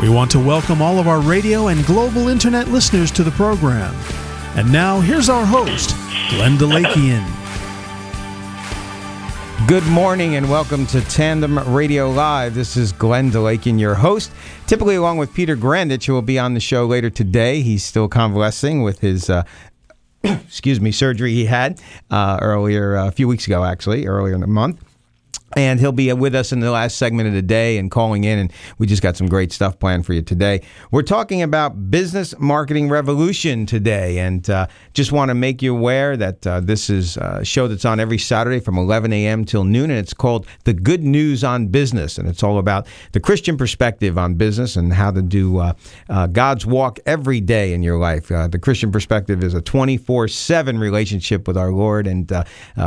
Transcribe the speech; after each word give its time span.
We 0.00 0.10
want 0.10 0.30
to 0.32 0.38
welcome 0.38 0.82
all 0.82 0.98
of 0.98 1.08
our 1.08 1.22
radio 1.22 1.68
and 1.68 1.82
global 1.86 2.28
internet 2.28 2.68
listeners 2.68 3.10
to 3.12 3.24
the 3.24 3.30
program. 3.30 3.94
And 4.54 4.70
now, 4.70 5.00
here's 5.00 5.30
our 5.30 5.46
host, 5.46 5.96
Glenn 6.28 6.58
DeLakian. 6.58 7.24
Good 9.66 9.86
morning 9.86 10.36
and 10.36 10.50
welcome 10.50 10.84
to 10.88 11.00
Tandem 11.00 11.58
Radio 11.74 12.10
Live. 12.10 12.54
This 12.54 12.76
is 12.76 12.92
Glenn 12.92 13.30
DeLakian, 13.30 13.80
your 13.80 13.94
host, 13.94 14.32
typically 14.66 14.96
along 14.96 15.16
with 15.16 15.32
Peter 15.32 15.56
Grandich, 15.56 16.04
who 16.04 16.12
will 16.12 16.20
be 16.20 16.38
on 16.38 16.52
the 16.52 16.60
show 16.60 16.84
later 16.84 17.08
today. 17.08 17.62
He's 17.62 17.82
still 17.82 18.06
convalescing 18.06 18.82
with 18.82 19.00
his, 19.00 19.30
uh, 19.30 19.44
excuse 20.22 20.78
me, 20.78 20.92
surgery 20.92 21.32
he 21.32 21.46
had 21.46 21.80
uh, 22.10 22.38
earlier, 22.42 22.98
uh, 22.98 23.08
a 23.08 23.12
few 23.12 23.26
weeks 23.26 23.46
ago, 23.46 23.64
actually, 23.64 24.06
earlier 24.06 24.34
in 24.34 24.42
the 24.42 24.46
month. 24.46 24.85
And 25.54 25.78
he'll 25.78 25.92
be 25.92 26.12
with 26.12 26.34
us 26.34 26.50
in 26.50 26.58
the 26.58 26.72
last 26.72 26.98
segment 26.98 27.28
of 27.28 27.34
the 27.34 27.42
day 27.42 27.78
and 27.78 27.88
calling 27.88 28.24
in. 28.24 28.38
And 28.38 28.52
we 28.78 28.86
just 28.86 29.00
got 29.00 29.16
some 29.16 29.28
great 29.28 29.52
stuff 29.52 29.78
planned 29.78 30.04
for 30.04 30.12
you 30.12 30.20
today. 30.20 30.60
We're 30.90 31.02
talking 31.02 31.40
about 31.40 31.88
business 31.88 32.34
marketing 32.38 32.88
revolution 32.88 33.64
today. 33.64 34.18
And 34.18 34.48
uh, 34.50 34.66
just 34.92 35.12
want 35.12 35.28
to 35.28 35.34
make 35.34 35.62
you 35.62 35.76
aware 35.76 36.16
that 36.16 36.44
uh, 36.46 36.60
this 36.60 36.90
is 36.90 37.16
a 37.16 37.44
show 37.44 37.68
that's 37.68 37.84
on 37.84 38.00
every 38.00 38.18
Saturday 38.18 38.58
from 38.58 38.76
11 38.76 39.12
a.m. 39.12 39.44
till 39.44 39.62
noon. 39.62 39.90
And 39.90 40.00
it's 40.00 40.12
called 40.12 40.48
The 40.64 40.74
Good 40.74 41.04
News 41.04 41.44
on 41.44 41.68
Business. 41.68 42.18
And 42.18 42.28
it's 42.28 42.42
all 42.42 42.58
about 42.58 42.88
the 43.12 43.20
Christian 43.20 43.56
perspective 43.56 44.18
on 44.18 44.34
business 44.34 44.74
and 44.74 44.92
how 44.92 45.12
to 45.12 45.22
do 45.22 45.58
uh, 45.58 45.74
uh 46.08 46.26
God's 46.26 46.66
walk 46.66 46.98
every 47.06 47.40
day 47.40 47.72
in 47.72 47.84
your 47.84 47.98
life. 47.98 48.32
Uh, 48.32 48.48
the 48.48 48.58
Christian 48.58 48.90
perspective 48.90 49.44
is 49.44 49.54
a 49.54 49.62
24 49.62 50.26
7 50.26 50.76
relationship 50.76 51.46
with 51.46 51.56
our 51.56 51.70
Lord. 51.70 52.08
And 52.08 52.30
uh, 52.32 52.44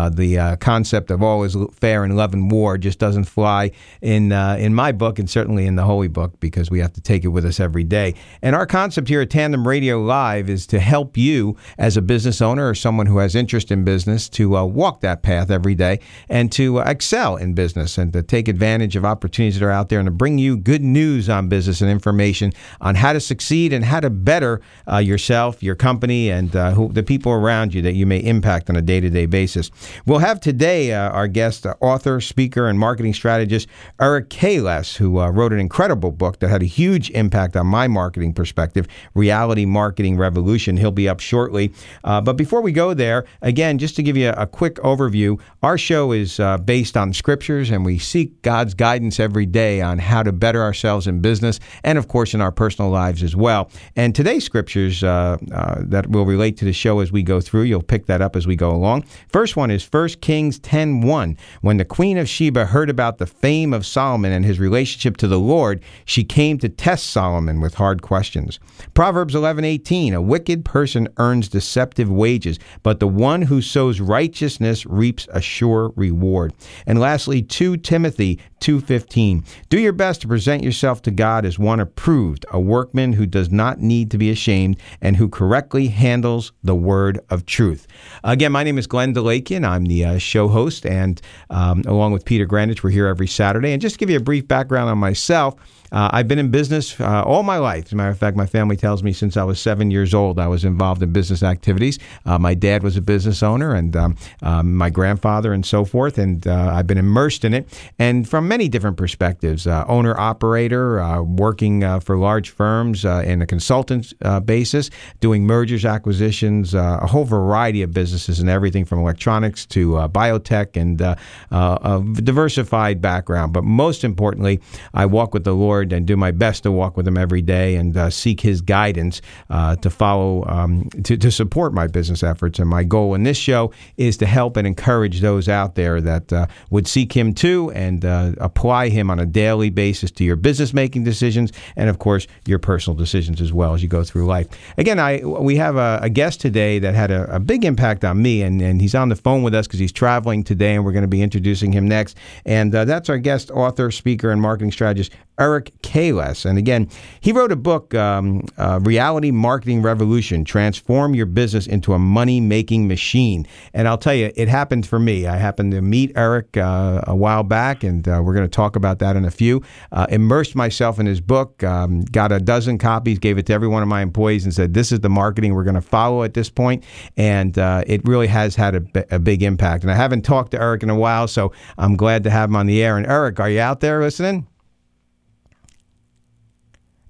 the 0.10 0.58
concept 0.60 1.10
of 1.10 1.24
all 1.24 1.44
is 1.44 1.56
fair 1.72 2.04
and 2.04 2.18
love 2.18 2.34
and 2.34 2.52
war 2.52 2.59
just 2.78 3.00
doesn't 3.00 3.26
fly 3.26 3.72
in 4.02 4.32
uh, 4.32 4.56
in 4.60 4.74
my 4.74 4.92
book 4.92 5.20
and 5.20 5.30
certainly 5.30 5.66
in 5.66 5.76
the 5.76 5.84
Holy 5.84 6.08
Book 6.08 6.40
because 6.40 6.70
we 6.70 6.80
have 6.80 6.94
to 6.94 7.02
take 7.02 7.24
it 7.24 7.30
with 7.30 7.46
us 7.46 7.60
every 7.60 7.84
day. 7.84 8.14
And 8.42 8.56
our 8.56 8.66
concept 8.66 9.08
here 9.08 9.22
at 9.22 9.30
Tandem 9.30 9.68
Radio 9.68 10.02
Live 10.02 10.50
is 10.50 10.68
to 10.68 10.80
help 10.80 11.18
you 11.18 11.56
as 11.78 11.98
a 11.98 12.02
business 12.02 12.42
owner 12.42 12.70
or 12.70 12.76
someone 12.76 13.06
who 13.06 13.18
has 13.20 13.36
interest 13.36 13.72
in 13.72 13.84
business 13.84 14.30
to 14.30 14.58
uh, 14.58 14.66
walk 14.66 15.02
that 15.02 15.24
path 15.24 15.52
every 15.52 15.76
day 15.76 16.00
and 16.28 16.52
to 16.54 16.80
uh, 16.80 16.84
excel 16.84 17.36
in 17.36 17.54
business 17.54 17.98
and 17.98 18.14
to 18.14 18.24
take 18.24 18.48
advantage 18.48 18.96
of 18.96 19.06
opportunities 19.06 19.60
that 19.60 19.66
are 19.66 19.72
out 19.72 19.90
there 19.90 20.00
and 20.00 20.08
to 20.08 20.12
bring 20.12 20.38
you 20.38 20.58
good 20.58 20.84
news 20.84 21.30
on 21.30 21.50
business 21.50 21.82
and 21.82 21.90
information 21.90 22.52
on 22.82 22.96
how 22.96 23.14
to 23.14 23.20
succeed 23.20 23.74
and 23.74 23.86
how 23.86 24.00
to 24.00 24.10
better 24.10 24.62
uh, 24.92 24.98
yourself, 24.98 25.62
your 25.64 25.76
company, 25.76 26.30
and 26.30 26.56
uh, 26.56 26.72
who, 26.72 26.92
the 26.92 27.04
people 27.04 27.32
around 27.32 27.74
you 27.74 27.82
that 27.82 27.94
you 27.94 28.06
may 28.06 28.20
impact 28.20 28.70
on 28.70 28.76
a 28.76 28.82
day 28.82 29.00
to 29.00 29.10
day 29.10 29.26
basis. 29.26 29.72
We'll 30.06 30.20
have 30.20 30.40
today 30.40 30.94
uh, 30.94 31.10
our 31.10 31.28
guest, 31.28 31.66
author, 31.82 32.20
speaker, 32.22 32.39
and 32.40 32.80
marketing 32.80 33.14
strategist 33.14 33.68
Eric 34.00 34.30
Keiles, 34.30 34.96
who 34.96 35.20
uh, 35.20 35.30
wrote 35.30 35.52
an 35.52 35.60
incredible 35.60 36.12
book 36.12 36.40
that 36.40 36.48
had 36.48 36.62
a 36.62 36.66
huge 36.66 37.10
impact 37.12 37.58
on 37.58 37.68
my 37.68 37.88
marketing 37.88 38.34
perspective, 38.34 38.88
Reality 39.14 39.66
Marketing 39.66 40.18
Revolution. 40.18 40.78
He'll 40.78 40.92
be 40.92 41.10
up 41.10 41.20
shortly. 41.20 41.74
Uh, 42.06 42.22
but 42.22 42.38
before 42.38 42.62
we 42.62 42.72
go 42.72 42.94
there, 42.94 43.26
again, 43.42 43.78
just 43.78 43.96
to 43.98 44.04
give 44.04 44.16
you 44.16 44.30
a, 44.30 44.44
a 44.44 44.48
quick 44.48 44.76
overview, 44.76 45.40
our 45.64 45.78
show 45.78 46.14
is 46.14 46.40
uh, 46.40 46.58
based 46.58 46.96
on 46.96 47.12
scriptures, 47.12 47.70
and 47.70 47.86
we 47.86 48.00
seek 48.00 48.42
God's 48.42 48.74
guidance 48.74 49.20
every 49.20 49.46
day 49.46 49.82
on 49.82 50.00
how 50.00 50.24
to 50.24 50.32
better 50.32 50.62
ourselves 50.62 51.08
in 51.08 51.20
business 51.20 51.60
and, 51.84 51.98
of 51.98 52.08
course, 52.08 52.34
in 52.34 52.40
our 52.40 52.52
personal 52.52 52.90
lives 52.90 53.22
as 53.22 53.36
well. 53.36 53.70
And 53.98 54.16
today's 54.16 54.46
scriptures 54.46 55.04
uh, 55.04 55.38
uh, 55.52 55.76
that 55.80 56.08
will 56.08 56.26
relate 56.26 56.56
to 56.58 56.66
the 56.66 56.74
show 56.74 57.00
as 57.00 57.12
we 57.12 57.22
go 57.22 57.42
through, 57.42 57.64
you'll 57.64 57.84
pick 57.84 58.06
that 58.06 58.22
up 58.22 58.38
as 58.38 58.48
we 58.48 58.56
go 58.56 58.72
along. 58.72 59.04
First 59.28 59.58
one 59.58 59.72
is 59.72 59.84
1 59.84 60.22
Kings 60.22 60.60
10:1. 60.60 61.38
When 61.62 61.78
the 61.78 61.86
queen 61.86 62.18
of 62.18 62.29
Sheba 62.30 62.66
heard 62.66 62.90
about 62.90 63.18
the 63.18 63.26
fame 63.26 63.74
of 63.74 63.86
Solomon 63.86 64.32
and 64.32 64.46
his 64.46 64.60
relationship 64.60 65.18
to 65.18 65.28
the 65.28 65.40
Lord, 65.40 65.82
she 66.06 66.24
came 66.24 66.58
to 66.60 66.70
test 66.70 67.10
Solomon 67.10 67.60
with 67.60 67.76
hard 67.76 68.02
questions. 68.02 68.60
Proverbs 68.94 69.36
11:18 69.36 70.14
A 70.14 70.22
wicked 70.22 70.64
person 70.64 71.08
earns 71.18 71.50
deceptive 71.50 72.10
wages, 72.10 72.60
but 72.84 73.00
the 73.00 73.08
one 73.08 73.44
who 73.44 73.62
sows 73.62 74.00
righteousness 74.00 74.86
reaps 74.86 75.28
a 75.32 75.42
sure 75.42 75.92
reward. 75.96 76.54
And 76.86 77.00
lastly, 77.00 77.42
2 77.42 77.78
Timothy 77.78 78.40
2:15 78.60 79.44
Do 79.70 79.80
your 79.80 79.94
best 79.94 80.22
to 80.22 80.28
present 80.28 80.64
yourself 80.64 81.02
to 81.04 81.12
God 81.12 81.46
as 81.46 81.58
one 81.58 81.80
approved, 81.80 82.46
a 82.52 82.60
workman 82.60 83.14
who 83.14 83.26
does 83.26 83.50
not 83.50 83.80
need 83.80 84.12
to 84.12 84.18
be 84.18 84.30
ashamed 84.30 84.78
and 85.02 85.18
who 85.18 85.30
correctly 85.30 85.88
handles 85.88 86.52
the 86.64 86.76
word 86.76 87.20
of 87.30 87.46
truth. 87.46 87.88
Again, 88.24 88.52
my 88.52 88.64
name 88.64 88.78
is 88.78 88.88
Glenn 88.88 89.14
DeLakian. 89.14 89.68
I'm 89.68 89.86
the 89.86 90.06
uh, 90.06 90.18
show 90.18 90.48
host 90.48 90.86
and 90.86 91.22
um, 91.50 91.84
along 91.86 92.12
with 92.12 92.19
Peter 92.26 92.46
Grandich, 92.46 92.84
we're 92.84 92.90
here 92.90 93.08
every 93.08 93.28
Saturday. 93.28 93.72
And 93.72 93.82
just 93.82 93.96
to 93.96 94.00
give 94.00 94.10
you 94.10 94.18
a 94.18 94.22
brief 94.22 94.48
background 94.48 94.90
on 94.90 94.98
myself, 94.98 95.56
uh, 95.92 96.10
I've 96.12 96.28
been 96.28 96.40
in 96.40 96.52
business 96.52 97.00
uh, 97.00 97.24
all 97.24 97.44
my 97.44 97.58
life. 97.58 97.86
As 97.86 97.94
a 97.94 97.96
matter 97.96 98.12
of 98.12 98.18
fact, 98.18 98.38
my 98.38 98.46
family 98.46 98.76
tells 98.76 99.04
me 99.04 99.14
since 99.14 99.38
I 99.38 99.44
was 99.44 99.60
seven 99.60 99.92
years 99.92 100.14
old, 100.14 100.40
I 100.40 100.48
was 100.48 100.66
involved 100.66 101.02
in 101.02 101.12
business 101.12 101.44
activities. 101.44 102.00
Uh, 102.26 102.38
my 102.38 102.54
dad 102.54 102.84
was 102.84 102.98
a 102.98 103.02
business 103.02 103.42
owner, 103.44 103.74
and 103.74 103.96
um, 103.96 104.18
um, 104.42 104.76
my 104.76 104.90
grandfather, 104.90 105.54
and 105.54 105.66
so 105.66 105.86
forth. 105.86 106.18
And 106.18 106.46
uh, 106.48 106.72
I've 106.74 106.88
been 106.88 106.98
immersed 106.98 107.46
in 107.46 107.54
it, 107.54 107.68
and 107.98 108.28
from 108.28 108.48
many 108.48 108.68
different 108.68 108.98
perspectives: 108.98 109.68
uh, 109.68 109.86
owner, 109.88 110.18
operator, 110.20 111.00
uh, 111.00 111.22
working 111.22 112.00
for 112.02 112.18
large 112.18 112.50
firms 112.50 113.06
in 113.06 113.42
a 113.42 113.46
consultant 113.46 114.14
basis, 114.46 114.90
doing 115.20 115.46
mergers, 115.46 115.86
acquisitions, 115.86 116.74
a 116.74 117.08
whole 117.08 117.26
variety 117.26 117.82
of 117.82 117.94
businesses, 117.94 118.40
and 118.40 118.50
everything 118.50 118.86
from 118.86 119.00
electronics 119.00 119.66
to 119.66 119.92
biotech, 120.10 120.76
and 120.76 121.02
a 121.02 122.04
diversified 122.22 123.02
background. 123.02 123.54
But 123.54 123.64
most 123.64 124.04
importantly, 124.04 124.60
I 124.94 125.06
walk 125.06 125.34
with 125.34 125.44
the 125.44 125.54
Lord 125.54 125.79
Lord 125.80 125.94
and 125.94 126.06
do 126.06 126.18
my 126.18 126.32
best 126.32 126.64
to 126.64 126.72
walk 126.72 126.98
with 126.98 127.08
Him 127.08 127.18
every 127.18 127.42
day 127.42 127.76
and 127.76 127.96
uh, 127.96 128.10
seek 128.10 128.42
His 128.42 128.62
guidance 128.62 129.22
uh, 129.50 129.76
to 129.78 129.90
follow, 129.90 130.46
um, 130.48 130.90
to, 131.04 131.18
to 131.18 131.32
support 131.32 131.74
my 131.74 131.88
business 131.88 132.22
efforts. 132.22 132.60
And 132.60 132.70
my 132.70 132.84
goal 132.84 133.16
in 133.16 133.24
this 133.24 133.38
show 133.38 133.72
is 133.98 134.18
to 134.18 134.26
help 134.26 134.58
and 134.58 134.68
encourage 134.68 135.22
those 135.22 135.48
out 135.48 135.76
there 135.76 136.02
that 136.02 136.34
uh, 136.34 136.48
would 136.70 136.88
seek 136.88 137.14
Him 137.14 137.34
too 137.34 137.72
and 137.72 138.04
uh, 138.04 138.34
apply 138.40 138.90
Him 138.90 139.10
on 139.10 139.20
a 139.20 139.26
daily 139.26 139.70
basis 139.70 140.12
to 140.12 140.24
your 140.24 140.36
business 140.36 140.74
making 140.74 141.04
decisions 141.04 141.52
and, 141.76 141.90
of 141.90 142.00
course, 142.00 142.28
your 142.46 142.60
personal 142.60 142.98
decisions 142.98 143.40
as 143.42 143.54
well 143.54 143.74
as 143.74 143.82
you 143.82 143.88
go 143.88 144.04
through 144.04 144.26
life. 144.26 144.48
Again, 144.78 145.00
I 145.00 145.22
we 145.24 145.56
have 145.56 145.78
a, 145.78 146.00
a 146.02 146.10
guest 146.10 146.42
today 146.42 146.80
that 146.80 146.94
had 146.94 147.12
a, 147.12 147.36
a, 147.36 147.40
big 147.40 147.64
impact 147.64 148.04
on 148.04 148.22
me, 148.22 148.42
and, 148.42 148.62
and 148.62 148.82
he's 148.82 148.96
on 148.96 149.10
the 149.10 149.16
phone 149.16 149.44
with 149.44 149.56
us 149.56 149.66
because 149.66 149.80
he's 149.80 149.92
traveling 149.92 150.44
today, 150.44 150.76
and 150.76 150.84
we're 150.84 150.92
going 150.92 151.04
to 151.04 151.08
be 151.08 151.22
introducing 151.22 151.72
him 151.72 151.88
next. 151.88 152.18
And 152.46 152.74
uh, 152.76 152.86
that's 152.86 153.10
our 153.10 153.18
guest, 153.18 153.50
author, 153.52 153.92
speaker, 153.92 154.32
and 154.32 154.42
marketing 154.42 154.72
strategist, 154.72 155.12
Eric 155.40 155.69
Keiles. 155.82 156.46
And 156.46 156.58
again, 156.58 156.90
he 157.22 157.32
wrote 157.32 157.52
a 157.52 157.56
book, 157.56 157.94
um, 157.96 158.46
uh, 158.58 158.80
Reality 158.82 159.32
Marketing 159.32 159.82
Revolution 159.82 160.44
Transform 160.44 161.16
Your 161.16 161.26
Business 161.26 161.68
into 161.68 161.94
a 161.94 162.00
Money 162.00 162.40
Making 162.40 162.88
Machine. 162.88 163.48
And 163.74 163.88
I'll 163.88 163.98
tell 163.98 164.14
you, 164.14 164.32
it 164.36 164.48
happened 164.48 164.88
for 164.88 165.00
me. 165.00 165.28
I 165.28 165.38
happened 165.38 165.72
to 165.72 165.82
meet 165.82 166.12
Eric 166.16 166.58
uh, 166.58 167.02
a 167.08 167.16
while 167.16 167.44
back, 167.44 167.84
and 167.84 168.08
uh, 168.08 168.22
we're 168.24 168.34
going 168.34 168.46
to 168.46 168.56
talk 168.56 168.76
about 168.76 169.00
that 169.00 169.16
in 169.16 169.26
a 169.26 169.32
few. 169.32 169.64
Uh, 169.92 170.06
immersed 170.10 170.56
myself 170.56 171.00
in 171.00 171.06
his 171.06 171.22
book, 171.22 171.64
um, 171.64 172.02
got 172.02 172.32
a 172.32 172.40
dozen 172.40 172.78
copies, 172.78 173.20
gave 173.20 173.38
it 173.38 173.46
to 173.48 173.54
every 173.54 173.68
one 173.68 173.82
of 173.82 173.90
my 173.90 174.02
employees, 174.02 174.44
and 174.44 174.54
said, 174.54 174.74
This 174.74 174.92
is 174.92 175.00
the 175.00 175.10
marketing 175.10 175.54
we're 175.54 175.64
going 175.64 175.76
to 175.76 175.82
follow 175.82 176.24
at 176.24 176.34
this 176.34 176.50
point. 176.50 176.84
And 177.18 177.58
uh, 177.58 177.84
it 177.88 178.06
really 178.08 178.28
has 178.28 178.56
had 178.56 178.76
a, 178.76 179.16
a 179.16 179.20
big 179.20 179.44
impact. 179.44 179.84
And 179.84 179.92
I 179.92 179.96
haven't 179.96 180.24
talked 180.24 180.52
to 180.52 180.62
Eric 180.62 180.84
in 180.84 180.90
a 180.90 180.96
while, 180.96 181.28
so 181.28 181.52
I'm 181.78 181.96
glad 181.96 182.24
to 182.26 182.30
have 182.30 182.50
him 182.50 182.56
on 182.56 182.68
the 182.68 182.84
air. 182.84 182.98
And 182.98 183.06
Eric, 183.06 183.40
are 183.40 183.50
you 183.50 183.60
out 183.60 183.80
there 183.80 184.02
listening? 184.02 184.48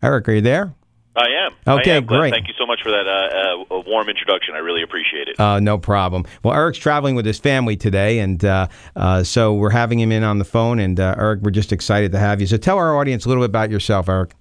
Eric, 0.01 0.29
are 0.29 0.33
you 0.33 0.41
there? 0.41 0.73
I 1.15 1.25
am. 1.45 1.51
Okay, 1.67 1.93
I 1.93 1.97
am, 1.97 2.05
great. 2.05 2.31
Thank 2.33 2.47
you 2.47 2.53
so 2.57 2.65
much 2.65 2.81
for 2.81 2.91
that 2.91 3.05
uh, 3.05 3.75
uh, 3.75 3.81
warm 3.85 4.07
introduction. 4.07 4.55
I 4.55 4.59
really 4.59 4.83
appreciate 4.83 5.27
it. 5.27 5.39
Uh, 5.39 5.59
no 5.59 5.77
problem. 5.77 6.23
Well, 6.43 6.53
Eric's 6.53 6.77
traveling 6.77 7.15
with 7.15 7.25
his 7.25 7.39
family 7.39 7.75
today, 7.75 8.19
and 8.19 8.43
uh, 8.45 8.67
uh, 8.95 9.23
so 9.23 9.53
we're 9.53 9.71
having 9.71 9.99
him 9.99 10.11
in 10.11 10.23
on 10.23 10.37
the 10.37 10.45
phone. 10.45 10.79
And 10.79 10.99
uh, 10.99 11.15
Eric, 11.17 11.41
we're 11.41 11.51
just 11.51 11.73
excited 11.73 12.13
to 12.13 12.19
have 12.19 12.39
you. 12.39 12.47
So 12.47 12.57
tell 12.57 12.77
our 12.77 12.97
audience 12.97 13.25
a 13.25 13.27
little 13.27 13.41
bit 13.43 13.49
about 13.49 13.69
yourself, 13.69 14.07
Eric. 14.07 14.33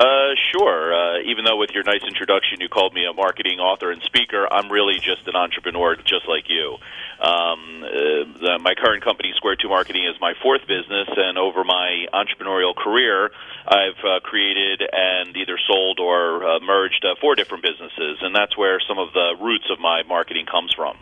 Uh, 0.00 0.34
sure. 0.50 0.94
Uh, 0.94 1.20
even 1.24 1.44
though 1.44 1.56
with 1.56 1.70
your 1.70 1.84
nice 1.84 2.02
introduction 2.06 2.60
you 2.60 2.68
called 2.68 2.92
me 2.94 3.06
a 3.06 3.12
marketing 3.12 3.60
author 3.60 3.90
and 3.90 4.02
speaker, 4.02 4.46
I'm 4.50 4.70
really 4.70 4.98
just 4.98 5.26
an 5.26 5.36
entrepreneur, 5.36 5.96
just 5.96 6.26
like 6.28 6.48
you. 6.48 6.78
Um, 7.20 7.82
uh, 7.82 7.88
the, 8.38 8.58
my 8.60 8.74
current 8.74 9.02
company, 9.02 9.32
Square 9.36 9.56
Two 9.56 9.68
Marketing, 9.68 10.04
is 10.04 10.20
my 10.20 10.34
fourth 10.42 10.62
business, 10.68 11.08
and 11.16 11.38
over 11.38 11.64
my 11.64 12.06
entrepreneurial 12.12 12.76
career, 12.76 13.30
I've 13.66 13.98
uh, 14.04 14.20
created 14.20 14.82
and 14.92 15.36
either 15.36 15.58
sold 15.66 15.98
or 15.98 16.44
uh, 16.44 16.60
merged 16.60 17.04
uh, 17.04 17.14
four 17.20 17.34
different 17.34 17.64
businesses, 17.64 18.18
and 18.20 18.34
that's 18.34 18.56
where 18.56 18.80
some 18.86 18.98
of 18.98 19.12
the 19.14 19.36
roots 19.40 19.64
of 19.70 19.80
my 19.80 20.02
marketing 20.02 20.46
comes 20.46 20.74
from. 20.74 20.98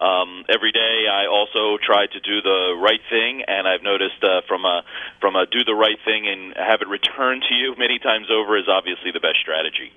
Um, 0.00 0.44
every 0.48 0.72
day, 0.72 1.04
I 1.12 1.26
also 1.26 1.76
try 1.76 2.06
to 2.06 2.20
do 2.20 2.40
the 2.40 2.78
right 2.80 3.02
thing, 3.10 3.42
and 3.46 3.68
I've 3.68 3.82
noticed 3.82 4.22
uh, 4.22 4.40
from 4.48 4.64
a 4.64 4.82
from 5.20 5.36
a 5.36 5.44
do 5.44 5.62
the 5.64 5.74
right 5.74 5.98
thing 6.04 6.26
and 6.26 6.56
have 6.56 6.80
it 6.80 6.88
returned 6.88 7.44
to 7.48 7.54
you 7.54 7.74
many 7.76 7.98
times 7.98 8.28
over 8.32 8.56
is 8.56 8.64
obviously 8.66 9.10
the 9.12 9.20
best 9.20 9.40
strategy. 9.42 9.92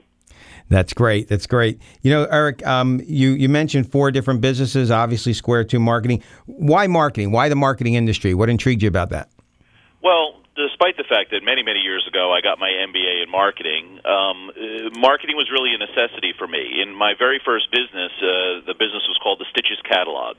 That's 0.73 0.91
great. 0.91 1.27
That's 1.27 1.45
great. 1.45 1.79
You 2.01 2.09
know, 2.09 2.23
Eric, 2.31 2.65
um, 2.65 2.99
you 3.05 3.33
you 3.33 3.47
mentioned 3.47 3.91
four 3.91 4.09
different 4.09 4.41
businesses. 4.41 4.89
Obviously, 4.89 5.31
Square 5.31 5.65
Two 5.65 5.79
Marketing. 5.79 6.23
Why 6.47 6.87
marketing? 6.87 7.31
Why 7.31 7.47
the 7.47 7.55
marketing 7.55 7.93
industry? 7.93 8.33
What 8.33 8.49
intrigued 8.49 8.81
you 8.81 8.87
about 8.87 9.11
that? 9.11 9.29
Well, 10.01 10.33
despite 10.55 10.97
the 10.97 11.03
fact 11.03 11.31
that 11.31 11.41
many, 11.41 11.63
many 11.63 11.79
years 11.79 12.05
ago 12.07 12.31
I 12.31 12.41
got 12.41 12.59
my 12.59 12.69
MBA 12.69 13.23
in 13.25 13.29
marketing, 13.29 13.99
um, 14.05 14.53
uh, 14.53 14.93
marketing 14.93 15.35
was 15.35 15.49
really 15.49 15.73
a 15.73 15.81
necessity 15.81 16.33
for 16.37 16.47
me. 16.47 16.81
In 16.81 16.93
my 16.93 17.13
very 17.17 17.41
first 17.43 17.71
business, 17.71 18.13
uh, 18.21 18.61
the 18.65 18.77
business 18.77 19.01
was 19.09 19.17
called 19.21 19.39
the 19.39 19.49
Stitches 19.49 19.81
Catalog. 19.81 20.37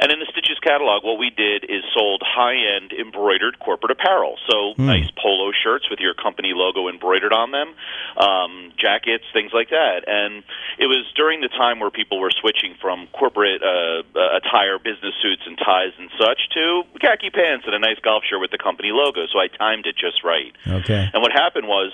And 0.00 0.10
in 0.10 0.18
the 0.18 0.28
Stitches 0.32 0.58
Catalog, 0.64 1.04
what 1.04 1.18
we 1.18 1.28
did 1.28 1.64
is 1.68 1.84
sold 1.92 2.22
high 2.24 2.56
end 2.56 2.92
embroidered 2.92 3.58
corporate 3.60 3.92
apparel. 3.92 4.36
So 4.48 4.72
nice 4.80 5.10
polo 5.20 5.52
shirts 5.52 5.90
with 5.90 6.00
your 6.00 6.14
company 6.14 6.52
logo 6.56 6.88
embroidered 6.88 7.32
on 7.32 7.52
them, 7.52 7.74
um, 8.16 8.72
jackets, 8.80 9.24
things 9.32 9.52
like 9.52 9.68
that. 9.70 10.08
And 10.08 10.42
it 10.78 10.88
was 10.88 11.04
during 11.14 11.40
the 11.40 11.52
time 11.52 11.80
where 11.80 11.90
people 11.90 12.18
were 12.18 12.32
switching 12.32 12.74
from 12.80 13.08
corporate 13.12 13.60
uh, 13.60 14.02
attire, 14.40 14.78
business 14.78 15.12
suits 15.20 15.42
and 15.44 15.58
ties 15.58 15.92
and 15.98 16.08
such, 16.16 16.48
to 16.56 16.82
khaki 17.00 17.28
pants 17.28 17.68
and 17.68 17.74
a 17.74 17.78
nice 17.78 17.98
golf 18.00 18.24
shirt 18.24 18.40
with 18.40 18.50
the 18.50 18.58
company 18.58 18.88
logo. 18.92 19.26
So 19.28 19.38
I 19.38 19.49
timed 19.58 19.86
it 19.86 19.96
just 19.96 20.24
right. 20.24 20.52
Okay. 20.66 21.08
And 21.12 21.22
what 21.22 21.32
happened 21.32 21.66
was 21.68 21.92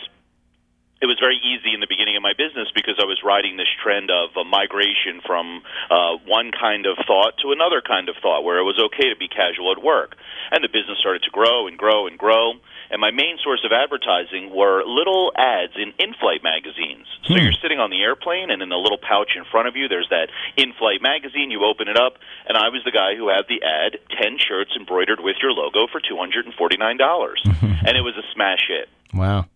it 1.00 1.06
was 1.06 1.20
very 1.20 1.36
easy 1.36 1.76
in 1.76 1.80
the 1.80 1.86
beginning 1.86 2.16
of 2.16 2.22
my 2.24 2.32
business 2.32 2.72
because 2.72 2.96
I 2.96 3.04
was 3.04 3.20
riding 3.20 3.60
this 3.60 3.68
trend 3.84 4.08
of 4.08 4.32
a 4.32 4.44
migration 4.44 5.20
from 5.20 5.60
uh, 5.92 6.16
one 6.24 6.52
kind 6.56 6.88
of 6.88 6.96
thought 7.04 7.36
to 7.44 7.52
another 7.52 7.84
kind 7.84 8.08
of 8.08 8.16
thought, 8.24 8.44
where 8.48 8.56
it 8.56 8.64
was 8.64 8.80
okay 8.80 9.12
to 9.12 9.16
be 9.16 9.28
casual 9.28 9.72
at 9.76 9.82
work. 9.82 10.16
And 10.50 10.64
the 10.64 10.72
business 10.72 10.96
started 10.96 11.22
to 11.28 11.30
grow 11.30 11.68
and 11.68 11.76
grow 11.76 12.06
and 12.06 12.16
grow. 12.16 12.56
And 12.88 13.00
my 13.00 13.10
main 13.10 13.36
source 13.42 13.60
of 13.66 13.72
advertising 13.74 14.54
were 14.54 14.86
little 14.86 15.32
ads 15.36 15.74
in 15.74 15.92
in-flight 15.98 16.40
magazines. 16.40 17.04
So 17.26 17.34
you're 17.34 17.58
sitting 17.60 17.82
on 17.82 17.90
the 17.90 18.00
airplane, 18.00 18.48
and 18.48 18.62
in 18.62 18.70
the 18.70 18.78
little 18.78 18.96
pouch 18.96 19.34
in 19.34 19.44
front 19.50 19.66
of 19.66 19.74
you, 19.74 19.88
there's 19.88 20.08
that 20.10 20.30
in-flight 20.56 21.02
magazine. 21.02 21.50
You 21.50 21.66
open 21.66 21.88
it 21.88 21.98
up, 21.98 22.14
and 22.46 22.56
I 22.56 22.70
was 22.70 22.86
the 22.86 22.94
guy 22.94 23.18
who 23.18 23.28
had 23.28 23.50
the 23.50 23.60
ad: 23.66 23.98
ten 24.16 24.38
shirts 24.38 24.70
embroidered 24.78 25.18
with 25.18 25.36
your 25.42 25.50
logo 25.50 25.90
for 25.90 26.00
two 26.00 26.16
hundred 26.16 26.46
and 26.46 26.54
forty-nine 26.54 26.96
dollars, 26.96 27.42
and 27.44 27.98
it 27.98 28.06
was 28.06 28.14
a 28.16 28.22
smash 28.32 28.62
hit. 28.70 28.88
Wow. 29.12 29.46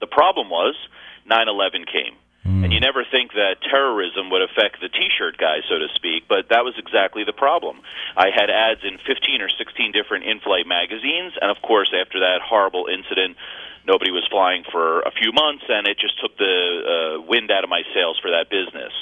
The 0.00 0.06
problem 0.06 0.50
was 0.50 0.74
9/11 1.26 1.84
came. 1.86 2.16
And 2.46 2.72
you 2.72 2.78
never 2.78 3.02
think 3.02 3.32
that 3.34 3.58
terrorism 3.60 4.30
would 4.30 4.42
affect 4.42 4.78
the 4.80 4.88
T-shirt 4.88 5.36
guy, 5.36 5.66
so 5.68 5.82
to 5.82 5.88
speak, 5.94 6.28
but 6.28 6.48
that 6.50 6.62
was 6.62 6.74
exactly 6.78 7.24
the 7.24 7.32
problem. 7.32 7.82
I 8.16 8.30
had 8.30 8.50
ads 8.50 8.84
in 8.84 8.98
15 9.02 9.42
or 9.42 9.50
16 9.50 9.90
different 9.90 10.24
in-flight 10.24 10.66
magazines, 10.66 11.34
and 11.42 11.50
of 11.50 11.60
course, 11.62 11.90
after 11.90 12.20
that 12.20 12.42
horrible 12.46 12.86
incident, 12.86 13.36
nobody 13.84 14.12
was 14.12 14.22
flying 14.30 14.62
for 14.70 15.00
a 15.02 15.10
few 15.10 15.32
months, 15.32 15.64
and 15.68 15.88
it 15.88 15.98
just 15.98 16.20
took 16.22 16.38
the 16.38 17.18
uh, 17.18 17.22
wind 17.26 17.50
out 17.50 17.64
of 17.64 17.70
my 17.70 17.82
sails 17.92 18.18
for 18.22 18.30
that 18.30 18.46
business. 18.48 18.94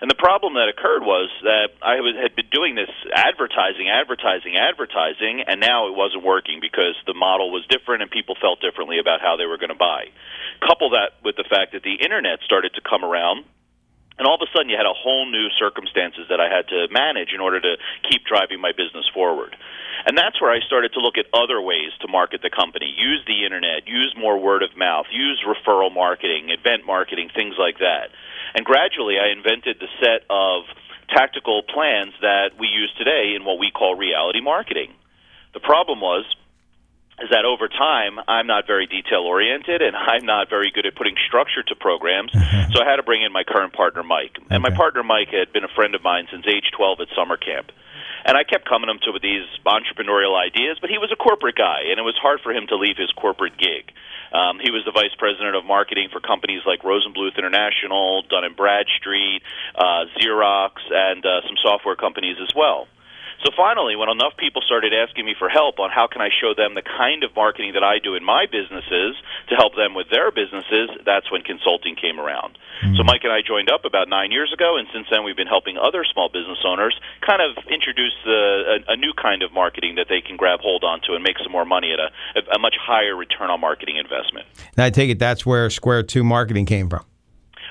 And 0.00 0.10
the 0.10 0.16
problem 0.16 0.54
that 0.54 0.72
occurred 0.72 1.04
was 1.04 1.28
that 1.44 1.76
I 1.84 2.00
had 2.00 2.34
been 2.34 2.48
doing 2.48 2.74
this 2.74 2.88
advertising, 3.12 3.92
advertising, 3.92 4.56
advertising, 4.56 5.44
and 5.46 5.60
now 5.60 5.88
it 5.88 5.94
wasn't 5.94 6.24
working 6.24 6.56
because 6.60 6.96
the 7.06 7.12
model 7.12 7.52
was 7.52 7.66
different 7.68 8.00
and 8.00 8.10
people 8.10 8.34
felt 8.40 8.64
differently 8.64 8.98
about 8.98 9.20
how 9.20 9.36
they 9.36 9.44
were 9.44 9.58
going 9.60 9.72
to 9.72 9.78
buy. 9.78 10.08
Couple 10.64 10.96
that 10.96 11.20
with 11.22 11.36
the 11.36 11.44
fact 11.44 11.76
that 11.76 11.84
the 11.84 12.00
internet 12.00 12.40
started 12.48 12.72
to 12.74 12.80
come 12.80 13.04
around, 13.04 13.44
and 14.20 14.28
all 14.28 14.36
of 14.36 14.44
a 14.44 14.52
sudden 14.52 14.68
you 14.68 14.76
had 14.76 14.84
a 14.84 14.92
whole 14.92 15.24
new 15.24 15.48
circumstances 15.56 16.28
that 16.28 16.44
I 16.44 16.52
had 16.52 16.68
to 16.68 16.92
manage 16.92 17.32
in 17.32 17.40
order 17.40 17.56
to 17.56 17.80
keep 18.04 18.28
driving 18.28 18.60
my 18.60 18.70
business 18.76 19.08
forward. 19.16 19.56
And 20.04 20.12
that's 20.12 20.36
where 20.44 20.52
I 20.52 20.60
started 20.60 20.92
to 20.92 21.00
look 21.00 21.16
at 21.16 21.24
other 21.32 21.56
ways 21.56 21.96
to 22.04 22.06
market 22.06 22.44
the 22.44 22.52
company. 22.52 22.92
Use 22.92 23.24
the 23.26 23.48
internet, 23.48 23.88
use 23.88 24.12
more 24.20 24.36
word 24.36 24.62
of 24.62 24.76
mouth, 24.76 25.06
use 25.10 25.40
referral 25.40 25.88
marketing, 25.88 26.52
event 26.52 26.84
marketing, 26.84 27.30
things 27.34 27.56
like 27.58 27.78
that. 27.80 28.12
And 28.54 28.68
gradually 28.68 29.16
I 29.16 29.32
invented 29.32 29.80
the 29.80 29.88
set 30.04 30.28
of 30.28 30.68
tactical 31.08 31.62
plans 31.64 32.12
that 32.20 32.60
we 32.60 32.68
use 32.68 32.92
today 33.00 33.32
in 33.34 33.48
what 33.48 33.58
we 33.58 33.72
call 33.72 33.96
reality 33.96 34.42
marketing. 34.44 34.92
The 35.54 35.60
problem 35.60 36.00
was 36.02 36.28
is 37.20 37.30
that 37.30 37.44
over 37.44 37.68
time 37.68 38.18
I'm 38.28 38.46
not 38.46 38.66
very 38.66 38.86
detail 38.86 39.22
oriented 39.22 39.82
and 39.82 39.96
I'm 39.96 40.24
not 40.24 40.48
very 40.48 40.70
good 40.70 40.86
at 40.86 40.96
putting 40.96 41.14
structure 41.26 41.62
to 41.62 41.74
programs. 41.76 42.32
so 42.32 42.82
I 42.82 42.88
had 42.88 42.96
to 42.96 43.02
bring 43.02 43.22
in 43.22 43.32
my 43.32 43.44
current 43.44 43.72
partner 43.72 44.02
Mike. 44.02 44.38
And 44.50 44.62
my 44.62 44.70
partner 44.70 45.02
Mike 45.02 45.28
had 45.28 45.52
been 45.52 45.64
a 45.64 45.72
friend 45.74 45.94
of 45.94 46.02
mine 46.02 46.28
since 46.30 46.46
age 46.46 46.70
12 46.76 47.00
at 47.00 47.08
summer 47.14 47.36
camp. 47.36 47.72
And 48.24 48.36
I 48.36 48.44
kept 48.44 48.68
coming 48.68 48.88
to 48.88 48.92
him 48.92 49.12
with 49.12 49.22
these 49.22 49.48
entrepreneurial 49.64 50.36
ideas, 50.36 50.76
but 50.80 50.90
he 50.90 50.98
was 50.98 51.10
a 51.12 51.16
corporate 51.16 51.56
guy, 51.56 51.88
and 51.88 51.98
it 51.98 52.02
was 52.02 52.16
hard 52.20 52.40
for 52.42 52.52
him 52.52 52.66
to 52.68 52.76
leave 52.76 52.96
his 52.98 53.10
corporate 53.12 53.56
gig. 53.56 53.92
Um, 54.32 54.60
he 54.62 54.70
was 54.70 54.84
the 54.84 54.92
vice 54.92 55.14
president 55.18 55.56
of 55.56 55.64
marketing 55.64 56.08
for 56.12 56.20
companies 56.20 56.62
like 56.66 56.82
Rosenbluth 56.82 57.36
International, 57.36 58.22
Dun 58.28 58.44
and 58.44 58.54
Bradstreet, 58.54 59.42
uh, 59.74 60.04
Xerox, 60.20 60.84
and 60.90 61.24
uh, 61.24 61.40
some 61.46 61.56
software 61.62 61.96
companies 61.96 62.36
as 62.42 62.54
well. 62.54 62.86
So 63.44 63.50
finally, 63.56 63.96
when 63.96 64.08
enough 64.08 64.36
people 64.36 64.60
started 64.60 64.92
asking 64.92 65.24
me 65.24 65.34
for 65.38 65.48
help 65.48 65.78
on 65.78 65.90
how 65.90 66.06
can 66.06 66.20
I 66.20 66.28
show 66.28 66.52
them 66.52 66.74
the 66.74 66.82
kind 66.82 67.24
of 67.24 67.34
marketing 67.34 67.72
that 67.72 67.82
I 67.82 67.98
do 67.98 68.14
in 68.14 68.24
my 68.24 68.44
businesses 68.44 69.16
to 69.48 69.54
help 69.56 69.74
them 69.76 69.94
with 69.94 70.12
their 70.12 70.30
businesses, 70.30 70.92
that's 71.04 71.30
when 71.32 71.40
consulting 71.42 71.96
came 71.96 72.20
around. 72.20 72.58
Hmm. 72.84 72.96
So 72.96 73.04
Mike 73.04 73.24
and 73.24 73.32
I 73.32 73.40
joined 73.40 73.70
up 73.70 73.84
about 73.84 74.08
nine 74.08 74.30
years 74.30 74.52
ago, 74.52 74.76
and 74.76 74.88
since 74.92 75.06
then 75.10 75.24
we've 75.24 75.36
been 75.36 75.48
helping 75.48 75.78
other 75.80 76.04
small 76.04 76.28
business 76.28 76.60
owners 76.68 76.92
kind 77.24 77.40
of 77.40 77.56
introduce 77.72 78.14
the, 78.24 78.84
a, 78.88 78.92
a 78.92 78.96
new 78.96 79.12
kind 79.16 79.42
of 79.42 79.52
marketing 79.52 79.96
that 79.96 80.06
they 80.08 80.20
can 80.20 80.36
grab 80.36 80.60
hold 80.60 80.84
onto 80.84 81.14
and 81.14 81.24
make 81.24 81.36
some 81.42 81.52
more 81.52 81.64
money 81.64 81.92
at 81.92 82.00
a, 82.00 82.56
a 82.56 82.58
much 82.58 82.76
higher 82.76 83.16
return 83.16 83.48
on 83.48 83.60
marketing 83.60 83.96
investment. 83.96 84.46
Now 84.76 84.84
I 84.84 84.90
take 84.90 85.08
it 85.08 85.18
that's 85.18 85.46
where 85.46 85.70
Square 85.70 86.04
Two 86.04 86.24
Marketing 86.24 86.66
came 86.66 86.88
from. 86.88 87.04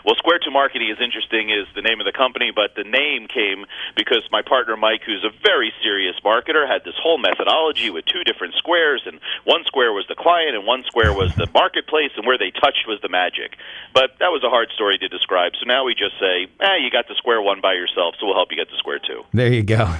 Well, 0.05 0.15
Square 0.15 0.39
Two 0.45 0.51
Marketing 0.51 0.89
is 0.89 0.97
interesting, 1.01 1.49
is 1.49 1.67
the 1.75 1.81
name 1.81 1.99
of 1.99 2.05
the 2.05 2.15
company, 2.15 2.51
but 2.53 2.75
the 2.75 2.83
name 2.83 3.27
came 3.27 3.65
because 3.95 4.23
my 4.31 4.41
partner 4.41 4.77
Mike, 4.77 5.01
who's 5.05 5.23
a 5.23 5.33
very 5.43 5.73
serious 5.83 6.15
marketer, 6.23 6.67
had 6.67 6.83
this 6.83 6.95
whole 7.01 7.17
methodology 7.17 7.89
with 7.89 8.05
two 8.05 8.23
different 8.23 8.55
squares, 8.55 9.03
and 9.05 9.19
one 9.43 9.63
square 9.65 9.93
was 9.93 10.05
the 10.07 10.15
client, 10.15 10.55
and 10.55 10.65
one 10.65 10.83
square 10.85 11.13
was 11.13 11.33
the 11.35 11.47
marketplace, 11.53 12.11
and 12.15 12.25
where 12.25 12.37
they 12.37 12.51
touched 12.51 12.87
was 12.87 12.99
the 13.01 13.09
magic. 13.09 13.57
But 13.93 14.17
that 14.19 14.29
was 14.29 14.43
a 14.43 14.49
hard 14.49 14.69
story 14.73 14.97
to 14.97 15.07
describe, 15.07 15.53
so 15.59 15.65
now 15.65 15.85
we 15.85 15.95
just 15.95 16.19
say, 16.19 16.47
eh, 16.59 16.77
you 16.77 16.91
got 16.91 17.07
the 17.07 17.15
square 17.15 17.41
one 17.41 17.61
by 17.61 17.73
yourself, 17.73 18.15
so 18.19 18.25
we'll 18.25 18.35
help 18.35 18.51
you 18.51 18.57
get 18.57 18.69
the 18.69 18.77
square 18.77 18.99
two. 18.99 19.23
There 19.33 19.51
you 19.51 19.63
go. 19.63 19.85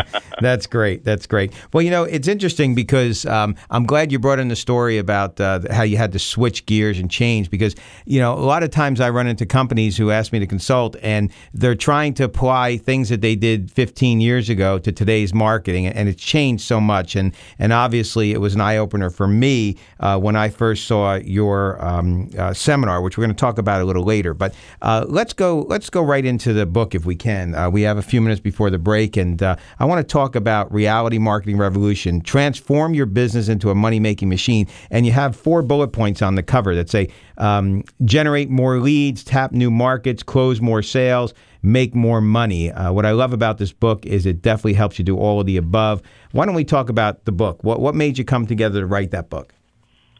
That's 0.40 0.66
great. 0.66 1.04
That's 1.04 1.26
great. 1.26 1.52
Well, 1.72 1.82
you 1.82 1.90
know, 1.90 2.04
it's 2.04 2.28
interesting 2.28 2.74
because 2.74 3.26
um, 3.26 3.56
I'm 3.70 3.84
glad 3.84 4.12
you 4.12 4.18
brought 4.18 4.38
in 4.38 4.48
the 4.48 4.56
story 4.56 4.98
about 4.98 5.40
uh, 5.40 5.60
how 5.70 5.82
you 5.82 5.96
had 5.96 6.12
to 6.12 6.18
switch 6.18 6.66
gears 6.66 6.98
and 6.98 7.10
change 7.10 7.50
because, 7.50 7.74
you 8.04 8.20
know, 8.20 8.34
a 8.34 8.44
lot 8.44 8.62
of 8.62 8.70
times 8.70 9.00
I 9.00 9.10
run 9.10 9.21
into 9.26 9.46
companies 9.46 9.96
who 9.96 10.10
ask 10.10 10.32
me 10.32 10.38
to 10.38 10.46
consult 10.46 10.96
and 11.02 11.30
they're 11.54 11.74
trying 11.74 12.14
to 12.14 12.24
apply 12.24 12.76
things 12.76 13.08
that 13.08 13.20
they 13.20 13.34
did 13.34 13.70
15 13.70 14.20
years 14.20 14.48
ago 14.48 14.78
to 14.78 14.92
today's 14.92 15.32
marketing 15.32 15.86
and 15.86 16.08
it's 16.08 16.22
changed 16.22 16.64
so 16.64 16.80
much. 16.80 17.16
And, 17.16 17.34
and 17.58 17.72
obviously, 17.72 18.32
it 18.32 18.40
was 18.40 18.54
an 18.54 18.60
eye 18.60 18.76
opener 18.76 19.10
for 19.10 19.26
me 19.26 19.76
uh, 20.00 20.18
when 20.18 20.36
I 20.36 20.48
first 20.48 20.86
saw 20.86 21.14
your 21.14 21.82
um, 21.84 22.30
uh, 22.38 22.52
seminar, 22.52 23.00
which 23.02 23.16
we're 23.16 23.24
going 23.24 23.34
to 23.34 23.40
talk 23.40 23.58
about 23.58 23.80
a 23.80 23.84
little 23.84 24.04
later. 24.04 24.34
But 24.34 24.54
uh, 24.80 25.04
let's 25.08 25.32
go. 25.32 25.62
Let's 25.62 25.90
go 25.90 26.02
right 26.02 26.24
into 26.24 26.52
the 26.52 26.66
book 26.66 26.94
if 26.94 27.04
we 27.04 27.16
can. 27.16 27.54
Uh, 27.54 27.70
we 27.70 27.82
have 27.82 27.98
a 27.98 28.02
few 28.02 28.20
minutes 28.20 28.40
before 28.40 28.70
the 28.70 28.78
break, 28.78 29.16
and 29.16 29.42
uh, 29.42 29.56
I 29.78 29.84
want 29.84 30.06
to 30.06 30.10
talk 30.10 30.36
about 30.36 30.72
reality 30.72 31.18
marketing 31.18 31.58
revolution. 31.58 32.20
Transform 32.20 32.94
your 32.94 33.06
business 33.06 33.48
into 33.48 33.70
a 33.70 33.74
money 33.74 34.00
making 34.00 34.28
machine. 34.28 34.66
And 34.90 35.06
you 35.06 35.12
have 35.12 35.36
four 35.36 35.62
bullet 35.62 35.88
points 35.88 36.22
on 36.22 36.34
the 36.34 36.42
cover 36.42 36.74
that 36.74 36.90
say 36.90 37.08
um, 37.38 37.84
generate 38.04 38.50
more 38.50 38.78
leads, 38.78 39.11
tap 39.14 39.52
new 39.52 39.70
markets, 39.70 40.22
close 40.22 40.60
more 40.60 40.82
sales, 40.82 41.34
make 41.62 41.94
more 41.94 42.20
money. 42.20 42.70
Uh, 42.70 42.92
what 42.92 43.06
I 43.06 43.12
love 43.12 43.32
about 43.32 43.58
this 43.58 43.72
book 43.72 44.06
is 44.06 44.26
it 44.26 44.42
definitely 44.42 44.74
helps 44.74 44.98
you 44.98 45.04
do 45.04 45.16
all 45.16 45.40
of 45.40 45.46
the 45.46 45.56
above. 45.56 46.02
Why 46.32 46.46
don't 46.46 46.54
we 46.54 46.64
talk 46.64 46.88
about 46.88 47.24
the 47.24 47.32
book? 47.32 47.62
What 47.64 47.80
what 47.80 47.94
made 47.94 48.18
you 48.18 48.24
come 48.24 48.46
together 48.46 48.80
to 48.80 48.86
write 48.86 49.10
that 49.10 49.30
book? 49.30 49.54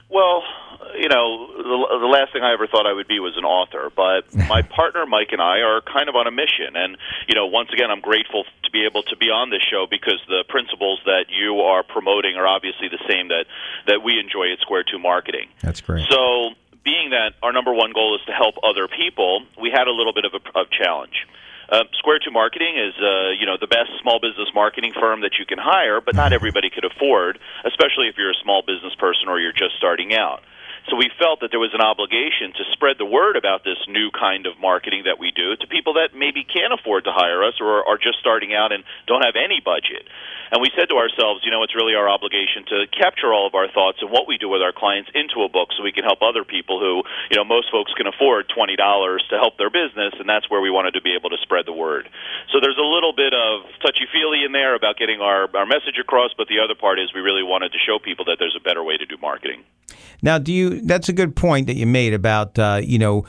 Well, 0.08 0.42
you 0.96 1.08
know, 1.08 1.48
the, 1.56 1.98
the 2.00 2.06
last 2.06 2.32
thing 2.32 2.42
I 2.42 2.52
ever 2.52 2.66
thought 2.66 2.86
I 2.86 2.92
would 2.92 3.08
be 3.08 3.18
was 3.18 3.36
an 3.36 3.44
author. 3.44 3.90
But 3.94 4.32
my 4.48 4.62
partner 4.62 5.06
Mike 5.06 5.28
and 5.32 5.40
I 5.40 5.60
are 5.60 5.80
kind 5.80 6.08
of 6.08 6.16
on 6.16 6.26
a 6.26 6.30
mission, 6.30 6.76
and 6.76 6.96
you 7.28 7.34
know, 7.34 7.46
once 7.46 7.70
again, 7.72 7.90
I'm 7.90 8.00
grateful 8.00 8.44
to 8.64 8.70
be 8.70 8.86
able 8.86 9.02
to 9.04 9.16
be 9.16 9.26
on 9.26 9.50
this 9.50 9.62
show 9.62 9.86
because 9.88 10.20
the 10.28 10.44
principles 10.48 11.00
that 11.04 11.26
you 11.28 11.60
are 11.60 11.82
promoting 11.82 12.36
are 12.36 12.46
obviously 12.46 12.88
the 12.88 13.02
same 13.08 13.28
that 13.28 13.46
that 13.86 14.02
we 14.04 14.18
enjoy 14.18 14.52
at 14.52 14.60
Square 14.60 14.84
Two 14.90 14.98
Marketing. 14.98 15.48
That's 15.60 15.80
great. 15.80 16.06
So, 16.08 16.54
being 16.84 17.10
that 17.10 17.34
our 17.42 17.52
number 17.52 17.72
one 17.72 17.92
goal 17.92 18.16
is 18.16 18.24
to 18.26 18.32
help 18.32 18.56
other 18.62 18.88
people, 18.88 19.42
we 19.60 19.70
had 19.70 19.86
a 19.86 19.92
little 19.92 20.12
bit 20.12 20.24
of 20.24 20.34
a 20.34 20.58
of 20.58 20.70
challenge. 20.70 21.26
Uh, 21.70 21.84
Square 21.94 22.20
Two 22.24 22.30
Marketing 22.30 22.76
is, 22.76 22.92
uh, 23.00 23.30
you 23.30 23.46
know, 23.46 23.56
the 23.58 23.66
best 23.66 23.88
small 24.02 24.20
business 24.20 24.48
marketing 24.54 24.92
firm 24.92 25.22
that 25.22 25.38
you 25.38 25.46
can 25.46 25.58
hire, 25.58 26.00
but 26.00 26.14
not 26.14 26.32
everybody 26.32 26.68
could 26.68 26.84
afford, 26.84 27.38
especially 27.64 28.08
if 28.08 28.18
you're 28.18 28.30
a 28.30 28.40
small 28.42 28.60
business 28.60 28.94
person 28.96 29.28
or 29.28 29.40
you're 29.40 29.56
just 29.56 29.76
starting 29.78 30.12
out. 30.12 30.42
So 30.90 30.96
we 30.96 31.10
felt 31.18 31.40
that 31.40 31.54
there 31.54 31.62
was 31.62 31.74
an 31.74 31.80
obligation 31.80 32.50
to 32.58 32.64
spread 32.72 32.98
the 32.98 33.06
word 33.06 33.36
about 33.36 33.62
this 33.62 33.78
new 33.86 34.10
kind 34.10 34.46
of 34.46 34.58
marketing 34.58 35.04
that 35.06 35.18
we 35.18 35.30
do 35.30 35.54
to 35.54 35.66
people 35.66 35.94
that 35.94 36.10
maybe 36.14 36.42
can't 36.42 36.74
afford 36.74 37.04
to 37.04 37.12
hire 37.14 37.44
us 37.44 37.54
or 37.60 37.86
are 37.86 37.98
just 37.98 38.18
starting 38.18 38.52
out 38.52 38.72
and 38.72 38.82
don't 39.06 39.22
have 39.22 39.38
any 39.38 39.62
budget. 39.62 40.04
And 40.52 40.60
we 40.60 40.68
said 40.76 40.92
to 40.92 41.00
ourselves, 41.00 41.40
you 41.48 41.50
know, 41.50 41.62
it's 41.62 41.74
really 41.74 41.94
our 41.94 42.10
obligation 42.10 42.68
to 42.68 42.84
capture 42.92 43.32
all 43.32 43.46
of 43.46 43.54
our 43.54 43.72
thoughts 43.72 44.04
and 44.04 44.10
what 44.12 44.28
we 44.28 44.36
do 44.36 44.52
with 44.52 44.60
our 44.60 44.74
clients 44.74 45.08
into 45.14 45.46
a 45.46 45.48
book 45.48 45.72
so 45.72 45.82
we 45.82 45.96
can 45.96 46.04
help 46.04 46.20
other 46.20 46.44
people 46.44 46.76
who, 46.76 47.00
you 47.32 47.40
know, 47.40 47.44
most 47.44 47.72
folks 47.72 47.94
can 47.96 48.04
afford 48.04 48.52
$20 48.52 48.76
to 48.76 49.34
help 49.40 49.56
their 49.56 49.70
business, 49.70 50.12
and 50.20 50.28
that's 50.28 50.50
where 50.50 50.60
we 50.60 50.68
wanted 50.68 50.92
to 50.92 51.00
be 51.00 51.16
able 51.16 51.30
to 51.30 51.40
spread 51.40 51.64
the 51.64 51.72
word. 51.72 52.04
So 52.52 52.60
there's 52.60 52.76
a 52.76 52.84
little 52.84 53.16
bit 53.16 53.32
of 53.32 53.64
touchy 53.80 54.04
feely 54.12 54.44
in 54.44 54.52
there 54.52 54.74
about 54.76 54.98
getting 54.98 55.22
our, 55.24 55.48
our 55.56 55.64
message 55.64 55.96
across, 55.96 56.36
but 56.36 56.52
the 56.52 56.60
other 56.60 56.74
part 56.74 57.00
is 57.00 57.14
we 57.14 57.24
really 57.24 57.42
wanted 57.42 57.72
to 57.72 57.80
show 57.80 57.96
people 57.96 58.26
that 58.26 58.36
there's 58.36 58.56
a 58.58 58.60
better 58.60 58.84
way 58.84 58.98
to 59.00 59.06
do 59.06 59.16
marketing. 59.16 59.64
Now, 60.22 60.38
do 60.38 60.52
you? 60.52 60.80
That's 60.80 61.08
a 61.08 61.12
good 61.12 61.34
point 61.34 61.66
that 61.66 61.74
you 61.74 61.86
made 61.86 62.14
about 62.14 62.58
uh, 62.58 62.80
you 62.82 62.98
know 62.98 63.26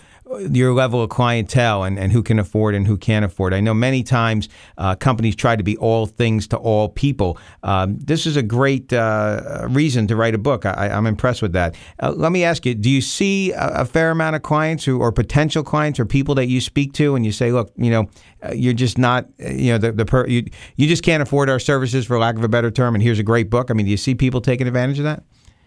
your 0.50 0.74
level 0.74 1.02
of 1.02 1.10
clientele 1.10 1.84
and, 1.84 2.00
and 2.00 2.12
who 2.12 2.24
can 2.24 2.40
afford 2.40 2.76
and 2.76 2.88
who 2.88 2.98
can't 2.98 3.26
afford. 3.26 3.54
I 3.54 3.60
know 3.60 3.74
many 3.74 4.04
times 4.04 4.50
uh, 4.78 4.96
companies 4.96 5.36
try 5.36 5.56
to 5.56 5.64
be 5.64 5.78
all 5.78 6.06
things 6.06 6.48
to 6.48 6.58
all 6.58 6.90
people. 6.90 7.38
Um, 7.64 7.98
this 8.00 8.26
is 8.26 8.36
a 8.36 8.44
great 8.44 8.92
uh, 8.94 9.68
reason 9.70 10.08
to 10.08 10.16
write 10.16 10.36
a 10.36 10.38
book. 10.38 10.66
I, 10.66 10.88
am 10.88 11.00
I'm 11.00 11.08
impressed 11.08 11.42
with 11.42 11.54
that. 11.54 11.76
Uh, 12.02 12.12
let 12.12 12.32
me 12.32 12.44
ask 12.44 12.66
you: 12.66 12.76
Do 12.76 12.90
you 12.90 13.02
see 13.02 13.52
a, 13.52 13.82
a, 13.82 13.86
fair 13.86 14.12
amount 14.12 14.36
of 14.36 14.42
clients 14.42 14.86
who, 14.86 15.00
or 15.00 15.12
potential 15.12 15.64
clients, 15.64 16.00
or 16.00 16.06
people 16.06 16.36
that 16.36 16.48
you 16.48 16.62
speak 16.62 16.94
to, 16.94 17.16
and 17.16 17.26
you 17.26 17.32
say, 17.32 17.52
"Look, 17.52 17.72
you 17.76 17.92
know, 17.92 18.10
uh, 18.44 18.54
you're 18.54 18.74
just 18.74 18.98
not, 18.98 19.26
uh, 19.44 19.50
you 19.50 19.72
know, 19.72 19.78
the 19.78 19.92
the 19.92 20.06
per, 20.06 20.28
you, 20.28 20.46
you 20.76 20.88
just 20.88 21.04
can't 21.04 21.22
afford 21.22 21.50
our 21.50 21.60
services, 21.60 22.06
for 22.06 22.18
lack 22.18 22.36
of 22.36 22.44
a 22.44 22.50
better 22.50 22.72
term." 22.72 22.96
And 22.96 23.04
here's 23.04 23.20
a 23.20 23.24
great 23.24 23.50
book. 23.50 23.70
I 23.70 23.74
mean, 23.74 23.86
do 23.86 23.92
you 23.92 23.98
see 23.98 24.16
people 24.16 24.42
taking 24.42 24.68
advantage 24.68 25.00
of 25.00 25.06
that? 25.06 25.24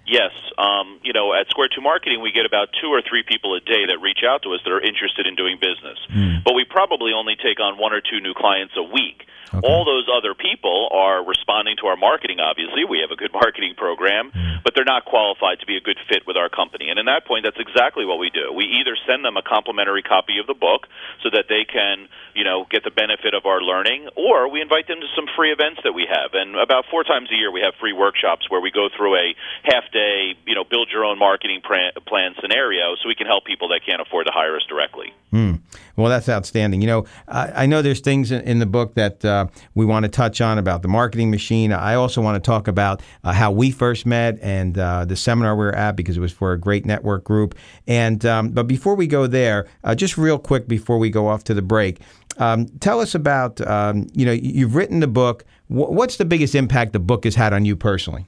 Yes, 0.07 0.31
um, 0.57 1.01
you 1.03 1.13
know, 1.13 1.35
at 1.35 1.49
Square 1.51 1.71
Two 1.75 1.83
Marketing, 1.83 2.23
we 2.23 2.31
get 2.31 2.47
about 2.47 2.69
two 2.81 2.89
or 2.89 3.03
three 3.03 3.25
people 3.27 3.55
a 3.55 3.61
day 3.61 3.87
that 3.87 3.99
reach 4.01 4.23
out 4.23 4.43
to 4.43 4.55
us 4.55 4.61
that 4.65 4.71
are 4.71 4.81
interested 4.81 5.27
in 5.27 5.35
doing 5.35 5.59
business. 5.59 5.99
Mm. 6.15 6.45
But 6.45 6.55
we 6.55 6.65
probably 6.65 7.13
only 7.13 7.35
take 7.35 7.59
on 7.59 7.77
one 7.77 7.93
or 7.93 8.01
two 8.01 8.21
new 8.21 8.33
clients 8.33 8.75
a 8.77 8.83
week. 8.83 9.27
Okay. 9.57 9.67
All 9.67 9.85
those 9.85 10.05
other 10.13 10.35
people 10.35 10.89
are 10.93 11.25
responding 11.25 11.77
to 11.81 11.89
our 11.89 11.97
marketing, 11.97 12.41
obviously. 12.41 12.85
We 12.85 13.01
have 13.01 13.11
a 13.11 13.17
good 13.17 13.33
marketing 13.43 13.75
program, 13.77 14.31
mm. 14.31 14.63
but 14.63 14.75
they're 14.75 14.89
not 14.89 15.05
qualified 15.05 15.61
to 15.61 15.67
be 15.67 15.77
a 15.77 15.81
good 15.81 15.99
fit 16.09 16.27
with 16.27 16.37
our 16.37 16.49
company. 16.49 16.89
And 16.91 16.99
in 16.99 17.07
that 17.07 17.25
point, 17.25 17.45
that's 17.45 17.59
exactly 17.59 18.05
what 18.05 18.19
we 18.19 18.31
do. 18.31 18.53
We 18.53 18.65
either 18.81 18.97
send 19.09 19.25
them 19.25 19.37
a 19.37 19.43
complimentary 19.43 20.03
copy 20.03 20.39
of 20.39 20.47
the 20.47 20.55
book 20.55 20.87
so 21.23 21.31
that 21.33 21.47
they 21.49 21.65
can, 21.65 22.09
you 22.35 22.45
know, 22.45 22.67
get 22.69 22.85
the 22.85 22.93
benefit 22.93 23.33
of 23.33 23.47
our 23.47 23.61
learning, 23.61 24.09
or 24.17 24.49
we 24.51 24.61
invite 24.61 24.87
them 24.89 25.01
to 25.01 25.09
some 25.17 25.27
free 25.35 25.53
events 25.53 25.81
that 25.85 25.93
we 25.93 26.05
have. 26.05 26.35
And 26.35 26.57
about 26.57 26.85
four 26.91 27.05
times 27.05 27.33
a 27.33 27.37
year, 27.37 27.51
we 27.51 27.61
have 27.65 27.75
free 27.81 27.93
workshops 27.93 28.51
where 28.51 28.61
we 28.61 28.71
go 28.71 28.89
through 28.93 29.17
a 29.17 29.35
half 29.65 29.89
day, 29.93 30.37
you 30.45 30.55
know, 30.55 30.65
build 30.65 30.89
your 30.93 31.05
own 31.05 31.19
marketing 31.19 31.63
plan 31.63 32.35
scenario 32.41 32.95
so 33.01 33.09
we 33.09 33.15
can 33.15 33.27
help 33.27 33.45
people 33.45 33.69
that 33.69 33.81
can't 33.87 34.01
afford 34.01 34.27
to 34.27 34.33
hire 34.33 34.57
us 34.57 34.65
directly. 34.69 35.15
Mm. 35.33 35.61
Well, 35.97 36.11
that's 36.11 36.29
outstanding. 36.29 36.83
You 36.83 36.87
know, 36.87 37.05
I, 37.27 37.63
I 37.63 37.67
know 37.67 37.83
there's 37.83 38.01
things 38.01 38.31
in, 38.31 38.43
in 38.43 38.59
the 38.59 38.67
book 38.67 38.95
that 38.95 39.25
uh, 39.25 39.47
we 39.75 39.87
want 39.87 40.05
to 40.05 40.11
touch 40.11 40.41
on 40.41 40.59
about 40.59 40.83
the 40.83 40.89
marketing 40.89 41.31
machine. 41.31 41.73
I 41.73 41.95
also 41.95 42.21
want 42.21 42.43
to 42.43 42.47
talk 42.47 42.69
about 42.69 43.03
uh, 43.25 43.33
how 43.33 43.51
we 43.51 43.71
first 43.71 44.05
met 44.05 44.39
and 44.43 44.79
uh, 44.79 45.07
the 45.07 45.17
seminar 45.17 45.57
we 45.57 45.65
were 45.65 45.75
at 45.75 45.97
because 45.97 46.17
it 46.17 46.21
was 46.21 46.33
for 46.33 46.53
a 46.53 46.59
great 46.59 46.85
network 46.85 47.25
group. 47.25 47.55
And 47.87 48.25
um, 48.27 48.51
but 48.51 48.67
before 48.67 48.95
we 48.95 49.07
go 49.07 49.27
there, 49.27 49.67
uh, 49.85 49.95
just 49.95 50.19
real 50.19 50.39
quick 50.39 50.69
before 50.69 50.99
we 50.99 51.09
go 51.09 51.29
off 51.29 51.45
to 51.45 51.55
the 51.55 51.63
break, 51.63 52.01
um, 52.39 52.67
tell 52.81 53.01
us 53.01 53.15
about 53.15 53.61
um, 53.67 54.09
you 54.13 54.27
know 54.27 54.33
you've 54.33 54.75
written 54.75 55.01
the 55.01 55.07
book. 55.07 55.45
W- 55.71 55.91
what's 55.91 56.17
the 56.17 56.25
biggest 56.25 56.55
impact 56.55 56.93
the 56.93 56.99
book 56.99 57.25
has 57.25 57.35
had 57.35 57.53
on 57.53 57.65
you 57.65 57.75
personally? 57.75 58.27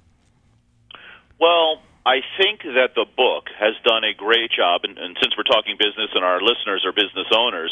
Well, 1.40 1.80
I 2.08 2.24
think 2.40 2.64
that 2.64 2.96
the 2.96 3.04
book 3.04 3.52
has 3.60 3.76
done 3.84 4.00
a 4.02 4.16
great 4.16 4.48
job, 4.48 4.80
and, 4.84 4.96
and, 4.96 5.12
since 5.20 5.36
we're 5.36 5.44
talking 5.44 5.76
business 5.76 6.08
and 6.16 6.24
our 6.24 6.40
listeners 6.40 6.80
are 6.88 6.92
business 6.96 7.28
owners, 7.36 7.68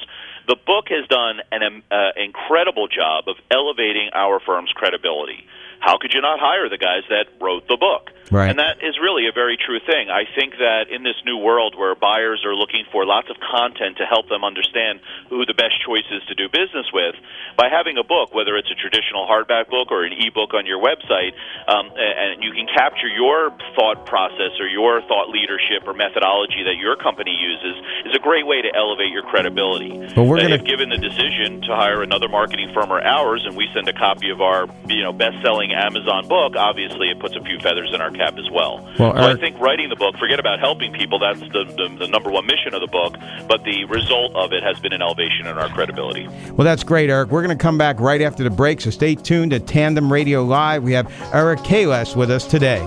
the 0.46 0.56
book 0.60 0.92
has 0.92 1.08
done 1.08 1.40
an 1.50 1.82
uh, 1.88 2.12
incredible 2.20 2.86
job 2.86 3.32
of 3.32 3.36
elevating 3.50 4.10
our 4.12 4.38
firm's 4.44 4.68
credibility 4.76 5.48
how 5.80 5.98
could 5.98 6.12
you 6.14 6.20
not 6.20 6.40
hire 6.40 6.68
the 6.68 6.78
guys 6.78 7.02
that 7.08 7.26
wrote 7.40 7.68
the 7.68 7.76
book? 7.76 8.10
Right. 8.30 8.50
And 8.50 8.58
that 8.58 8.82
is 8.82 8.98
really 8.98 9.28
a 9.28 9.32
very 9.32 9.56
true 9.56 9.78
thing. 9.80 10.10
I 10.10 10.24
think 10.34 10.58
that 10.58 10.90
in 10.90 11.02
this 11.02 11.16
new 11.24 11.38
world 11.38 11.78
where 11.78 11.94
buyers 11.94 12.42
are 12.44 12.54
looking 12.54 12.84
for 12.90 13.06
lots 13.06 13.30
of 13.30 13.36
content 13.38 13.98
to 13.98 14.04
help 14.04 14.28
them 14.28 14.42
understand 14.42 15.00
who 15.30 15.46
the 15.46 15.54
best 15.54 15.78
choice 15.84 16.06
is 16.10 16.22
to 16.26 16.34
do 16.34 16.48
business 16.48 16.90
with, 16.92 17.14
by 17.56 17.68
having 17.70 17.98
a 17.98 18.04
book, 18.04 18.34
whether 18.34 18.56
it's 18.56 18.70
a 18.70 18.74
traditional 18.74 19.26
hardback 19.26 19.70
book 19.70 19.90
or 19.90 20.04
an 20.04 20.12
ebook 20.12 20.54
on 20.54 20.66
your 20.66 20.82
website, 20.82 21.38
um, 21.70 21.90
and 21.96 22.42
you 22.42 22.50
can 22.52 22.66
capture 22.66 23.08
your 23.08 23.54
thought 23.78 24.06
process 24.06 24.58
or 24.58 24.66
your 24.66 25.00
thought 25.06 25.30
leadership 25.30 25.86
or 25.86 25.94
methodology 25.94 26.66
that 26.66 26.76
your 26.76 26.96
company 26.96 27.32
uses, 27.32 27.78
is 28.10 28.14
a 28.14 28.22
great 28.22 28.46
way 28.46 28.62
to 28.62 28.70
elevate 28.74 29.10
your 29.10 29.22
credibility. 29.22 29.94
Well, 30.16 30.26
we're 30.26 30.40
gonna... 30.42 30.56
If 30.56 30.64
given 30.64 30.88
the 30.88 30.98
decision 30.98 31.60
to 31.62 31.76
hire 31.76 32.02
another 32.02 32.28
marketing 32.28 32.72
firm 32.74 32.90
or 32.90 33.00
ours, 33.00 33.44
and 33.46 33.56
we 33.56 33.68
send 33.74 33.88
a 33.88 33.92
copy 33.92 34.30
of 34.30 34.40
our 34.40 34.66
you 34.88 35.02
know 35.02 35.12
best-selling 35.12 35.72
Amazon 35.72 36.26
book, 36.26 36.56
obviously 36.56 37.10
it 37.10 37.20
puts 37.20 37.36
a 37.36 37.44
few 37.44 37.58
feathers 37.60 37.92
in 37.94 38.00
our 38.00 38.10
cap 38.16 38.36
as 38.38 38.50
well. 38.50 38.86
well 38.98 39.12
so 39.12 39.18
I 39.18 39.36
think 39.36 39.58
writing 39.58 39.88
the 39.88 39.96
book, 39.96 40.16
forget 40.18 40.40
about 40.40 40.60
helping 40.60 40.92
people, 40.92 41.18
that's 41.18 41.40
the, 41.40 41.64
the, 41.76 41.96
the, 41.98 42.08
number 42.08 42.30
one 42.30 42.46
mission 42.46 42.74
of 42.74 42.80
the 42.80 42.86
book, 42.86 43.16
but 43.48 43.64
the 43.64 43.84
result 43.86 44.34
of 44.34 44.52
it 44.52 44.62
has 44.62 44.78
been 44.80 44.92
an 44.92 45.02
elevation 45.02 45.46
in 45.46 45.58
our 45.58 45.68
credibility. 45.68 46.28
Well, 46.52 46.64
that's 46.64 46.84
great, 46.84 47.10
Eric. 47.10 47.30
We're 47.30 47.42
going 47.42 47.56
to 47.56 47.62
come 47.62 47.78
back 47.78 48.00
right 48.00 48.20
after 48.20 48.42
the 48.44 48.50
break, 48.50 48.80
so 48.80 48.90
stay 48.90 49.14
tuned 49.14 49.52
to 49.52 49.60
Tandem 49.60 50.12
Radio 50.12 50.42
Live. 50.42 50.82
We 50.82 50.92
have 50.92 51.12
Eric 51.32 51.60
Keiles 51.60 52.16
with 52.16 52.30
us 52.30 52.46
today. 52.46 52.86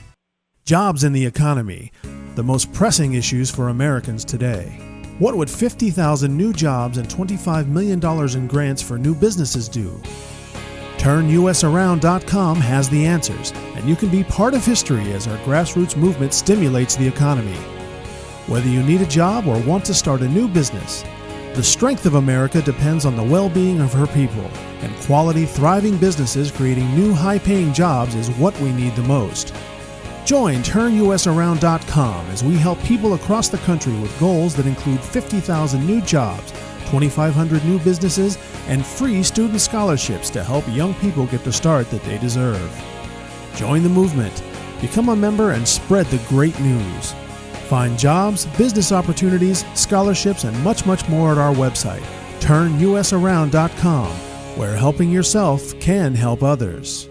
Jobs 0.71 1.03
in 1.03 1.11
the 1.11 1.25
economy, 1.25 1.91
the 2.35 2.43
most 2.43 2.71
pressing 2.71 3.15
issues 3.15 3.51
for 3.51 3.67
Americans 3.67 4.23
today. 4.23 4.69
What 5.19 5.35
would 5.35 5.49
50,000 5.49 6.37
new 6.37 6.53
jobs 6.53 6.97
and 6.97 7.05
$25 7.09 7.67
million 7.67 7.99
in 8.37 8.47
grants 8.47 8.81
for 8.81 8.97
new 8.97 9.13
businesses 9.13 9.67
do? 9.67 9.89
TurnUSAround.com 10.95 12.55
has 12.55 12.87
the 12.87 13.05
answers, 13.05 13.51
and 13.51 13.89
you 13.89 13.97
can 13.97 14.07
be 14.07 14.23
part 14.23 14.53
of 14.53 14.65
history 14.65 15.11
as 15.11 15.27
our 15.27 15.37
grassroots 15.39 15.97
movement 15.97 16.33
stimulates 16.33 16.95
the 16.95 17.05
economy. 17.05 17.57
Whether 18.47 18.69
you 18.69 18.81
need 18.81 19.01
a 19.01 19.05
job 19.07 19.47
or 19.47 19.59
want 19.63 19.83
to 19.87 19.93
start 19.93 20.21
a 20.21 20.29
new 20.29 20.47
business, 20.47 21.03
the 21.53 21.61
strength 21.61 22.05
of 22.05 22.15
America 22.15 22.61
depends 22.61 23.03
on 23.03 23.17
the 23.17 23.23
well 23.23 23.49
being 23.49 23.81
of 23.81 23.91
her 23.91 24.07
people, 24.07 24.49
and 24.79 24.95
quality, 25.01 25.45
thriving 25.45 25.97
businesses 25.97 26.49
creating 26.49 26.95
new 26.95 27.11
high 27.13 27.39
paying 27.39 27.73
jobs 27.73 28.15
is 28.15 28.29
what 28.37 28.57
we 28.61 28.71
need 28.71 28.95
the 28.95 29.03
most. 29.03 29.53
Join 30.25 30.57
TurnUSAround.com 30.57 32.27
as 32.27 32.43
we 32.43 32.55
help 32.55 32.79
people 32.83 33.15
across 33.15 33.49
the 33.49 33.57
country 33.59 33.97
with 33.99 34.19
goals 34.19 34.55
that 34.55 34.67
include 34.67 35.01
50,000 35.01 35.85
new 35.85 35.99
jobs, 36.01 36.51
2,500 36.91 37.65
new 37.65 37.79
businesses, 37.79 38.37
and 38.67 38.85
free 38.85 39.23
student 39.23 39.59
scholarships 39.59 40.29
to 40.29 40.43
help 40.43 40.63
young 40.69 40.93
people 40.95 41.25
get 41.25 41.43
the 41.43 41.51
start 41.51 41.89
that 41.89 42.03
they 42.03 42.17
deserve. 42.19 42.71
Join 43.55 43.83
the 43.83 43.89
movement, 43.89 44.43
become 44.79 45.09
a 45.09 45.15
member, 45.15 45.51
and 45.51 45.67
spread 45.67 46.05
the 46.07 46.23
great 46.29 46.57
news. 46.59 47.13
Find 47.67 47.97
jobs, 47.97 48.45
business 48.57 48.91
opportunities, 48.91 49.65
scholarships, 49.73 50.43
and 50.43 50.57
much, 50.63 50.85
much 50.85 51.07
more 51.09 51.31
at 51.31 51.37
our 51.37 51.53
website, 51.53 52.03
turnusaround.com, 52.41 54.11
where 54.57 54.75
helping 54.75 55.09
yourself 55.09 55.79
can 55.79 56.13
help 56.13 56.43
others. 56.43 57.10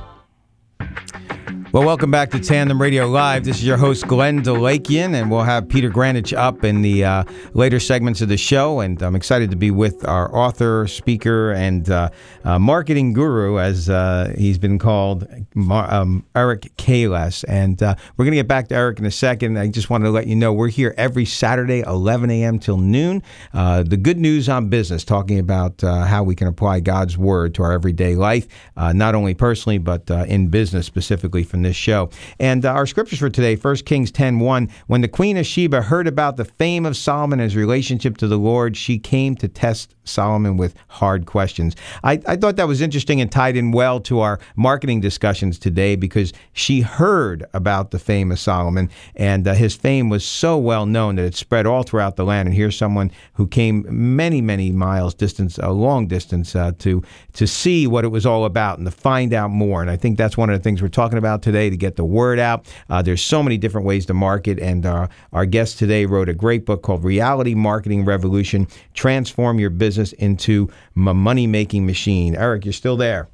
Well, 1.73 1.85
welcome 1.85 2.11
back 2.11 2.31
to 2.31 2.39
Tandem 2.41 2.81
Radio 2.81 3.07
Live. 3.07 3.45
This 3.45 3.55
is 3.55 3.65
your 3.65 3.77
host, 3.77 4.05
Glenn 4.05 4.43
Delakian, 4.43 5.13
and 5.13 5.31
we'll 5.31 5.43
have 5.43 5.69
Peter 5.69 5.89
Grandich 5.89 6.35
up 6.35 6.65
in 6.65 6.81
the 6.81 7.05
uh, 7.05 7.23
later 7.53 7.79
segments 7.79 8.19
of 8.19 8.27
the 8.27 8.35
show. 8.35 8.81
And 8.81 9.01
I'm 9.01 9.15
excited 9.15 9.49
to 9.51 9.55
be 9.55 9.71
with 9.71 10.05
our 10.05 10.35
author, 10.35 10.85
speaker, 10.87 11.53
and 11.53 11.89
uh, 11.89 12.09
uh, 12.43 12.59
marketing 12.59 13.13
guru, 13.13 13.57
as 13.57 13.89
uh, 13.89 14.33
he's 14.37 14.57
been 14.57 14.79
called, 14.79 15.25
um, 15.71 16.25
Eric 16.35 16.73
Keiles. 16.75 17.45
And 17.47 17.81
uh, 17.81 17.95
we're 18.17 18.25
going 18.25 18.33
to 18.33 18.39
get 18.39 18.49
back 18.49 18.67
to 18.67 18.75
Eric 18.75 18.99
in 18.99 19.05
a 19.05 19.11
second. 19.11 19.57
I 19.57 19.69
just 19.69 19.89
wanted 19.89 20.07
to 20.07 20.11
let 20.11 20.27
you 20.27 20.35
know 20.35 20.51
we're 20.51 20.67
here 20.67 20.93
every 20.97 21.23
Saturday, 21.23 21.85
11 21.87 22.29
a.m. 22.31 22.59
till 22.59 22.79
noon. 22.79 23.23
Uh, 23.53 23.83
the 23.83 23.95
good 23.95 24.17
news 24.17 24.49
on 24.49 24.67
business, 24.67 25.05
talking 25.05 25.39
about 25.39 25.79
how 25.79 26.21
we 26.23 26.35
can 26.35 26.47
apply 26.47 26.81
God's 26.81 27.17
word 27.17 27.55
to 27.55 27.63
our 27.63 27.71
everyday 27.71 28.15
life, 28.15 28.45
not 28.75 29.15
only 29.15 29.33
personally, 29.33 29.77
but 29.77 30.09
in 30.09 30.49
business 30.49 30.85
specifically 30.85 31.45
this 31.63 31.75
show. 31.75 32.09
And 32.39 32.65
uh, 32.65 32.69
our 32.69 32.85
scriptures 32.85 33.19
for 33.19 33.29
today, 33.29 33.55
1 33.55 33.75
Kings 33.77 34.11
10 34.11 34.39
1. 34.39 34.69
When 34.87 35.01
the 35.01 35.07
Queen 35.07 35.37
of 35.37 35.45
Sheba 35.45 35.81
heard 35.81 36.07
about 36.07 36.37
the 36.37 36.45
fame 36.45 36.85
of 36.85 36.97
Solomon 36.97 37.39
and 37.39 37.49
his 37.49 37.55
relationship 37.55 38.17
to 38.17 38.27
the 38.27 38.37
Lord, 38.37 38.75
she 38.77 38.97
came 38.97 39.35
to 39.35 39.47
test 39.47 39.95
Solomon 40.03 40.57
with 40.57 40.73
hard 40.87 41.25
questions. 41.25 41.75
I, 42.03 42.21
I 42.27 42.35
thought 42.35 42.55
that 42.55 42.67
was 42.67 42.81
interesting 42.81 43.21
and 43.21 43.31
tied 43.31 43.55
in 43.55 43.71
well 43.71 43.99
to 44.01 44.19
our 44.19 44.39
marketing 44.55 45.01
discussions 45.01 45.59
today 45.59 45.95
because 45.95 46.33
she 46.53 46.81
heard 46.81 47.45
about 47.53 47.91
the 47.91 47.99
fame 47.99 48.31
of 48.31 48.39
Solomon, 48.39 48.89
and 49.15 49.47
uh, 49.47 49.53
his 49.53 49.75
fame 49.75 50.09
was 50.09 50.25
so 50.25 50.57
well 50.57 50.85
known 50.85 51.15
that 51.15 51.25
it 51.25 51.35
spread 51.35 51.65
all 51.65 51.83
throughout 51.83 52.15
the 52.15 52.25
land. 52.25 52.47
And 52.47 52.55
here's 52.55 52.77
someone 52.77 53.11
who 53.33 53.47
came 53.47 53.85
many, 53.89 54.41
many 54.41 54.71
miles 54.71 55.13
distance, 55.13 55.57
a 55.59 55.71
long 55.71 56.07
distance, 56.07 56.55
uh, 56.55 56.71
to 56.79 57.03
to 57.33 57.47
see 57.47 57.87
what 57.87 58.03
it 58.03 58.09
was 58.09 58.25
all 58.25 58.45
about 58.45 58.77
and 58.77 58.87
to 58.87 58.91
find 58.91 59.33
out 59.33 59.51
more. 59.51 59.81
And 59.81 59.89
I 59.89 59.95
think 59.95 60.17
that's 60.17 60.37
one 60.37 60.49
of 60.49 60.57
the 60.57 60.63
things 60.63 60.81
we're 60.81 60.89
talking 60.89 61.17
about 61.17 61.41
today 61.41 61.50
to 61.51 61.77
get 61.77 61.95
the 61.95 62.05
word 62.05 62.39
out. 62.39 62.71
Uh, 62.89 63.01
there's 63.01 63.21
so 63.21 63.43
many 63.43 63.57
different 63.57 63.85
ways 63.85 64.05
to 64.05 64.13
market, 64.13 64.59
and 64.59 64.85
uh, 64.85 65.07
our 65.33 65.45
guest 65.45 65.79
today 65.79 66.05
wrote 66.05 66.29
a 66.29 66.33
great 66.33 66.65
book 66.65 66.81
called 66.81 67.03
Reality 67.03 67.55
Marketing 67.55 68.05
Revolution: 68.05 68.67
Transform 68.93 69.59
Your 69.59 69.69
Business 69.69 70.13
into 70.13 70.69
a 70.95 71.13
Money 71.13 71.47
Making 71.47 71.85
Machine. 71.85 72.35
Eric, 72.35 72.65
you're 72.65 72.73
still 72.73 72.97
there. 72.97 73.29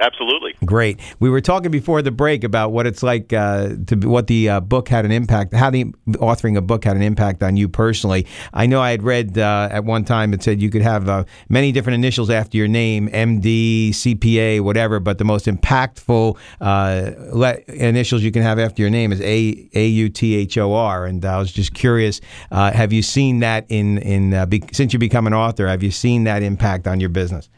Absolutely. 0.00 0.54
Great. 0.64 0.98
We 1.20 1.28
were 1.28 1.42
talking 1.42 1.70
before 1.70 2.00
the 2.00 2.10
break 2.10 2.42
about 2.42 2.72
what 2.72 2.86
it's 2.86 3.02
like 3.02 3.34
uh, 3.34 3.74
to 3.86 3.96
what 3.96 4.28
the 4.28 4.48
uh, 4.48 4.60
book 4.60 4.88
had 4.88 5.04
an 5.04 5.12
impact, 5.12 5.52
how 5.52 5.68
the 5.68 5.84
authoring 6.12 6.56
a 6.56 6.62
book 6.62 6.84
had 6.84 6.96
an 6.96 7.02
impact 7.02 7.42
on 7.42 7.58
you 7.58 7.68
personally. 7.68 8.26
I 8.54 8.64
know 8.66 8.80
I 8.80 8.92
had 8.92 9.02
read 9.02 9.36
uh, 9.36 9.68
at 9.70 9.84
one 9.84 10.06
time 10.06 10.32
it 10.32 10.42
said 10.42 10.62
you 10.62 10.70
could 10.70 10.80
have 10.80 11.08
uh, 11.08 11.24
many 11.50 11.70
different 11.70 11.96
initials 11.96 12.30
after 12.30 12.56
your 12.56 12.66
name, 12.66 13.08
MD, 13.08 13.90
CPA, 13.90 14.62
whatever, 14.62 15.00
but 15.00 15.18
the 15.18 15.24
most 15.24 15.44
impactful 15.44 16.38
uh, 16.62 17.10
le- 17.32 17.58
initials 17.68 18.22
you 18.22 18.32
can 18.32 18.42
have 18.42 18.58
after 18.58 18.80
your 18.80 18.90
name 18.90 19.12
is 19.12 19.20
A 19.20 19.68
A 19.74 19.86
U 19.86 20.08
T 20.08 20.34
H 20.34 20.56
O 20.56 20.72
R. 20.72 21.04
And 21.04 21.22
I 21.26 21.38
was 21.38 21.52
just 21.52 21.74
curious, 21.74 22.22
uh, 22.50 22.72
have 22.72 22.92
you 22.92 23.02
seen 23.02 23.40
that 23.40 23.66
in 23.68 23.98
in 23.98 24.48
be- 24.48 24.64
since 24.72 24.94
you 24.94 24.98
become 24.98 25.26
an 25.26 25.34
author? 25.34 25.68
Have 25.68 25.82
you 25.82 25.90
seen 25.90 26.24
that 26.24 26.42
impact 26.42 26.86
on 26.86 27.00
your 27.00 27.10
business? 27.10 27.50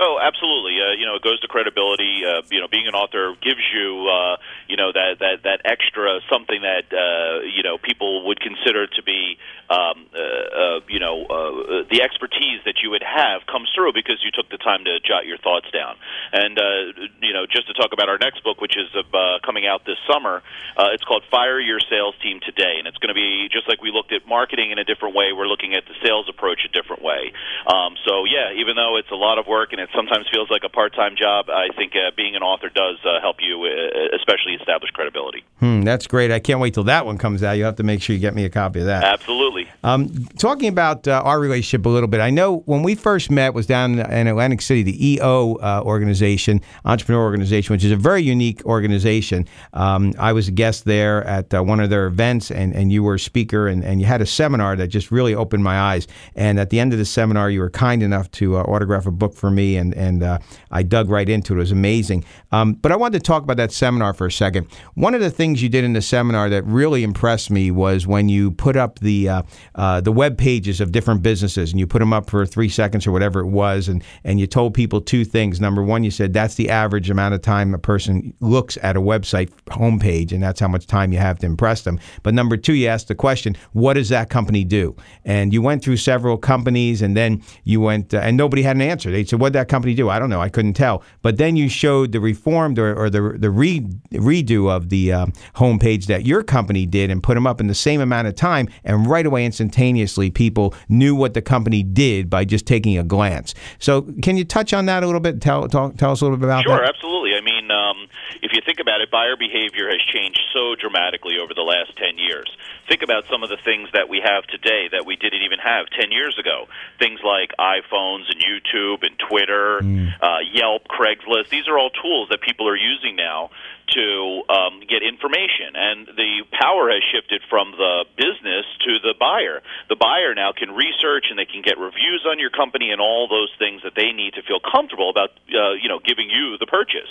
Oh, 0.00 0.18
absolutely. 0.22 0.80
Uh, 0.80 0.92
you 0.98 1.04
know, 1.04 1.09
it 1.09 1.09
goes 1.22 1.40
to 1.40 1.48
credibility. 1.48 2.22
Uh, 2.24 2.42
you 2.50 2.60
know, 2.60 2.68
being 2.68 2.86
an 2.86 2.94
author 2.94 3.34
gives 3.40 3.62
you, 3.72 4.08
uh, 4.08 4.36
you 4.68 4.76
know, 4.76 4.92
that 4.92 5.18
that 5.20 5.42
that 5.44 5.60
extra 5.64 6.20
something 6.30 6.60
that 6.62 6.88
uh, 6.92 7.40
you 7.44 7.62
know 7.62 7.78
people 7.78 8.26
would 8.26 8.40
consider 8.40 8.86
to 8.86 9.02
be, 9.02 9.38
um, 9.70 10.10
uh, 10.10 10.18
uh, 10.18 10.80
you 10.90 10.98
know, 10.98 11.22
uh, 11.30 11.86
the 11.86 12.02
expertise 12.02 12.58
that 12.66 12.82
you 12.82 12.90
would 12.90 13.06
have 13.06 13.46
comes 13.46 13.70
through 13.70 13.94
because 13.94 14.18
you 14.26 14.34
took 14.34 14.50
the 14.50 14.58
time 14.58 14.82
to 14.84 14.98
jot 15.00 15.26
your 15.26 15.38
thoughts 15.38 15.70
down. 15.70 15.94
And 16.32 16.58
uh, 16.58 17.06
you 17.22 17.32
know, 17.32 17.46
just 17.46 17.70
to 17.70 17.74
talk 17.74 17.94
about 17.94 18.10
our 18.10 18.18
next 18.18 18.42
book, 18.42 18.60
which 18.60 18.76
is 18.76 18.90
uh, 18.94 19.38
coming 19.46 19.66
out 19.66 19.86
this 19.86 19.98
summer, 20.10 20.42
uh, 20.76 20.90
it's 20.90 21.04
called 21.04 21.22
Fire 21.30 21.60
Your 21.60 21.78
Sales 21.78 22.14
Team 22.22 22.40
Today, 22.42 22.82
and 22.82 22.90
it's 22.90 22.98
going 22.98 23.14
to 23.14 23.18
be 23.18 23.48
just 23.50 23.68
like 23.68 23.80
we 23.80 23.94
looked 23.94 24.12
at 24.12 24.26
marketing 24.26 24.70
in 24.74 24.78
a 24.78 24.84
different 24.84 25.14
way. 25.14 25.32
We're 25.32 25.46
looking 25.46 25.74
at 25.74 25.86
the 25.86 25.94
sales 26.02 26.26
approach 26.28 26.66
a 26.66 26.72
different 26.74 27.02
way. 27.02 27.32
Um, 27.66 27.94
so 28.04 28.26
yeah, 28.26 28.58
even 28.58 28.74
though 28.74 28.98
it's 28.98 29.10
a 29.10 29.18
lot 29.18 29.38
of 29.38 29.46
work 29.46 29.70
and 29.70 29.80
it 29.80 29.88
sometimes 29.94 30.26
feels 30.32 30.50
like 30.50 30.62
a 30.64 30.68
part-time 30.68 31.14
job, 31.14 31.46
I 31.48 31.70
think 31.76 31.94
uh, 31.94 32.10
being 32.16 32.34
an 32.34 32.42
author 32.42 32.68
does 32.68 32.98
uh, 33.06 33.20
help 33.20 33.36
you, 33.38 33.62
uh, 33.62 34.16
especially 34.18 34.54
establish 34.58 34.90
credibility. 34.90 35.44
Hmm, 35.60 35.82
that's 35.82 36.06
great. 36.06 36.30
I 36.30 36.40
can't 36.40 36.58
wait 36.58 36.74
till 36.74 36.84
that 36.84 37.06
one 37.06 37.18
comes 37.18 37.42
out. 37.42 37.52
You 37.52 37.64
have 37.64 37.76
to 37.76 37.82
make 37.82 38.02
sure 38.02 38.14
you 38.14 38.20
get 38.20 38.34
me 38.34 38.44
a 38.44 38.50
copy 38.50 38.80
of 38.80 38.86
that. 38.86 39.04
Absolutely. 39.04 39.59
Um, 39.84 40.26
talking 40.38 40.68
about 40.68 41.06
uh, 41.06 41.22
our 41.24 41.38
relationship 41.38 41.86
a 41.86 41.88
little 41.88 42.08
bit, 42.08 42.20
I 42.20 42.30
know 42.30 42.58
when 42.66 42.82
we 42.82 42.94
first 42.94 43.30
met 43.30 43.54
was 43.54 43.66
down 43.66 43.98
in 43.98 44.26
Atlantic 44.26 44.62
City, 44.62 44.82
the 44.82 45.12
EO 45.12 45.56
uh, 45.56 45.82
organization, 45.84 46.60
entrepreneur 46.84 47.22
organization, 47.22 47.74
which 47.74 47.84
is 47.84 47.92
a 47.92 47.96
very 47.96 48.22
unique 48.22 48.64
organization. 48.66 49.46
Um, 49.72 50.14
I 50.18 50.32
was 50.32 50.48
a 50.48 50.52
guest 50.52 50.84
there 50.84 51.24
at 51.24 51.52
uh, 51.54 51.62
one 51.62 51.80
of 51.80 51.90
their 51.90 52.06
events, 52.06 52.50
and, 52.50 52.74
and 52.74 52.92
you 52.92 53.02
were 53.02 53.14
a 53.14 53.18
speaker, 53.20 53.68
and, 53.68 53.84
and 53.84 54.00
you 54.00 54.06
had 54.06 54.20
a 54.20 54.26
seminar 54.26 54.76
that 54.76 54.88
just 54.88 55.10
really 55.10 55.34
opened 55.34 55.64
my 55.64 55.78
eyes. 55.78 56.06
And 56.34 56.58
at 56.58 56.70
the 56.70 56.80
end 56.80 56.92
of 56.92 56.98
the 56.98 57.04
seminar, 57.04 57.50
you 57.50 57.60
were 57.60 57.70
kind 57.70 58.02
enough 58.02 58.30
to 58.32 58.56
autograph 58.56 59.06
a 59.06 59.10
book 59.10 59.34
for 59.34 59.50
me 59.50 59.76
and 59.76 59.94
and 59.94 60.22
uh, 60.22 60.38
I 60.70 60.82
dug 60.82 61.10
right 61.10 61.28
into 61.28 61.54
it. 61.54 61.56
It 61.56 61.60
was 61.60 61.72
amazing. 61.72 62.24
Um, 62.52 62.74
but 62.74 62.92
I 62.92 62.96
wanted 62.96 63.18
to 63.18 63.24
talk 63.24 63.42
about 63.42 63.56
that 63.58 63.72
seminar 63.72 64.14
for 64.14 64.26
a 64.26 64.32
second. 64.32 64.66
One 64.94 65.14
of 65.14 65.20
the 65.20 65.30
things 65.30 65.62
you 65.62 65.68
did 65.68 65.84
in 65.84 65.92
the 65.92 66.02
seminar 66.02 66.48
that 66.48 66.64
really 66.64 67.02
impressed 67.02 67.50
me 67.50 67.70
was 67.70 68.06
when 68.06 68.28
you 68.28 68.50
put 68.50 68.76
up 68.76 68.98
the 69.00 69.28
uh, 69.28 69.42
uh, 69.74 70.00
the 70.00 70.12
web 70.12 70.36
pages 70.38 70.80
of 70.80 70.92
different 70.92 71.22
businesses 71.22 71.70
and 71.70 71.80
you 71.80 71.86
put 71.86 71.98
them 71.98 72.12
up 72.12 72.30
for 72.30 72.46
three 72.46 72.68
seconds 72.68 73.06
or 73.06 73.12
whatever 73.12 73.40
it 73.40 73.46
was, 73.46 73.88
and 73.88 74.02
and 74.24 74.40
you 74.40 74.46
told 74.46 74.74
people 74.74 75.00
two 75.00 75.24
things. 75.24 75.60
Number 75.60 75.82
one, 75.82 76.04
you 76.04 76.10
said 76.10 76.32
that's 76.32 76.54
the 76.54 76.70
average 76.70 77.10
amount 77.10 77.34
of 77.34 77.42
time 77.42 77.74
a 77.74 77.78
person 77.78 78.34
looks 78.40 78.78
at 78.82 78.96
a 78.96 79.00
website 79.00 79.50
homepage, 79.66 80.32
and 80.32 80.42
that's 80.42 80.60
how 80.60 80.68
much 80.68 80.86
time 80.86 81.12
you 81.12 81.18
have 81.18 81.38
to 81.40 81.46
impress 81.46 81.82
them. 81.82 81.98
But 82.22 82.34
number 82.34 82.56
two, 82.56 82.74
you 82.74 82.88
asked 82.88 83.08
the 83.08 83.14
question, 83.14 83.56
what 83.72 83.94
does 83.94 84.08
that 84.08 84.30
company 84.30 84.64
do? 84.64 84.94
And 85.24 85.52
you 85.52 85.62
went 85.62 85.82
through 85.82 85.98
several 85.98 86.36
companies, 86.36 87.02
and 87.02 87.16
then 87.16 87.42
you 87.64 87.80
went, 87.80 88.14
uh, 88.14 88.18
and 88.18 88.36
nobody 88.36 88.62
had 88.62 88.76
an 88.76 88.82
answer. 88.82 89.10
They 89.10 89.24
said, 89.24 89.40
what 89.40 89.52
did 89.52 89.58
that 89.60 89.68
company 89.68 89.94
do? 89.94 90.08
I 90.08 90.18
don't 90.18 90.30
know. 90.30 90.40
I 90.40 90.48
couldn't 90.48 90.74
tell. 90.74 91.02
But 91.22 91.36
then 91.36 91.56
you 91.56 91.68
showed 91.68 92.12
the 92.12 92.20
reformed 92.20 92.78
or, 92.78 92.94
or 92.94 93.10
the 93.10 93.36
the 93.38 93.50
re, 93.50 93.80
redo 94.12 94.70
of 94.70 94.88
the 94.88 95.12
um, 95.12 95.32
homepage 95.54 96.06
that 96.06 96.26
your 96.26 96.42
company 96.42 96.86
did 96.86 97.10
and 97.10 97.22
put 97.22 97.34
them 97.34 97.46
up 97.46 97.60
in 97.60 97.66
the 97.66 97.74
same 97.74 98.00
amount 98.00 98.28
of 98.28 98.34
time, 98.34 98.68
and 98.84 99.06
right 99.06 99.26
away, 99.26 99.39
instantaneously, 99.44 100.30
people 100.30 100.74
knew 100.88 101.14
what 101.14 101.34
the 101.34 101.42
company 101.42 101.82
did 101.82 102.28
by 102.30 102.44
just 102.44 102.66
taking 102.66 102.98
a 102.98 103.04
glance. 103.04 103.54
So, 103.78 104.02
can 104.22 104.36
you 104.36 104.44
touch 104.44 104.72
on 104.72 104.86
that 104.86 105.02
a 105.02 105.06
little 105.06 105.20
bit? 105.20 105.40
Tell 105.40 105.68
talk, 105.68 105.96
tell 105.96 106.12
us 106.12 106.20
a 106.20 106.24
little 106.24 106.38
bit 106.38 106.44
about 106.44 106.64
sure, 106.64 106.72
that. 106.72 106.78
Sure, 106.78 106.84
absolutely. 106.86 107.34
I 107.34 107.40
mean, 107.40 107.70
um, 107.70 108.08
if 108.42 108.52
you 108.52 108.60
think 108.64 108.80
about 108.80 109.00
it, 109.00 109.10
buyer 109.10 109.36
behavior 109.36 109.88
has 109.88 110.00
changed 110.12 110.40
so 110.52 110.74
dramatically 110.74 111.38
over 111.42 111.54
the 111.54 111.62
last 111.62 111.96
ten 111.96 112.18
years. 112.18 112.50
Think 112.90 113.06
about 113.06 113.30
some 113.30 113.46
of 113.46 113.50
the 113.54 113.62
things 113.62 113.86
that 113.94 114.10
we 114.10 114.18
have 114.18 114.42
today 114.50 114.90
that 114.90 115.06
we 115.06 115.14
didn't 115.14 115.46
even 115.46 115.62
have 115.62 115.86
ten 115.94 116.10
years 116.10 116.34
ago. 116.42 116.66
Things 116.98 117.22
like 117.22 117.54
iPhones 117.54 118.26
and 118.26 118.42
YouTube 118.42 119.06
and 119.06 119.14
Twitter 119.30 119.78
mm. 119.78 120.10
uh, 120.18 120.42
Yelp, 120.50 120.90
Craigslist. 120.90 121.54
These 121.54 121.68
are 121.70 121.78
all 121.78 121.94
tools 121.94 122.34
that 122.34 122.42
people 122.42 122.66
are 122.66 122.74
using 122.74 123.14
now 123.14 123.54
to 123.94 124.42
um, 124.50 124.82
get 124.90 125.06
information, 125.06 125.78
and 125.78 126.06
the 126.18 126.42
power 126.50 126.90
has 126.90 127.02
shifted 127.14 127.42
from 127.48 127.70
the 127.78 128.10
business 128.18 128.66
to 128.82 128.98
the 129.06 129.14
buyer. 129.18 129.62
The 129.88 129.94
buyer 129.94 130.34
now 130.34 130.50
can 130.50 130.74
research 130.74 131.30
and 131.30 131.38
they 131.38 131.46
can 131.46 131.62
get 131.62 131.78
reviews 131.78 132.26
on 132.26 132.38
your 132.42 132.50
company 132.50 132.90
and 132.90 133.00
all 133.00 133.30
those 133.30 133.54
things 133.58 133.82
that 133.86 133.94
they 133.94 134.10
need 134.10 134.34
to 134.34 134.42
feel 134.42 134.58
comfortable 134.58 135.10
about, 135.10 135.30
uh, 135.54 135.78
you 135.78 135.88
know, 135.88 136.02
giving 136.02 136.26
you 136.26 136.58
the 136.58 136.66
purchase. 136.66 137.10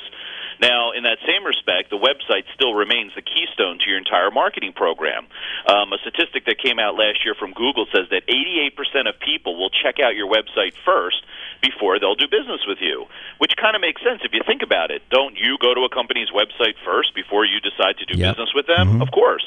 Now, 0.60 0.92
in 0.92 1.04
that 1.04 1.20
same 1.24 1.46
respect, 1.46 1.90
the 1.90 2.00
website 2.00 2.44
still 2.54 2.74
remains 2.74 3.16
the 3.16 3.22
keystone 3.24 3.80
to 3.80 3.86
your 3.88 3.98
entire 3.98 4.30
marketing 4.30 4.74
program. 4.74 5.28
Um, 5.70 5.94
a 5.94 6.02
statistic 6.02 6.50
that 6.50 6.58
came 6.58 6.82
out 6.82 6.98
last 6.98 7.22
year 7.22 7.38
from 7.38 7.54
Google 7.54 7.86
says 7.94 8.10
that 8.10 8.26
88% 8.26 9.06
of 9.06 9.22
people 9.22 9.54
will 9.54 9.70
check 9.70 10.02
out 10.02 10.18
your 10.18 10.26
website 10.26 10.74
first 10.82 11.22
before 11.62 12.02
they'll 12.02 12.18
do 12.18 12.26
business 12.26 12.66
with 12.66 12.82
you, 12.82 13.06
which 13.38 13.54
kind 13.54 13.78
of 13.78 13.82
makes 13.82 14.02
sense 14.02 14.26
if 14.26 14.34
you 14.34 14.42
think 14.50 14.66
about 14.66 14.90
it. 14.90 15.06
Don't 15.14 15.38
you 15.38 15.62
go 15.62 15.78
to 15.78 15.86
a 15.86 15.92
company's 15.94 16.34
website 16.34 16.74
first 16.82 17.14
before 17.14 17.46
you 17.46 17.62
decide 17.62 18.02
to 18.02 18.06
do 18.10 18.18
yep. 18.18 18.34
business 18.34 18.50
with 18.58 18.66
them? 18.66 18.98
Mm-hmm. 18.98 19.06
Of 19.06 19.12
course. 19.14 19.46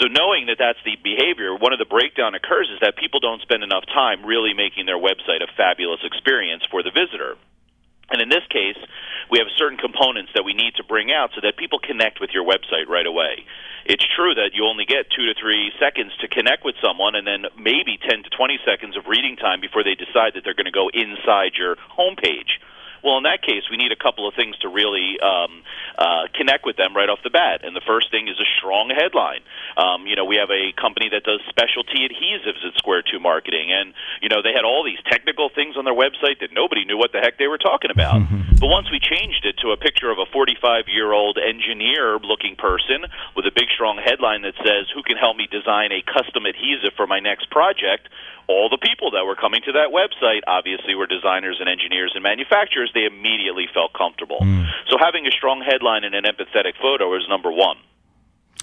So 0.00 0.08
knowing 0.08 0.48
that 0.48 0.56
that's 0.56 0.80
the 0.88 0.96
behavior, 1.04 1.52
one 1.52 1.76
of 1.76 1.78
the 1.78 1.84
breakdown 1.84 2.32
occurs 2.34 2.72
is 2.72 2.80
that 2.80 2.96
people 2.96 3.20
don't 3.20 3.42
spend 3.44 3.62
enough 3.62 3.84
time 3.92 4.24
really 4.24 4.56
making 4.56 4.86
their 4.86 4.96
website 4.96 5.44
a 5.44 5.50
fabulous 5.52 6.00
experience 6.00 6.64
for 6.70 6.82
the 6.82 6.90
visitor. 6.90 7.36
And 8.12 8.20
in 8.20 8.28
this 8.28 8.44
case, 8.52 8.76
we 9.32 9.40
have 9.40 9.48
certain 9.56 9.78
components 9.78 10.30
that 10.36 10.44
we 10.44 10.52
need 10.52 10.76
to 10.76 10.84
bring 10.84 11.10
out 11.10 11.32
so 11.34 11.40
that 11.40 11.56
people 11.56 11.80
connect 11.80 12.20
with 12.20 12.30
your 12.36 12.44
website 12.44 12.86
right 12.86 13.06
away. 13.06 13.48
It's 13.88 14.04
true 14.14 14.34
that 14.36 14.52
you 14.52 14.68
only 14.68 14.84
get 14.84 15.08
two 15.10 15.26
to 15.26 15.34
three 15.34 15.72
seconds 15.80 16.12
to 16.20 16.28
connect 16.28 16.62
with 16.64 16.76
someone, 16.84 17.16
and 17.16 17.26
then 17.26 17.48
maybe 17.56 17.98
10 17.98 18.22
to 18.22 18.30
20 18.30 18.60
seconds 18.68 18.96
of 18.96 19.08
reading 19.08 19.34
time 19.36 19.60
before 19.60 19.82
they 19.82 19.96
decide 19.96 20.36
that 20.36 20.44
they're 20.44 20.54
going 20.54 20.70
to 20.70 20.76
go 20.76 20.92
inside 20.92 21.56
your 21.56 21.74
homepage. 21.96 22.60
Well, 23.02 23.18
in 23.18 23.24
that 23.24 23.42
case, 23.42 23.66
we 23.70 23.76
need 23.76 23.90
a 23.90 23.98
couple 23.98 24.28
of 24.30 24.34
things 24.34 24.56
to 24.62 24.68
really 24.70 25.18
um, 25.18 25.66
uh, 25.98 26.30
connect 26.34 26.64
with 26.64 26.78
them 26.78 26.94
right 26.94 27.10
off 27.10 27.18
the 27.26 27.34
bat. 27.34 27.66
And 27.66 27.74
the 27.74 27.82
first 27.82 28.10
thing 28.10 28.28
is 28.30 28.38
a 28.38 28.48
strong 28.58 28.94
headline. 28.94 29.42
Um, 29.76 30.06
you 30.06 30.14
know, 30.14 30.24
we 30.24 30.38
have 30.38 30.50
a 30.54 30.70
company 30.78 31.10
that 31.10 31.26
does 31.26 31.42
specialty 31.50 32.06
adhesives 32.06 32.62
at 32.62 32.78
Square 32.78 33.10
Two 33.10 33.18
Marketing, 33.18 33.74
and 33.74 33.94
you 34.22 34.28
know 34.28 34.42
they 34.42 34.54
had 34.54 34.62
all 34.62 34.86
these 34.86 35.02
technical 35.10 35.50
things 35.50 35.76
on 35.76 35.84
their 35.84 35.96
website 35.96 36.38
that 36.40 36.54
nobody 36.54 36.84
knew 36.84 36.96
what 36.96 37.10
the 37.10 37.18
heck 37.18 37.38
they 37.38 37.50
were 37.50 37.58
talking 37.58 37.90
about. 37.90 38.22
but 38.62 38.70
once 38.70 38.86
we 38.90 39.02
changed 39.02 39.42
it 39.44 39.58
to 39.66 39.74
a 39.74 39.76
picture 39.76 40.10
of 40.10 40.18
a 40.22 40.28
45-year-old 40.30 41.38
engineer-looking 41.42 42.54
person 42.56 43.02
with 43.34 43.46
a 43.46 43.54
big, 43.54 43.66
strong 43.74 43.98
headline 43.98 44.42
that 44.42 44.54
says, 44.62 44.86
"Who 44.94 45.02
can 45.02 45.16
help 45.16 45.36
me 45.36 45.50
design 45.50 45.90
a 45.90 46.06
custom 46.06 46.46
adhesive 46.46 46.94
for 46.94 47.06
my 47.06 47.18
next 47.18 47.50
project?" 47.50 48.06
all 48.48 48.68
the 48.68 48.78
people 48.78 49.12
that 49.12 49.24
were 49.24 49.36
coming 49.36 49.62
to 49.64 49.72
that 49.72 49.94
website 49.94 50.42
obviously 50.46 50.94
were 50.94 51.06
designers 51.06 51.56
and 51.60 51.68
engineers 51.68 52.12
and 52.14 52.22
manufacturers. 52.22 52.91
They 52.94 53.04
immediately 53.04 53.66
felt 53.72 53.92
comfortable. 53.92 54.38
Hmm. 54.40 54.64
So 54.88 54.96
having 54.98 55.26
a 55.26 55.30
strong 55.30 55.62
headline 55.62 56.04
and 56.04 56.14
an 56.14 56.24
empathetic 56.24 56.76
photo 56.80 57.16
is 57.16 57.22
number 57.28 57.50
one. 57.50 57.76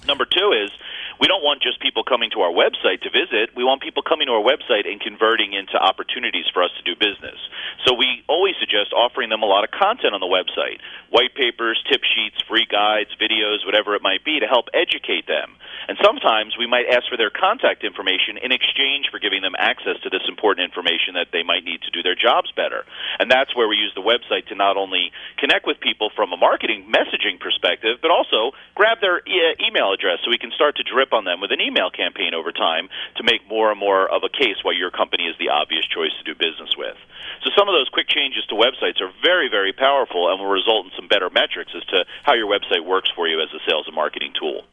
Number 0.06 0.24
two 0.24 0.52
is 0.52 0.70
we 1.20 1.28
don't 1.28 1.44
want 1.44 1.60
just 1.60 1.78
people 1.84 2.02
coming 2.02 2.32
to 2.32 2.40
our 2.40 2.50
website 2.50 3.04
to 3.04 3.12
visit. 3.12 3.52
We 3.52 3.62
want 3.62 3.84
people 3.84 4.02
coming 4.02 4.26
to 4.26 4.32
our 4.32 4.42
website 4.42 4.88
and 4.88 4.96
converting 4.98 5.52
into 5.52 5.76
opportunities 5.76 6.48
for 6.48 6.64
us 6.64 6.72
to 6.80 6.82
do 6.82 6.96
business. 6.96 7.36
So 7.84 7.92
we 7.92 8.24
always 8.26 8.56
suggest 8.56 8.96
offering 8.96 9.28
them 9.28 9.44
a 9.44 9.46
lot 9.46 9.62
of 9.62 9.70
content 9.70 10.16
on 10.16 10.24
the 10.24 10.32
website 10.32 10.80
white 11.10 11.34
papers, 11.34 11.82
tip 11.90 12.00
sheets, 12.06 12.40
free 12.48 12.66
guides, 12.70 13.10
videos, 13.20 13.66
whatever 13.66 13.94
it 13.94 14.02
might 14.02 14.24
be 14.24 14.40
to 14.40 14.46
help 14.46 14.70
educate 14.72 15.26
them. 15.26 15.58
And 15.90 15.98
sometimes 15.98 16.54
we 16.54 16.70
might 16.70 16.86
ask 16.86 17.10
for 17.10 17.18
their 17.18 17.34
contact 17.34 17.82
information 17.82 18.38
in 18.38 18.54
exchange 18.54 19.10
for 19.10 19.18
giving 19.18 19.42
them 19.42 19.58
access 19.58 19.98
to 20.06 20.08
this 20.08 20.22
important 20.30 20.62
information 20.62 21.18
that 21.18 21.34
they 21.34 21.42
might 21.42 21.66
need 21.66 21.82
to 21.82 21.90
do 21.90 22.02
their 22.02 22.14
jobs 22.14 22.54
better. 22.54 22.86
And 23.18 23.26
that's 23.26 23.54
where 23.58 23.66
we 23.66 23.74
use 23.74 23.90
the 23.98 24.06
website 24.06 24.46
to 24.48 24.54
not 24.54 24.78
only 24.78 25.10
connect 25.36 25.66
with 25.66 25.82
people 25.82 26.14
from 26.14 26.32
a 26.32 26.38
marketing 26.38 26.86
messaging 26.86 27.42
perspective, 27.42 27.98
but 28.00 28.14
also 28.14 28.54
grab 28.78 29.02
their 29.02 29.18
e- 29.26 29.58
email 29.66 29.90
address 29.90 30.22
so 30.22 30.30
we 30.30 30.38
can 30.38 30.54
start 30.54 30.78
to 30.78 30.86
drip 30.86 31.09
on 31.12 31.24
them 31.24 31.40
with 31.40 31.52
an 31.52 31.60
email 31.60 31.90
campaign 31.90 32.34
over 32.34 32.52
time 32.52 32.88
to 33.16 33.22
make 33.22 33.46
more 33.48 33.70
and 33.70 33.78
more 33.78 34.10
of 34.10 34.22
a 34.22 34.28
case 34.28 34.62
why 34.62 34.72
your 34.72 34.90
company 34.90 35.24
is 35.24 35.36
the 35.38 35.48
obvious 35.48 35.86
choice 35.86 36.12
to 36.18 36.24
do 36.24 36.34
business 36.34 36.76
with. 36.76 36.96
So 37.44 37.50
some 37.56 37.68
of 37.68 37.74
those 37.74 37.88
quick 37.88 38.08
changes 38.08 38.44
to 38.48 38.54
websites 38.54 39.00
are 39.00 39.12
very, 39.22 39.48
very 39.48 39.72
powerful 39.72 40.30
and 40.30 40.40
will 40.40 40.50
result 40.50 40.86
in 40.86 40.92
some 40.96 41.08
better 41.08 41.30
metrics 41.30 41.72
as 41.76 41.84
to 41.94 42.04
how 42.24 42.34
your 42.34 42.46
website 42.46 42.84
works 42.84 43.10
for 43.14 43.28
you 43.28 43.40
as 43.40 43.48
a 43.54 43.60
sales 43.68 43.86
and 43.86 43.94
marketing 43.94 44.32
tool. 44.38 44.64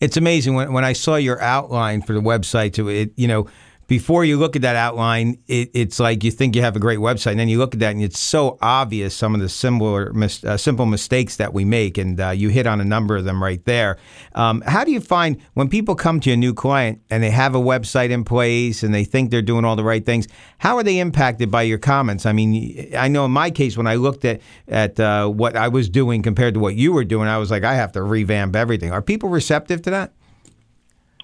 It's 0.00 0.16
amazing 0.16 0.54
when 0.54 0.72
when 0.72 0.84
I 0.84 0.92
saw 0.92 1.16
your 1.16 1.40
outline 1.40 2.02
for 2.02 2.12
the 2.12 2.20
website. 2.20 2.74
To 2.74 2.88
it, 2.88 3.12
you 3.16 3.28
know, 3.28 3.46
before 3.86 4.24
you 4.24 4.38
look 4.38 4.56
at 4.56 4.62
that 4.62 4.76
outline, 4.76 5.38
it, 5.46 5.70
it's 5.74 6.00
like 6.00 6.24
you 6.24 6.30
think 6.30 6.56
you 6.56 6.62
have 6.62 6.76
a 6.76 6.80
great 6.80 6.98
website, 6.98 7.32
and 7.32 7.40
then 7.40 7.48
you 7.48 7.58
look 7.58 7.74
at 7.74 7.80
that, 7.80 7.90
and 7.90 8.02
it's 8.02 8.18
so 8.18 8.58
obvious 8.62 9.14
some 9.14 9.34
of 9.34 9.40
the 9.40 9.48
similar, 9.48 10.12
mis- 10.12 10.44
uh, 10.44 10.56
simple 10.56 10.86
mistakes 10.86 11.36
that 11.36 11.52
we 11.52 11.64
make, 11.64 11.98
and 11.98 12.20
uh, 12.20 12.30
you 12.30 12.48
hit 12.48 12.66
on 12.66 12.80
a 12.80 12.84
number 12.84 13.16
of 13.16 13.24
them 13.24 13.42
right 13.42 13.64
there. 13.64 13.98
Um, 14.34 14.62
how 14.62 14.84
do 14.84 14.92
you 14.92 15.00
find 15.00 15.40
when 15.54 15.68
people 15.68 15.94
come 15.94 16.20
to 16.20 16.32
a 16.32 16.36
new 16.36 16.54
client 16.54 17.00
and 17.10 17.22
they 17.22 17.30
have 17.30 17.54
a 17.54 17.60
website 17.60 18.10
in 18.10 18.24
place 18.24 18.82
and 18.82 18.94
they 18.94 19.04
think 19.04 19.30
they're 19.30 19.42
doing 19.42 19.64
all 19.64 19.76
the 19.76 19.84
right 19.84 20.04
things? 20.04 20.28
How 20.58 20.76
are 20.76 20.82
they 20.82 20.98
impacted 20.98 21.50
by 21.50 21.62
your 21.62 21.78
comments? 21.78 22.26
I 22.26 22.32
mean, 22.32 22.94
I 22.96 23.08
know 23.08 23.24
in 23.24 23.30
my 23.30 23.50
case 23.50 23.76
when 23.76 23.86
I 23.86 23.96
looked 23.96 24.24
at 24.24 24.40
at 24.68 24.98
uh, 24.98 25.28
what 25.28 25.56
I 25.56 25.68
was 25.68 25.88
doing 25.88 26.22
compared 26.22 26.54
to 26.54 26.60
what 26.60 26.74
you 26.74 26.92
were 26.92 27.04
doing, 27.04 27.28
I 27.28 27.38
was 27.38 27.50
like, 27.50 27.64
I 27.64 27.74
have 27.74 27.92
to 27.92 28.02
revamp 28.02 28.56
everything. 28.56 28.92
Are 28.92 29.02
people 29.02 29.28
receptive 29.28 29.82
to 29.82 29.90
that? 29.90 30.12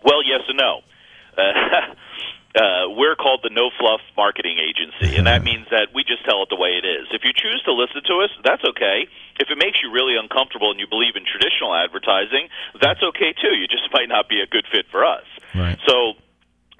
Well, 0.05 0.23
yes 0.25 0.40
and 0.49 0.59
no. 0.59 0.81
Uh, 2.50 2.90
we're 2.90 3.14
called 3.14 3.40
the 3.46 3.50
No 3.50 3.70
Fluff 3.78 4.00
Marketing 4.16 4.58
Agency, 4.58 5.14
and 5.16 5.26
that 5.26 5.42
means 5.48 5.66
that 5.70 5.94
we 5.94 6.02
just 6.02 6.24
tell 6.24 6.42
it 6.42 6.48
the 6.50 6.58
way 6.58 6.74
it 6.74 6.84
is. 6.84 7.06
If 7.14 7.22
you 7.22 7.30
choose 7.30 7.62
to 7.64 7.72
listen 7.72 8.02
to 8.10 8.26
us, 8.26 8.30
that's 8.42 8.64
okay. 8.74 9.06
If 9.38 9.50
it 9.50 9.58
makes 9.58 9.78
you 9.82 9.92
really 9.92 10.18
uncomfortable 10.18 10.70
and 10.70 10.80
you 10.80 10.90
believe 10.90 11.14
in 11.14 11.22
traditional 11.22 11.74
advertising, 11.74 12.50
that's 12.80 13.02
okay 13.14 13.32
too. 13.38 13.54
You 13.54 13.70
just 13.70 13.86
might 13.94 14.08
not 14.08 14.28
be 14.28 14.42
a 14.42 14.46
good 14.46 14.66
fit 14.70 14.86
for 14.90 15.04
us. 15.06 15.26
Right. 15.54 15.78
So 15.86 16.18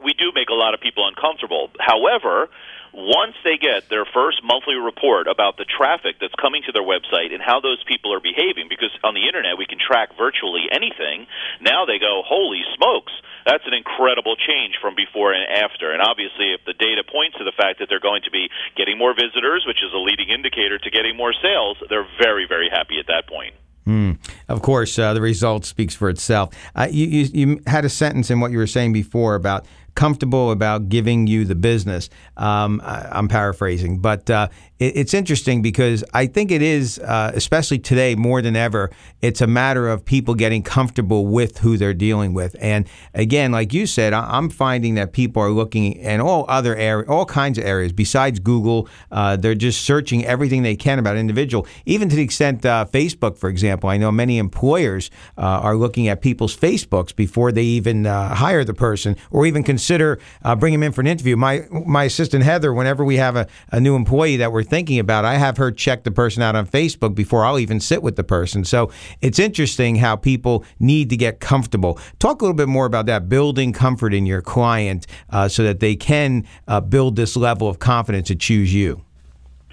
we 0.03 0.13
do 0.15 0.33
make 0.35 0.49
a 0.51 0.59
lot 0.59 0.75
of 0.75 0.81
people 0.81 1.07
uncomfortable. 1.07 1.71
However, 1.79 2.51
once 2.93 3.39
they 3.45 3.57
get 3.57 3.89
their 3.89 4.05
first 4.05 4.43
monthly 4.43 4.75
report 4.75 5.29
about 5.29 5.57
the 5.57 5.65
traffic 5.65 6.19
that's 6.21 6.35
coming 6.35 6.63
to 6.67 6.73
their 6.73 6.83
website 6.83 7.33
and 7.33 7.43
how 7.43 7.61
those 7.61 7.83
people 7.87 8.13
are 8.13 8.21
behaving, 8.21 8.67
because 8.69 8.91
on 9.05 9.15
the 9.15 9.27
internet 9.27 9.59
we 9.59 9.67
can 9.67 9.79
track 9.79 10.11
virtually 10.19 10.67
anything, 10.73 11.27
now 11.61 11.87
they 11.87 11.99
go, 11.99 12.23
holy 12.27 12.63
smokes, 12.75 13.13
that's 13.47 13.65
an 13.67 13.75
incredible 13.75 14.37
change 14.37 14.77
from 14.81 14.95
before 14.95 15.33
and 15.33 15.45
after. 15.51 15.93
And 15.93 16.03
obviously, 16.03 16.53
if 16.53 16.65
the 16.67 16.75
data 16.75 17.03
points 17.05 17.39
to 17.39 17.45
the 17.45 17.53
fact 17.57 17.79
that 17.79 17.89
they're 17.89 18.03
going 18.03 18.23
to 18.25 18.31
be 18.31 18.49
getting 18.77 18.99
more 18.99 19.15
visitors, 19.15 19.65
which 19.67 19.83
is 19.83 19.93
a 19.93 19.99
leading 19.99 20.29
indicator 20.29 20.79
to 20.79 20.91
getting 20.91 21.17
more 21.17 21.33
sales, 21.33 21.77
they're 21.89 22.09
very, 22.21 22.47
very 22.47 22.69
happy 22.69 22.99
at 22.99 23.07
that 23.07 23.27
point. 23.27 23.55
Mm. 23.87 24.19
Of 24.49 24.63
course, 24.63 24.99
uh, 24.99 25.15
the 25.15 25.21
result 25.21 25.65
speaks 25.65 25.95
for 25.95 26.09
itself. 26.09 26.55
Uh, 26.77 26.89
you, 26.91 27.07
you, 27.07 27.25
you 27.33 27.63
had 27.67 27.85
a 27.85 27.89
sentence 27.89 28.31
in 28.31 28.41
what 28.41 28.53
you 28.53 28.59
were 28.59 28.67
saying 28.67 28.93
before 28.93 29.35
about 29.35 29.67
comfortable 29.95 30.51
about 30.51 30.89
giving 30.89 31.27
you 31.27 31.45
the 31.45 31.55
business. 31.55 32.09
Um, 32.37 32.81
I, 32.85 33.09
I'm 33.13 33.29
paraphrasing, 33.29 33.99
but 33.99 34.29
uh, 34.31 34.49
it, 34.79 34.97
it's 34.97 35.15
interesting 35.15 35.63
because 35.63 36.03
I 36.15 36.27
think 36.27 36.51
it 36.51 36.63
is, 36.63 36.99
uh, 36.99 37.33
especially 37.35 37.79
today 37.79 38.15
more 38.15 38.43
than 38.43 38.57
ever, 38.57 38.91
it's 39.21 39.41
a 39.41 39.47
matter 39.47 39.89
of 39.89 40.05
people 40.05 40.35
getting 40.35 40.63
comfortable 40.63 41.27
with 41.27 41.59
who 41.59 41.77
they're 41.77 41.95
dealing 41.95 42.35
with. 42.35 42.57
And 42.61 42.89
again, 43.15 43.53
like 43.53 43.73
you 43.73 43.87
said, 43.87 44.13
I, 44.13 44.25
I'm 44.31 44.51
finding 44.51 44.95
that 44.95 45.13
people 45.13 45.43
are 45.43 45.51
looking 45.51 45.93
in 45.93 46.21
all 46.21 46.47
other 46.49 46.75
areas, 46.75 47.09
all 47.09 47.27
kinds 47.27 47.59
of 47.59 47.65
areas 47.65 47.93
besides 47.93 48.41
Google. 48.41 48.89
Uh, 49.11 49.37
they're 49.37 49.55
just 49.55 49.83
searching 49.83 50.25
everything 50.25 50.63
they 50.63 50.77
can 50.77 50.99
about 50.99 51.15
an 51.15 51.21
individual, 51.21 51.67
even 51.85 52.09
to 52.09 52.17
the 52.17 52.23
extent 52.23 52.65
uh, 52.65 52.87
Facebook, 52.91 53.37
for 53.37 53.49
example. 53.49 53.91
I 53.91 53.97
know 53.97 54.11
many 54.11 54.39
employers 54.39 55.11
uh, 55.37 55.43
are 55.43 55.77
looking 55.77 56.09
at 56.09 56.21
people's 56.21 56.57
Facebooks 56.57 57.15
before 57.15 57.53
they 57.53 57.63
even 57.63 58.07
uh, 58.07 58.35
hire 58.35 58.65
the 58.65 58.75
person 58.75 59.17
or 59.31 59.47
even 59.47 59.63
consider 59.63 59.90
uh, 59.99 60.57
bringing 60.57 60.81
them 60.81 60.87
in 60.87 60.93
for 60.93 61.01
an 61.01 61.07
interview. 61.07 61.37
My 61.37 61.65
my 61.71 62.05
assistant 62.05 62.45
Heather, 62.45 62.73
whenever 62.73 63.05
we 63.05 63.17
have 63.17 63.37
a, 63.37 63.47
a 63.73 63.81
new 63.81 63.97
employee 63.97 64.37
that 64.37 64.53
we're 64.53 64.63
thinking 64.63 64.99
about, 64.99 65.25
I 65.25 65.35
have 65.35 65.57
her 65.57 65.73
check 65.73 66.05
the 66.05 66.11
person 66.11 66.43
out 66.43 66.55
on 66.55 66.67
Facebook 66.67 67.15
before 67.15 67.45
I'll 67.45 67.59
even 67.59 67.81
sit 67.81 68.03
with 68.03 68.17
the 68.17 68.25
person. 68.25 68.65
So 68.65 68.91
it's 69.21 69.39
interesting 69.39 69.97
how 69.97 70.17
people 70.17 70.65
need 70.79 71.11
to 71.11 71.17
get 71.17 71.41
comfortable. 71.41 71.99
Talk 72.19 72.43
a 72.43 72.45
little 72.45 72.57
bit 72.57 72.69
more 72.69 72.87
about 72.87 73.07
that, 73.07 73.29
building 73.29 73.73
comfort 73.73 74.15
in 74.15 74.27
your 74.27 74.43
client 74.43 75.07
uh, 75.31 75.49
so 75.49 75.63
that 75.65 75.81
they 75.81 75.97
can 75.97 76.47
uh, 76.69 76.81
build 76.81 77.17
this 77.17 77.37
level 77.37 77.69
of 77.69 77.79
confidence 77.79 78.29
to 78.29 78.37
choose 78.37 78.73
you. 78.75 79.03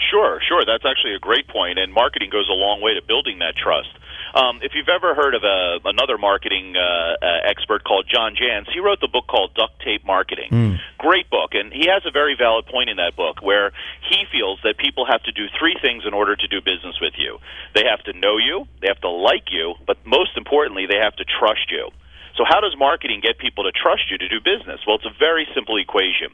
Sure, 0.09 0.39
sure. 0.47 0.63
That's 0.65 0.85
actually 0.85 1.15
a 1.15 1.19
great 1.19 1.47
point, 1.47 1.79
and 1.79 1.91
marketing 1.91 2.29
goes 2.29 2.47
a 2.49 2.53
long 2.53 2.81
way 2.81 2.93
to 2.93 3.01
building 3.05 3.39
that 3.39 3.55
trust. 3.55 3.89
Um, 4.37 4.61
if 4.61 4.77
you've 4.77 4.93
ever 4.93 5.15
heard 5.17 5.33
of 5.33 5.41
a, 5.41 5.81
another 5.89 6.21
marketing 6.21 6.77
uh, 6.77 7.17
uh, 7.17 7.49
expert 7.49 7.83
called 7.83 8.05
John 8.05 8.37
Jantsch, 8.37 8.69
he 8.69 8.79
wrote 8.79 9.01
the 9.01 9.09
book 9.09 9.25
called 9.25 9.57
Duct 9.57 9.81
Tape 9.81 10.05
Marketing. 10.05 10.53
Great 11.01 11.25
book, 11.33 11.57
and 11.57 11.73
he 11.73 11.89
has 11.89 12.05
a 12.05 12.13
very 12.13 12.37
valid 12.37 12.69
point 12.69 12.93
in 12.93 12.97
that 12.97 13.17
book 13.17 13.41
where 13.41 13.73
he 14.05 14.29
feels 14.29 14.61
that 14.61 14.77
people 14.77 15.09
have 15.09 15.23
to 15.23 15.31
do 15.31 15.49
three 15.57 15.73
things 15.81 16.05
in 16.05 16.13
order 16.13 16.35
to 16.35 16.47
do 16.47 16.61
business 16.61 17.01
with 17.01 17.17
you. 17.17 17.41
They 17.73 17.89
have 17.89 18.05
to 18.05 18.13
know 18.13 18.37
you, 18.37 18.69
they 18.77 18.93
have 18.93 19.01
to 19.01 19.09
like 19.09 19.49
you, 19.49 19.73
but 19.89 19.97
most 20.05 20.37
importantly, 20.37 20.85
they 20.85 21.01
have 21.01 21.15
to 21.17 21.25
trust 21.25 21.73
you. 21.73 21.89
So, 22.37 22.45
how 22.45 22.61
does 22.61 22.77
marketing 22.77 23.25
get 23.25 23.41
people 23.41 23.65
to 23.65 23.73
trust 23.73 24.05
you 24.13 24.21
to 24.21 24.29
do 24.29 24.37
business? 24.37 24.85
Well, 24.85 25.01
it's 25.01 25.09
a 25.09 25.17
very 25.17 25.49
simple 25.57 25.81
equation. 25.81 26.29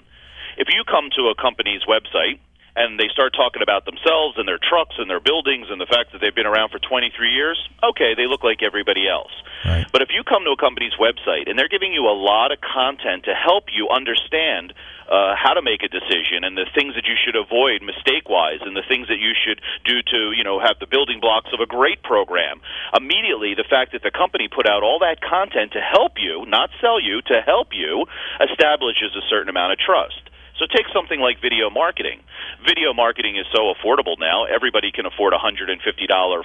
If 0.60 0.68
you 0.68 0.84
come 0.84 1.08
to 1.16 1.32
a 1.32 1.36
company's 1.40 1.88
website 1.88 2.44
and 2.76 3.00
they 3.00 3.08
start 3.14 3.34
talking 3.34 3.62
about 3.62 3.86
themselves 3.86 4.38
and 4.38 4.48
their 4.48 4.58
trucks 4.58 4.96
and 4.98 5.10
their 5.10 5.20
buildings 5.20 5.68
and 5.70 5.80
the 5.80 5.86
fact 5.86 6.12
that 6.12 6.22
they've 6.22 6.34
been 6.34 6.50
around 6.50 6.70
for 6.70 6.80
23 6.80 7.14
years, 7.30 7.58
okay, 7.84 8.16
they 8.18 8.26
look 8.26 8.44
like 8.44 8.64
everybody 8.64 9.08
else. 9.08 9.32
Right. 9.66 9.86
But 9.92 10.02
if 10.02 10.10
you 10.10 10.24
come 10.24 10.44
to 10.46 10.52
a 10.52 10.58
company's 10.58 10.98
website 10.98 11.50
and 11.50 11.58
they're 11.58 11.72
giving 11.72 11.94
you 11.94 12.10
a 12.10 12.18
lot 12.18 12.52
of 12.52 12.58
content 12.62 13.26
to 13.26 13.34
help 13.34 13.66
you 13.70 13.90
understand 13.90 14.74
uh, 15.06 15.36
how 15.38 15.54
to 15.54 15.62
make 15.62 15.84
a 15.84 15.92
decision 15.92 16.42
and 16.44 16.58
the 16.58 16.66
things 16.74 16.96
that 16.96 17.06
you 17.06 17.14
should 17.14 17.36
avoid 17.36 17.84
mistake 17.84 18.26
wise 18.30 18.64
and 18.66 18.76
the 18.76 18.86
things 18.88 19.08
that 19.08 19.20
you 19.20 19.36
should 19.36 19.62
do 19.86 20.02
to 20.02 20.32
you 20.32 20.44
know 20.44 20.60
have 20.60 20.80
the 20.80 20.88
building 20.88 21.20
blocks 21.20 21.52
of 21.54 21.60
a 21.60 21.68
great 21.68 22.02
program 22.04 22.62
immediately 22.96 23.54
the 23.54 23.68
fact 23.68 23.92
that 23.92 24.02
the 24.02 24.12
company 24.12 24.48
put 24.48 24.66
out 24.66 24.82
all 24.82 25.00
that 25.00 25.20
content 25.22 25.74
to 25.74 25.82
help 25.84 26.14
you 26.18 26.46
not 26.48 26.70
sell 26.80 27.04
you 27.04 27.22
to 27.22 27.42
help 27.46 27.76
you 27.76 28.06
establishes 28.40 29.12
a 29.16 29.22
certain 29.30 29.50
amount 29.50 29.74
of 29.74 29.78
trust 29.78 30.33
so 30.60 30.66
take 30.70 30.86
something 30.94 31.20
like 31.20 31.42
video 31.42 31.70
marketing. 31.70 32.22
Video 32.62 32.94
marketing 32.94 33.38
is 33.38 33.46
so 33.52 33.74
affordable 33.74 34.16
now. 34.20 34.46
Everybody 34.46 34.92
can 34.92 35.06
afford 35.06 35.34
a 35.34 35.40
$150 35.42 35.82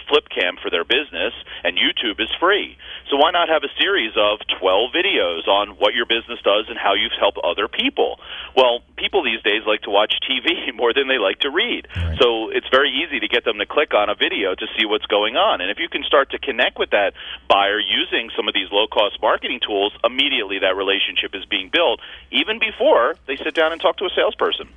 flip 0.09 0.27
cam 0.33 0.57
for 0.63 0.71
their 0.71 0.85
business, 0.85 1.33
and 1.63 1.77
YouTube 1.77 2.21
is 2.21 2.33
free. 2.41 2.77
So 3.11 3.17
why 3.17 3.31
not 3.31 3.49
have 3.49 3.63
a 3.65 3.73
series 3.81 4.13
of 4.17 4.41
12 4.61 4.93
videos 4.97 5.47
on 5.47 5.77
what 5.77 5.95
your 5.95 6.07
business 6.07 6.41
does 6.41 6.67
and 6.69 6.79
how 6.79 6.95
you've 6.95 7.17
helped 7.21 7.39
other 7.45 7.69
people? 7.69 8.19
Well, 8.57 8.81
people 8.97 9.23
these 9.23 9.43
days 9.45 9.63
like 9.67 9.83
to 9.83 9.91
watch 9.91 10.15
TV 10.25 10.73
more 10.75 10.93
than 10.93 11.09
they 11.09 11.19
like 11.19 11.41
to 11.45 11.51
read. 11.51 11.87
Right. 11.95 12.17
So 12.21 12.49
it's 12.51 12.69
very 12.73 12.91
easy 12.91 13.21
to 13.21 13.29
get 13.29 13.45
them 13.45 13.59
to 13.59 13.67
click 13.67 13.93
on 13.93 14.09
a 14.09 14.17
video 14.17 14.55
to 14.55 14.67
see 14.77 14.87
what's 14.89 15.07
going 15.07 15.37
on. 15.37 15.61
And 15.61 15.71
if 15.71 15.79
you 15.79 15.89
can 15.89 16.03
start 16.03 16.31
to 16.33 16.39
connect 16.39 16.79
with 16.79 16.91
that 16.91 17.13
buyer 17.49 17.79
using 17.79 18.31
some 18.35 18.49
of 18.49 18.55
these 18.55 18.73
low 18.73 18.89
cost 18.89 19.21
marketing 19.21 19.61
tools, 19.61 19.93
immediately 20.03 20.59
that 20.65 20.77
relationship 20.77 21.37
is 21.37 21.45
being 21.45 21.69
built 21.69 22.01
even 22.31 22.59
before 22.59 23.15
they 23.27 23.37
sit 23.37 23.55
down 23.55 23.73
and 23.73 23.81
talk 23.81 23.98
to 23.99 24.05
a 24.07 24.11
salesperson. 24.15 24.69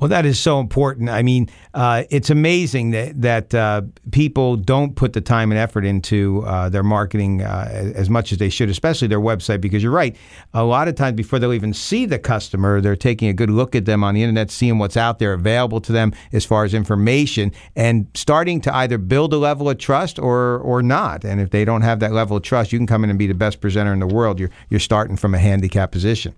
Well, 0.00 0.08
that 0.08 0.24
is 0.24 0.40
so 0.40 0.60
important. 0.60 1.10
I 1.10 1.22
mean, 1.22 1.50
uh, 1.74 2.04
it's 2.08 2.30
amazing 2.30 2.92
that 2.92 3.20
that 3.20 3.54
uh, 3.54 3.82
people 4.12 4.56
don't 4.56 4.96
put 4.96 5.12
the 5.12 5.20
time 5.20 5.52
and 5.52 5.58
effort 5.58 5.84
into 5.84 6.42
uh, 6.46 6.70
their 6.70 6.82
marketing 6.82 7.42
uh, 7.42 7.68
as 7.94 8.08
much 8.08 8.32
as 8.32 8.38
they 8.38 8.48
should, 8.48 8.70
especially 8.70 9.08
their 9.08 9.20
website. 9.20 9.60
Because 9.60 9.82
you're 9.82 9.92
right, 9.92 10.16
a 10.54 10.64
lot 10.64 10.88
of 10.88 10.94
times 10.94 11.16
before 11.16 11.38
they'll 11.38 11.52
even 11.52 11.74
see 11.74 12.06
the 12.06 12.18
customer, 12.18 12.80
they're 12.80 12.96
taking 12.96 13.28
a 13.28 13.34
good 13.34 13.50
look 13.50 13.74
at 13.74 13.84
them 13.84 14.02
on 14.02 14.14
the 14.14 14.22
internet, 14.22 14.50
seeing 14.50 14.78
what's 14.78 14.96
out 14.96 15.18
there 15.18 15.34
available 15.34 15.82
to 15.82 15.92
them 15.92 16.14
as 16.32 16.46
far 16.46 16.64
as 16.64 16.72
information, 16.72 17.52
and 17.76 18.06
starting 18.14 18.58
to 18.62 18.74
either 18.74 18.96
build 18.96 19.34
a 19.34 19.38
level 19.38 19.68
of 19.68 19.76
trust 19.76 20.18
or 20.18 20.60
or 20.60 20.82
not. 20.82 21.26
And 21.26 21.42
if 21.42 21.50
they 21.50 21.66
don't 21.66 21.82
have 21.82 22.00
that 22.00 22.12
level 22.12 22.38
of 22.38 22.42
trust, 22.42 22.72
you 22.72 22.78
can 22.78 22.86
come 22.86 23.04
in 23.04 23.10
and 23.10 23.18
be 23.18 23.26
the 23.26 23.34
best 23.34 23.60
presenter 23.60 23.92
in 23.92 24.00
the 24.00 24.06
world. 24.06 24.40
You're 24.40 24.50
you're 24.70 24.80
starting 24.80 25.18
from 25.18 25.34
a 25.34 25.38
handicap 25.38 25.92
position. 25.92 26.34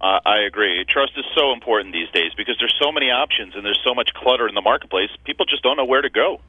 Uh, 0.00 0.20
I 0.24 0.40
agree. 0.46 0.84
Trust 0.88 1.12
is 1.16 1.24
so 1.34 1.52
important 1.52 1.92
these 1.92 2.10
days 2.10 2.32
because 2.36 2.56
there's 2.58 2.76
so 2.80 2.92
many 2.92 3.10
options 3.10 3.54
and 3.54 3.64
there's 3.64 3.80
so 3.84 3.94
much 3.94 4.12
clutter 4.14 4.46
in 4.46 4.54
the 4.54 4.60
marketplace. 4.60 5.10
People 5.24 5.46
just 5.46 5.62
don't 5.62 5.76
know 5.76 5.86
where 5.86 6.02
to 6.02 6.10
go. 6.10 6.40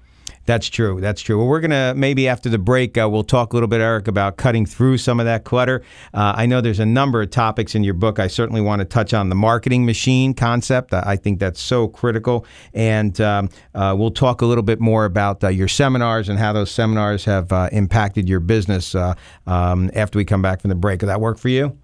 That's 0.47 0.69
true. 0.69 1.01
That's 1.01 1.21
true. 1.21 1.37
Well, 1.37 1.47
we're 1.47 1.59
going 1.59 1.71
to 1.71 1.93
maybe 1.95 2.29
after 2.29 2.47
the 2.47 2.57
break, 2.57 2.97
uh, 2.97 3.09
we'll 3.09 3.25
talk 3.25 3.51
a 3.51 3.55
little 3.57 3.67
bit, 3.67 3.81
Eric, 3.81 4.07
about 4.07 4.37
cutting 4.37 4.65
through 4.65 4.97
some 4.97 5.19
of 5.19 5.25
that 5.25 5.43
clutter. 5.43 5.83
Uh, 6.13 6.33
I 6.37 6.45
know 6.45 6.61
there's 6.61 6.79
a 6.79 6.85
number 6.85 7.21
of 7.21 7.31
topics 7.31 7.75
in 7.75 7.83
your 7.83 7.93
book. 7.93 8.17
I 8.17 8.27
certainly 8.27 8.61
want 8.61 8.79
to 8.79 8.85
touch 8.85 9.13
on 9.13 9.27
the 9.27 9.35
marketing 9.35 9.85
machine 9.85 10.33
concept. 10.33 10.93
I 10.93 11.17
think 11.17 11.39
that's 11.39 11.59
so 11.59 11.89
critical. 11.89 12.45
And 12.73 13.19
um, 13.19 13.49
uh, 13.75 13.93
we'll 13.97 14.09
talk 14.09 14.41
a 14.41 14.45
little 14.45 14.63
bit 14.63 14.79
more 14.79 15.03
about 15.03 15.43
uh, 15.43 15.49
your 15.49 15.67
seminars 15.67 16.29
and 16.29 16.39
how 16.39 16.53
those 16.53 16.71
seminars 16.71 17.25
have 17.25 17.51
uh, 17.51 17.67
impacted 17.73 18.29
your 18.29 18.39
business 18.39 18.95
uh, 18.95 19.15
um, 19.47 19.91
after 19.93 20.17
we 20.17 20.23
come 20.23 20.41
back 20.41 20.61
from 20.61 20.69
the 20.69 20.75
break. 20.75 21.01
Will 21.01 21.07
that 21.09 21.19
work 21.19 21.39
for 21.39 21.49
you? 21.49 21.77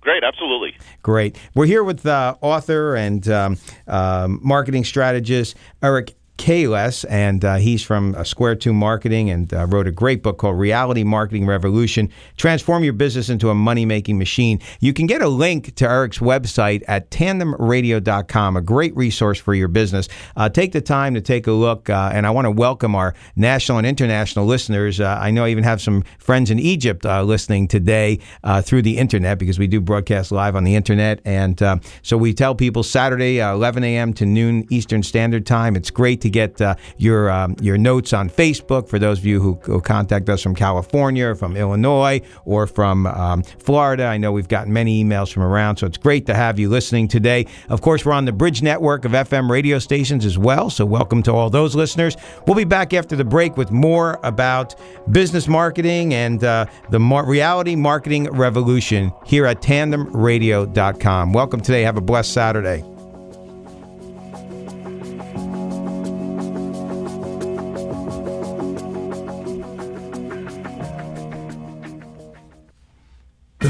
Great, 0.00 0.24
absolutely. 0.24 0.67
Great. 1.02 1.38
We're 1.54 1.66
here 1.66 1.84
with 1.84 2.04
uh, 2.04 2.34
author 2.40 2.96
and 2.96 3.26
um, 3.28 3.56
um, 3.86 4.40
marketing 4.42 4.84
strategist 4.84 5.56
Eric 5.82 6.14
Keiles, 6.38 7.04
and 7.10 7.44
uh, 7.44 7.56
he's 7.56 7.82
from 7.82 8.14
uh, 8.14 8.24
Square 8.24 8.56
Two 8.56 8.72
Marketing 8.72 9.28
and 9.28 9.52
uh, 9.52 9.66
wrote 9.66 9.86
a 9.86 9.90
great 9.90 10.22
book 10.22 10.38
called 10.38 10.56
Reality 10.58 11.04
Marketing 11.04 11.44
Revolution 11.44 12.08
Transform 12.36 12.84
Your 12.84 12.92
Business 12.92 13.28
into 13.28 13.50
a 13.50 13.54
Money 13.54 13.84
Making 13.84 14.18
Machine. 14.18 14.60
You 14.80 14.94
can 14.94 15.06
get 15.06 15.20
a 15.20 15.28
link 15.28 15.74
to 15.74 15.90
Eric's 15.90 16.20
website 16.20 16.82
at 16.88 17.10
tandemradio.com, 17.10 18.56
a 18.56 18.62
great 18.62 18.96
resource 18.96 19.38
for 19.38 19.52
your 19.52 19.68
business. 19.68 20.08
Uh, 20.36 20.48
take 20.48 20.72
the 20.72 20.80
time 20.80 21.12
to 21.14 21.20
take 21.20 21.46
a 21.48 21.52
look, 21.52 21.90
uh, 21.90 22.10
and 22.14 22.26
I 22.26 22.30
want 22.30 22.46
to 22.46 22.52
welcome 22.52 22.94
our 22.94 23.14
national 23.34 23.78
and 23.78 23.86
international 23.86 24.46
listeners. 24.46 25.00
Uh, 25.00 25.18
I 25.20 25.32
know 25.32 25.44
I 25.44 25.48
even 25.48 25.64
have 25.64 25.82
some 25.82 26.04
friends 26.18 26.50
in 26.50 26.58
Egypt 26.60 27.04
listening 27.04 27.66
today 27.68 28.20
through 28.62 28.82
the 28.82 28.96
internet 28.96 29.38
because 29.38 29.58
we 29.58 29.66
do 29.66 29.80
broadcast 29.80 30.30
live 30.30 30.54
on 30.54 30.62
the 30.64 30.76
internet. 30.76 31.20
And 31.24 31.60
so 32.02 32.16
we 32.16 32.32
tell 32.32 32.54
people 32.54 32.84
Saturday, 32.84 33.40
11 33.40 33.82
a.m. 33.82 34.14
to 34.14 34.24
noon 34.24 34.66
Eastern 34.70 35.02
Standard 35.02 35.44
Time. 35.44 35.74
It's 35.74 35.90
great 35.90 36.20
to 36.20 36.27
to 36.28 36.32
get 36.32 36.60
uh, 36.60 36.74
your 36.96 37.30
um, 37.30 37.56
your 37.60 37.78
notes 37.78 38.12
on 38.12 38.28
Facebook 38.30 38.88
for 38.88 38.98
those 38.98 39.18
of 39.18 39.26
you 39.26 39.40
who, 39.40 39.54
who, 39.62 39.80
contact 39.80 40.28
us 40.28 40.42
from 40.42 40.54
California, 40.54 41.34
from 41.34 41.56
Illinois, 41.56 42.20
or 42.44 42.66
from 42.66 43.06
um, 43.06 43.42
Florida. 43.42 44.04
I 44.04 44.18
know 44.18 44.32
we've 44.32 44.48
gotten 44.48 44.72
many 44.72 45.02
emails 45.02 45.32
from 45.32 45.42
around, 45.42 45.78
so 45.78 45.86
it's 45.86 45.96
great 45.96 46.26
to 46.26 46.34
have 46.34 46.58
you 46.58 46.68
listening 46.68 47.08
today. 47.08 47.46
Of 47.68 47.80
course, 47.80 48.04
we're 48.04 48.12
on 48.12 48.26
the 48.26 48.32
Bridge 48.32 48.62
network 48.62 49.04
of 49.04 49.12
FM 49.12 49.50
radio 49.50 49.78
stations 49.78 50.24
as 50.24 50.36
well, 50.36 50.70
so 50.70 50.84
welcome 50.84 51.22
to 51.24 51.32
all 51.32 51.50
those 51.50 51.74
listeners. 51.74 52.16
We'll 52.46 52.56
be 52.56 52.64
back 52.64 52.92
after 52.92 53.16
the 53.16 53.24
break 53.24 53.56
with 53.56 53.70
more 53.70 54.18
about 54.22 54.74
business 55.10 55.48
marketing 55.48 56.14
and 56.14 56.42
uh, 56.44 56.66
the 56.90 57.00
mar- 57.00 57.26
reality 57.26 57.76
marketing 57.76 58.30
revolution 58.30 59.12
here 59.24 59.46
at 59.46 59.62
tandemradio.com. 59.62 61.32
Welcome 61.32 61.60
today. 61.60 61.82
Have 61.82 61.96
a 61.96 62.02
blessed 62.02 62.32
Saturday. 62.32 62.97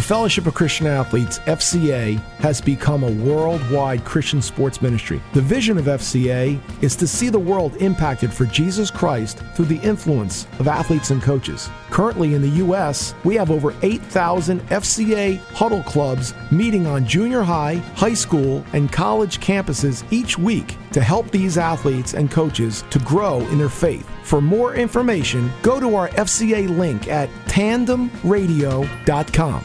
Fellowship 0.09 0.47
of 0.47 0.55
Christian 0.55 0.87
Athletes, 0.87 1.39
FCA, 1.41 2.19
has 2.39 2.63
become 2.63 3.05
a 3.05 3.13
worldwide 3.23 4.07
Christian 4.07 4.41
sports 4.41 4.81
ministry. 4.81 5.21
The 5.35 5.43
vision 5.43 5.77
of 5.77 5.85
FCA 5.85 6.59
is 6.83 6.97
to 6.97 7.07
see 7.07 7.29
the 7.29 7.39
world 7.39 7.77
impacted 7.77 8.33
for 8.33 8.47
Jesus 8.47 8.91
Christ 8.91 9.41
through 9.55 9.67
the 9.67 9.77
influence 9.81 10.47
of 10.61 10.67
athletes 10.67 11.11
and 11.11 11.21
coaches. 11.21 11.69
Currently 11.91 12.33
in 12.33 12.41
the 12.41 12.49
U.S., 12.49 13.15
we 13.23 13.35
have 13.35 13.51
over 13.51 13.75
8,000 13.83 14.63
FCA 14.71 15.37
huddle 15.53 15.83
clubs 15.83 16.33
meeting 16.51 16.87
on 16.87 17.07
junior 17.07 17.43
high, 17.43 17.75
high 17.95 18.15
school, 18.15 18.65
and 18.73 18.91
college 18.91 19.41
campuses 19.41 20.11
each 20.11 20.39
week 20.39 20.79
to 20.93 21.03
help 21.03 21.31
these 21.31 21.59
athletes 21.59 22.15
and 22.15 22.31
coaches 22.31 22.83
to 22.89 22.99
grow 23.01 23.41
in 23.49 23.59
their 23.59 23.69
faith. 23.69 24.09
For 24.23 24.41
more 24.41 24.75
information, 24.75 25.53
go 25.61 25.79
to 25.79 25.97
our 25.97 26.09
FCA 26.09 26.67
link 26.79 27.09
at 27.09 27.29
tandemradio.com. 27.45 29.65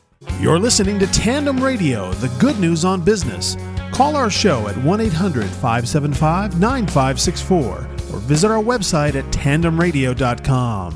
You're 0.39 0.59
listening 0.59 0.99
to 0.99 1.07
Tandem 1.07 1.63
Radio, 1.63 2.11
the 2.13 2.27
good 2.39 2.59
news 2.59 2.85
on 2.85 3.01
business. 3.01 3.57
Call 3.91 4.15
our 4.15 4.29
show 4.29 4.67
at 4.67 4.77
1 4.77 5.01
800 5.01 5.45
575 5.49 6.59
9564 6.59 7.67
or 7.67 8.19
visit 8.19 8.51
our 8.51 8.61
website 8.63 9.15
at 9.15 9.25
tandemradio.com. 9.25 10.95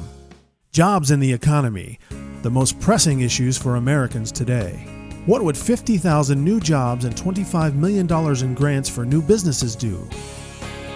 Jobs 0.72 1.10
in 1.10 1.20
the 1.20 1.34
economy, 1.34 2.00
the 2.44 2.52
most 2.52 2.80
pressing 2.80 3.22
issues 3.22 3.58
for 3.58 3.78
Americans 3.78 4.32
today. 4.32 4.88
What 5.26 5.44
would 5.44 5.58
50,000 5.58 6.44
new 6.44 6.60
jobs 6.60 7.06
and 7.06 7.16
$25 7.16 7.74
million 7.74 8.08
in 8.44 8.54
grants 8.54 8.90
for 8.90 9.06
new 9.06 9.24
businesses 9.24 9.76
do? 9.76 10.08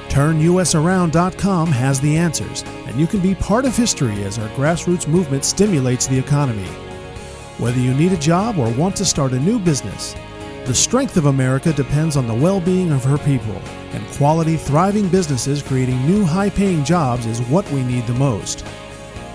TurnUSAround.com 0.09 1.67
has 1.67 1.99
the 1.99 2.15
answers, 2.15 2.63
and 2.85 2.99
you 2.99 3.07
can 3.07 3.21
be 3.21 3.33
part 3.35 3.65
of 3.65 3.75
history 3.75 4.23
as 4.23 4.37
our 4.37 4.49
grassroots 4.49 5.07
movement 5.07 5.45
stimulates 5.45 6.05
the 6.05 6.17
economy. 6.17 6.67
Whether 7.59 7.79
you 7.81 7.93
need 7.93 8.13
a 8.13 8.17
job 8.17 8.57
or 8.57 8.71
want 8.71 8.95
to 8.95 9.05
start 9.05 9.33
a 9.33 9.39
new 9.39 9.59
business, 9.59 10.15
the 10.63 10.73
strength 10.73 11.17
of 11.17 11.25
America 11.25 11.73
depends 11.73 12.15
on 12.15 12.25
the 12.25 12.33
well 12.33 12.61
being 12.61 12.89
of 12.93 13.03
her 13.03 13.17
people, 13.17 13.61
and 13.91 14.07
quality, 14.11 14.55
thriving 14.55 15.09
businesses 15.09 15.61
creating 15.61 16.05
new 16.05 16.23
high 16.23 16.49
paying 16.49 16.85
jobs 16.85 17.25
is 17.25 17.41
what 17.41 17.69
we 17.71 17.83
need 17.83 18.07
the 18.07 18.13
most. 18.13 18.65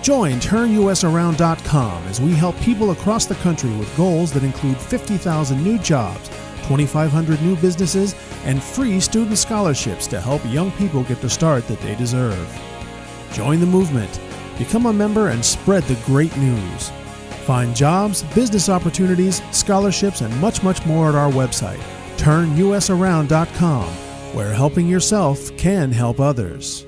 Join 0.01 0.39
TurnUSAround.com 0.39 2.07
as 2.07 2.19
we 2.19 2.31
help 2.31 2.59
people 2.61 2.89
across 2.89 3.27
the 3.27 3.35
country 3.35 3.69
with 3.75 3.95
goals 3.95 4.31
that 4.31 4.43
include 4.43 4.77
50,000 4.77 5.63
new 5.63 5.77
jobs, 5.77 6.27
2,500 6.63 7.39
new 7.43 7.55
businesses, 7.57 8.15
and 8.43 8.61
free 8.61 8.99
student 8.99 9.37
scholarships 9.37 10.07
to 10.07 10.19
help 10.19 10.41
young 10.45 10.71
people 10.71 11.03
get 11.03 11.21
the 11.21 11.29
start 11.29 11.67
that 11.67 11.79
they 11.81 11.93
deserve. 11.93 12.59
Join 13.33 13.59
the 13.59 13.67
movement, 13.67 14.19
become 14.57 14.87
a 14.87 14.93
member, 14.93 15.29
and 15.29 15.45
spread 15.45 15.83
the 15.83 16.01
great 16.07 16.35
news. 16.37 16.91
Find 17.45 17.75
jobs, 17.75 18.23
business 18.33 18.69
opportunities, 18.69 19.39
scholarships, 19.51 20.21
and 20.21 20.35
much, 20.41 20.63
much 20.63 20.83
more 20.87 21.09
at 21.09 21.15
our 21.15 21.31
website, 21.31 21.79
turnusaround.com, 22.17 23.85
where 24.33 24.51
helping 24.51 24.87
yourself 24.87 25.55
can 25.55 25.91
help 25.91 26.19
others. 26.19 26.87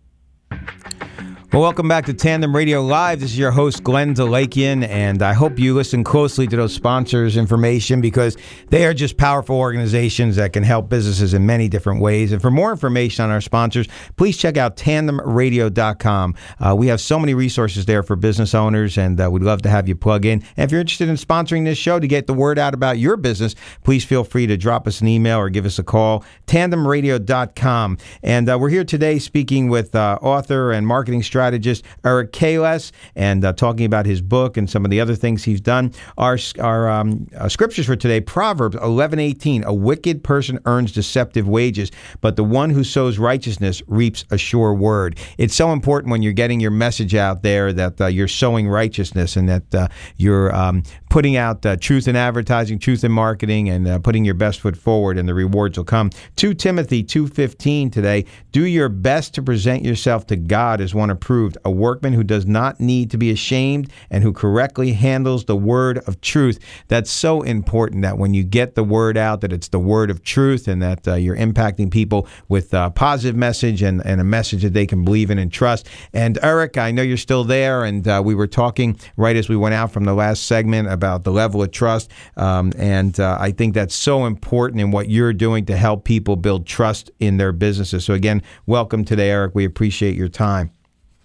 Well, 1.53 1.63
welcome 1.63 1.89
back 1.89 2.05
to 2.05 2.13
Tandem 2.13 2.55
Radio 2.55 2.81
Live. 2.81 3.19
This 3.19 3.31
is 3.31 3.37
your 3.37 3.51
host, 3.51 3.83
Glenn 3.83 4.15
Delakian, 4.15 4.87
and 4.87 5.21
I 5.21 5.33
hope 5.33 5.59
you 5.59 5.75
listen 5.75 6.01
closely 6.01 6.47
to 6.47 6.55
those 6.55 6.73
sponsors' 6.73 7.35
information 7.35 7.99
because 7.99 8.37
they 8.69 8.85
are 8.85 8.93
just 8.93 9.17
powerful 9.17 9.57
organizations 9.57 10.37
that 10.37 10.53
can 10.53 10.63
help 10.63 10.87
businesses 10.87 11.33
in 11.33 11.45
many 11.45 11.67
different 11.67 11.99
ways. 11.99 12.31
And 12.31 12.41
for 12.41 12.51
more 12.51 12.71
information 12.71 13.25
on 13.25 13.31
our 13.31 13.41
sponsors, 13.41 13.89
please 14.15 14.37
check 14.37 14.55
out 14.55 14.77
tandemradio.com. 14.77 16.35
Uh, 16.57 16.73
we 16.73 16.87
have 16.87 17.01
so 17.01 17.19
many 17.19 17.33
resources 17.33 17.85
there 17.85 18.01
for 18.01 18.15
business 18.15 18.55
owners, 18.55 18.97
and 18.97 19.19
uh, 19.19 19.29
we'd 19.29 19.43
love 19.43 19.61
to 19.63 19.69
have 19.69 19.89
you 19.89 19.95
plug 19.95 20.25
in. 20.25 20.41
And 20.55 20.63
if 20.63 20.71
you're 20.71 20.79
interested 20.79 21.09
in 21.09 21.17
sponsoring 21.17 21.65
this 21.65 21.77
show 21.77 21.99
to 21.99 22.07
get 22.07 22.27
the 22.27 22.33
word 22.33 22.59
out 22.59 22.73
about 22.73 22.97
your 22.97 23.17
business, 23.17 23.55
please 23.83 24.05
feel 24.05 24.23
free 24.23 24.47
to 24.47 24.55
drop 24.55 24.87
us 24.87 25.01
an 25.01 25.09
email 25.09 25.37
or 25.39 25.49
give 25.49 25.65
us 25.65 25.77
a 25.77 25.83
call, 25.83 26.23
tandemradio.com. 26.47 27.97
And 28.23 28.49
uh, 28.49 28.57
we're 28.57 28.69
here 28.69 28.85
today 28.85 29.19
speaking 29.19 29.67
with 29.67 29.93
uh, 29.93 30.17
author 30.21 30.71
and 30.71 30.87
marketing 30.87 31.21
strategist 31.21 31.40
strategist 31.41 31.83
Eric 32.05 32.33
Keiles 32.33 32.91
and 33.15 33.43
uh, 33.43 33.51
talking 33.53 33.85
about 33.85 34.05
his 34.05 34.21
book 34.21 34.57
and 34.57 34.69
some 34.69 34.85
of 34.85 34.91
the 34.91 35.01
other 35.01 35.15
things 35.15 35.43
he's 35.43 35.59
done. 35.59 35.91
Our, 36.19 36.37
our 36.59 36.87
um, 36.87 37.27
uh, 37.35 37.49
scriptures 37.49 37.87
for 37.87 37.95
today 37.95 38.21
Proverbs 38.21 38.75
11:18 38.77 39.63
A 39.63 39.73
wicked 39.73 40.23
person 40.23 40.59
earns 40.65 40.91
deceptive 40.91 41.47
wages, 41.47 41.91
but 42.21 42.35
the 42.35 42.43
one 42.43 42.69
who 42.69 42.83
sows 42.83 43.17
righteousness 43.17 43.81
reaps 43.87 44.23
a 44.29 44.37
sure 44.37 44.73
word. 44.75 45.17
It's 45.39 45.55
so 45.55 45.73
important 45.73 46.11
when 46.11 46.21
you're 46.21 46.33
getting 46.33 46.59
your 46.59 46.71
message 46.71 47.15
out 47.15 47.41
there 47.41 47.73
that 47.73 47.99
uh, 47.99 48.05
you're 48.05 48.27
sowing 48.27 48.69
righteousness 48.69 49.35
and 49.35 49.49
that 49.49 49.73
uh, 49.73 49.87
you're 50.17 50.55
um, 50.55 50.83
putting 51.09 51.35
out 51.35 51.65
uh, 51.65 51.75
truth 51.75 52.07
in 52.07 52.15
advertising, 52.15 52.77
truth 52.77 53.03
in 53.03 53.11
marketing, 53.11 53.67
and 53.67 53.87
uh, 53.87 53.99
putting 53.99 54.23
your 54.23 54.35
best 54.35 54.61
foot 54.61 54.77
forward, 54.77 55.17
and 55.17 55.27
the 55.27 55.33
rewards 55.33 55.77
will 55.77 55.85
come. 55.85 56.11
2 56.35 56.53
Timothy 56.53 57.03
2.15 57.03 57.91
today, 57.91 58.25
do 58.51 58.65
your 58.65 58.89
best 58.89 59.33
to 59.33 59.41
present 59.41 59.83
yourself 59.83 60.27
to 60.27 60.35
God 60.35 60.79
as 60.79 60.93
one 60.93 61.09
approved, 61.09 61.30
a 61.63 61.71
workman 61.71 62.13
who 62.13 62.23
does 62.23 62.45
not 62.45 62.79
need 62.79 63.09
to 63.11 63.17
be 63.17 63.31
ashamed 63.31 63.91
and 64.09 64.23
who 64.23 64.33
correctly 64.33 64.93
handles 64.93 65.45
the 65.45 65.55
word 65.55 65.99
of 65.99 66.19
truth. 66.21 66.59
That's 66.87 67.09
so 67.09 67.41
important 67.41 68.01
that 68.01 68.17
when 68.17 68.33
you 68.33 68.43
get 68.43 68.75
the 68.75 68.83
word 68.83 69.17
out, 69.17 69.41
that 69.41 69.53
it's 69.53 69.69
the 69.69 69.79
word 69.79 70.09
of 70.09 70.23
truth 70.23 70.67
and 70.67 70.81
that 70.81 71.07
uh, 71.07 71.15
you're 71.15 71.37
impacting 71.37 71.89
people 71.89 72.27
with 72.49 72.73
a 72.73 72.89
positive 72.91 73.35
message 73.35 73.81
and, 73.81 74.05
and 74.05 74.19
a 74.19 74.23
message 74.23 74.63
that 74.63 74.73
they 74.73 74.85
can 74.85 75.03
believe 75.03 75.31
in 75.31 75.39
and 75.39 75.51
trust. 75.51 75.87
And 76.13 76.37
Eric, 76.43 76.77
I 76.77 76.91
know 76.91 77.01
you're 77.01 77.17
still 77.17 77.43
there, 77.43 77.85
and 77.85 78.07
uh, 78.07 78.21
we 78.23 78.35
were 78.35 78.47
talking 78.47 78.99
right 79.15 79.35
as 79.35 79.47
we 79.47 79.55
went 79.55 79.73
out 79.73 79.91
from 79.91 80.03
the 80.03 80.13
last 80.13 80.47
segment 80.47 80.89
about 80.89 81.23
the 81.23 81.31
level 81.31 81.61
of 81.61 81.71
trust. 81.71 82.11
Um, 82.35 82.73
and 82.77 83.19
uh, 83.19 83.37
I 83.39 83.51
think 83.51 83.73
that's 83.73 83.95
so 83.95 84.25
important 84.25 84.81
in 84.81 84.91
what 84.91 85.09
you're 85.09 85.33
doing 85.33 85.65
to 85.65 85.77
help 85.77 86.03
people 86.03 86.35
build 86.35 86.65
trust 86.65 87.09
in 87.19 87.37
their 87.37 87.51
businesses. 87.51 88.03
So, 88.05 88.13
again, 88.13 88.41
welcome 88.65 89.05
today, 89.05 89.29
Eric. 89.29 89.55
We 89.55 89.65
appreciate 89.65 90.15
your 90.15 90.29
time. 90.29 90.71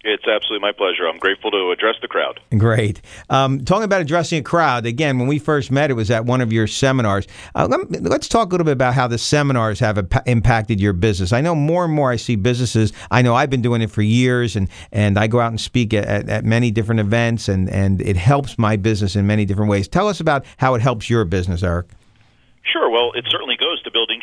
It's 0.09 0.27
absolutely 0.29 0.61
my 0.61 0.71
pleasure. 0.71 1.09
I'm 1.09 1.19
grateful 1.19 1.51
to 1.51 1.73
address 1.73 1.97
the 2.01 2.07
crowd. 2.07 2.39
Great. 2.57 3.01
Um, 3.29 3.65
talking 3.65 3.83
about 3.83 4.01
addressing 4.01 4.39
a 4.39 4.43
crowd, 4.43 4.87
again, 4.87 5.19
when 5.19 5.27
we 5.27 5.41
first 5.41 5.73
met, 5.73 5.91
it 5.91 5.95
was 5.95 6.13
at 6.13 6.25
one 6.25 6.41
of 6.41 6.53
your 6.53 6.69
seminars. 6.69 7.27
Uh, 7.57 7.67
let, 7.69 8.13
us 8.13 8.29
talk 8.29 8.47
a 8.47 8.51
little 8.53 8.65
bit 8.65 8.71
about 8.71 8.95
how 8.95 9.09
the 9.09 9.19
seminars 9.19 9.81
have 9.81 9.99
imp- 9.99 10.27
impacted 10.27 10.81
your 10.81 10.93
business. 10.93 11.33
I 11.33 11.41
know 11.41 11.57
more 11.57 11.85
and 11.85 11.93
more 11.93 12.13
I 12.13 12.17
see 12.17 12.37
businesses. 12.37 12.93
I 13.11 13.21
know 13.21 13.35
I've 13.35 13.51
been 13.51 13.63
doing 13.63 13.83
it 13.83 13.91
for 13.91 14.03
years, 14.03 14.55
and, 14.55 14.69
and 14.93 15.19
I 15.19 15.27
go 15.27 15.41
out 15.41 15.51
and 15.51 15.61
speak 15.61 15.93
at, 15.93 16.05
at, 16.05 16.29
at 16.29 16.45
many 16.45 16.71
different 16.71 17.01
events, 17.01 17.49
and, 17.49 17.69
and 17.69 18.01
it 18.01 18.17
helps 18.17 18.59
my 18.59 18.77
business 18.77 19.17
in 19.17 19.27
many 19.27 19.45
different 19.45 19.71
ways. 19.73 19.89
Tell 19.89 20.07
us 20.07 20.21
about 20.21 20.45
how 20.59 20.77
it 20.77 20.83
helps 20.83 21.11
your 21.11 21.25
business, 21.25 21.65
Eric. 21.65 21.87
Sure. 22.63 22.89
Well, 22.91 23.11
it 23.15 23.25
certainly 23.29 23.56
goes 23.56 23.56
to 23.56 23.56
building 23.56 23.56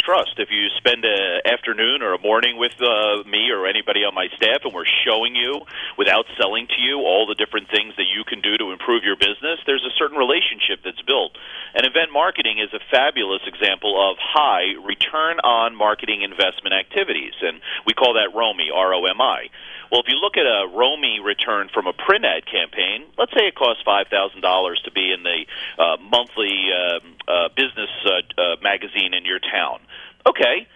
trust. 0.04 0.36
If 0.38 0.52
you 0.52 0.68
spend 0.78 1.06
an 1.06 1.42
afternoon 1.46 2.04
or 2.04 2.14
a 2.14 2.22
morning 2.22 2.58
with 2.58 2.76
uh, 2.82 3.24
me 3.24 3.50
or 3.50 3.66
anybody 3.66 4.04
on 4.04 4.14
my 4.14 4.28
staff, 4.36 4.62
and 4.64 4.74
we're 4.74 4.90
showing 5.06 5.36
you, 5.36 5.62
without 5.98 6.26
selling 6.38 6.68
to 6.68 6.80
you, 6.82 7.00
all 7.00 7.26
the 7.26 7.36
different 7.36 7.70
things 7.70 7.96
that 7.96 8.08
you 8.12 8.24
can 8.24 8.42
do 8.42 8.58
to 8.58 8.72
improve 8.72 9.04
your 9.04 9.16
business, 9.16 9.60
there's 9.66 9.86
a 9.86 9.96
certain 9.98 10.18
relationship 10.18 10.84
that's 10.84 11.02
built. 11.02 11.32
And 11.74 11.86
event 11.86 12.12
marketing 12.12 12.60
is 12.60 12.74
a 12.74 12.80
fabulous 12.92 13.42
example 13.48 13.96
of 13.96 14.18
high 14.20 14.76
return 14.84 15.40
on 15.40 15.76
marketing 15.76 16.22
investment 16.22 16.76
activities, 16.76 17.34
and 17.42 17.62
we 17.88 17.94
call 17.94 18.14
that 18.14 18.36
ROMI, 18.36 18.70
R 18.74 18.94
O 18.94 19.06
M 19.06 19.22
I. 19.22 19.50
Well, 19.92 20.02
if 20.02 20.08
you 20.10 20.18
look 20.18 20.38
at 20.38 20.46
a 20.46 20.68
ROMI 20.74 21.24
return 21.24 21.70
from 21.74 21.86
a 21.86 21.94
print 21.94 22.26
ad 22.26 22.46
campaign, 22.46 23.06
let's 23.18 23.32
say 23.32 23.46
it 23.46 23.56
costs 23.56 23.84
five 23.86 24.08
thousand 24.08 24.42
dollars 24.42 24.82
to 24.86 24.92
be 24.92 25.12
in 25.12 25.22
the 25.24 25.46
uh, 25.78 25.98
monthly 26.02 26.70
uh, 26.74 27.00
uh, 27.30 27.50
business 27.56 27.90
uh, 28.06 28.42
uh, 28.42 28.56
magazine 28.62 29.14
in 29.14 29.24
your 29.26 29.40
town. 29.40 29.80
Okay, 30.26 30.68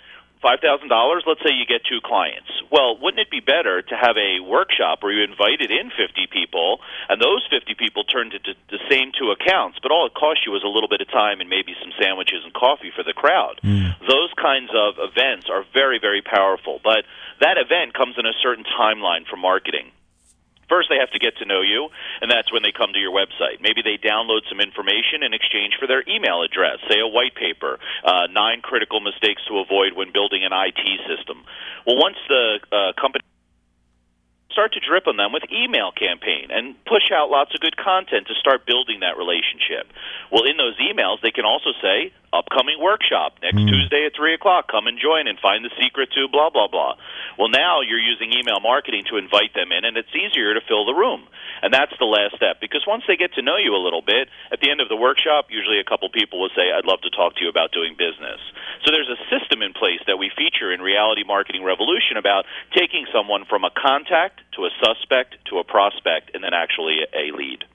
five 0.42 0.60
thousand 0.60 0.90
dollars. 0.90 1.24
Let's 1.26 1.42
say 1.42 1.54
you 1.54 1.66
get 1.66 1.82
two 1.88 2.00
clients. 2.04 2.50
Well, 2.72 2.98
wouldn't 3.00 3.20
it 3.20 3.32
be 3.32 3.40
better 3.40 3.82
to 3.82 3.96
have 3.96 4.18
a 4.18 4.44
workshop 4.44 5.02
where 5.02 5.12
you 5.12 5.24
invited 5.24 5.72
in 5.72 5.90
fifty 5.96 6.28
people, 6.28 6.80
and 7.10 7.22
those 7.22 7.48
fifty 7.50 7.76
people 7.76 8.04
turned 8.04 8.34
into 8.34 8.54
the 8.70 8.80
same 8.90 9.12
two 9.18 9.32
accounts, 9.32 9.80
but 9.82 9.92
all 9.92 10.06
it 10.06 10.14
cost 10.14 10.46
you 10.46 10.52
was 10.52 10.64
a 10.64 10.72
little 10.72 10.90
bit 10.90 11.02
of 11.02 11.10
time 11.10 11.40
and 11.40 11.50
maybe 11.50 11.74
some 11.82 11.92
sandwiches 12.00 12.44
and 12.44 12.54
coffee 12.54 12.92
for 12.96 13.04
the 13.04 13.14
crowd. 13.14 13.60
Mm. 13.64 13.96
Those 14.08 14.32
kinds 14.36 14.70
of 14.76 15.00
events 15.00 15.48
are 15.50 15.64
very, 15.74 16.00
very 16.00 16.22
powerful, 16.22 16.80
but 16.84 17.08
that 17.40 17.58
event 17.58 17.94
comes 17.94 18.16
in 18.18 18.26
a 18.26 18.36
certain 18.44 18.66
timeline 18.78 19.26
for 19.28 19.38
marketing. 19.38 19.92
First, 20.70 20.90
they 20.92 21.00
have 21.00 21.12
to 21.12 21.20
get 21.20 21.38
to 21.40 21.46
know 21.46 21.62
you, 21.62 21.88
and 22.22 22.30
that's 22.30 22.52
when 22.52 22.62
they 22.62 22.76
come 22.76 22.92
to 22.92 23.00
your 23.00 23.16
website. 23.16 23.64
Maybe 23.64 23.80
they 23.82 23.96
download 23.96 24.44
some 24.52 24.60
information 24.60 25.24
in 25.24 25.34
exchange 25.34 25.80
for 25.80 25.88
their 25.88 26.04
email 26.08 26.44
address, 26.44 26.84
say 26.92 27.00
a 27.00 27.08
white 27.08 27.36
paper, 27.36 27.80
uh, 28.04 28.28
nine 28.28 28.60
critical 28.60 29.00
mistakes 29.00 29.42
to 29.48 29.60
avoid 29.64 29.96
when 29.96 30.12
building 30.12 30.44
an 30.44 30.52
IT 30.52 30.84
system. 31.08 31.44
Well, 31.88 31.96
once 31.96 32.20
the 32.28 32.60
uh, 32.72 32.92
company 33.00 33.24
start 34.58 34.74
to 34.74 34.82
drip 34.82 35.06
on 35.06 35.18
them 35.18 35.32
with 35.32 35.44
email 35.54 35.94
campaign 35.94 36.50
and 36.50 36.74
push 36.90 37.14
out 37.14 37.30
lots 37.30 37.54
of 37.54 37.62
good 37.62 37.78
content 37.78 38.26
to 38.26 38.34
start 38.42 38.66
building 38.66 39.06
that 39.06 39.14
relationship. 39.14 39.86
Well, 40.34 40.50
in 40.50 40.58
those 40.58 40.74
emails, 40.82 41.22
they 41.22 41.30
can 41.30 41.46
also 41.46 41.78
say, 41.78 42.12
upcoming 42.34 42.80
workshop 42.80 43.40
next 43.42 43.60
mm. 43.60 43.70
Tuesday 43.70 44.06
at 44.06 44.16
3 44.16 44.34
o'clock. 44.34 44.68
Come 44.68 44.88
and 44.88 45.00
join 45.00 45.28
and 45.28 45.40
find 45.40 45.64
the 45.64 45.72
secret 45.82 46.12
to 46.14 46.28
blah, 46.32 46.50
blah, 46.50 46.68
blah. 46.68 46.96
Well, 47.38 47.50
now 47.50 47.82
you're 47.82 48.02
using 48.02 48.34
email 48.34 48.60
marketing 48.60 49.06
to 49.10 49.18
invite 49.18 49.54
them 49.54 49.72
in, 49.72 49.86
and 49.86 49.96
it's 49.96 50.12
easier 50.12 50.54
to 50.54 50.62
fill 50.68 50.86
the 50.86 50.94
room. 50.94 51.28
And 51.62 51.74
that's 51.74 51.94
the 51.98 52.06
last 52.06 52.36
step 52.36 52.62
because 52.62 52.86
once 52.86 53.04
they 53.08 53.16
get 53.16 53.34
to 53.36 53.42
know 53.42 53.58
you 53.58 53.74
a 53.74 53.82
little 53.82 54.02
bit, 54.02 54.30
at 54.52 54.60
the 54.62 54.70
end 54.70 54.82
of 54.82 54.90
the 54.90 54.96
workshop, 54.96 55.50
usually 55.50 55.80
a 55.80 55.88
couple 55.88 56.10
people 56.10 56.42
will 56.42 56.54
say, 56.54 56.70
I'd 56.70 56.86
love 56.86 57.02
to 57.02 57.10
talk 57.10 57.36
to 57.38 57.44
you 57.44 57.50
about 57.50 57.72
doing 57.72 57.96
business. 57.98 58.42
So 58.86 58.92
there's 58.92 59.10
a 59.10 59.20
system 59.34 59.62
in 59.62 59.74
place 59.74 60.02
that 60.06 60.18
we 60.18 60.30
feature 60.38 60.72
in 60.72 60.82
Reality 60.82 61.24
Marketing 61.26 61.64
Revolution 61.64 62.18
about 62.18 62.46
taking 62.76 63.06
someone 63.14 63.46
from 63.46 63.64
a 63.64 63.72
contact 63.74 64.42
to 64.56 64.66
a 64.66 64.72
suspect 64.82 65.38
to 65.50 65.60
a 65.60 65.64
prospect 65.64 66.32
and 66.34 66.44
then 66.44 66.54
actually 66.54 67.02
a 67.14 67.36
lead. 67.36 67.66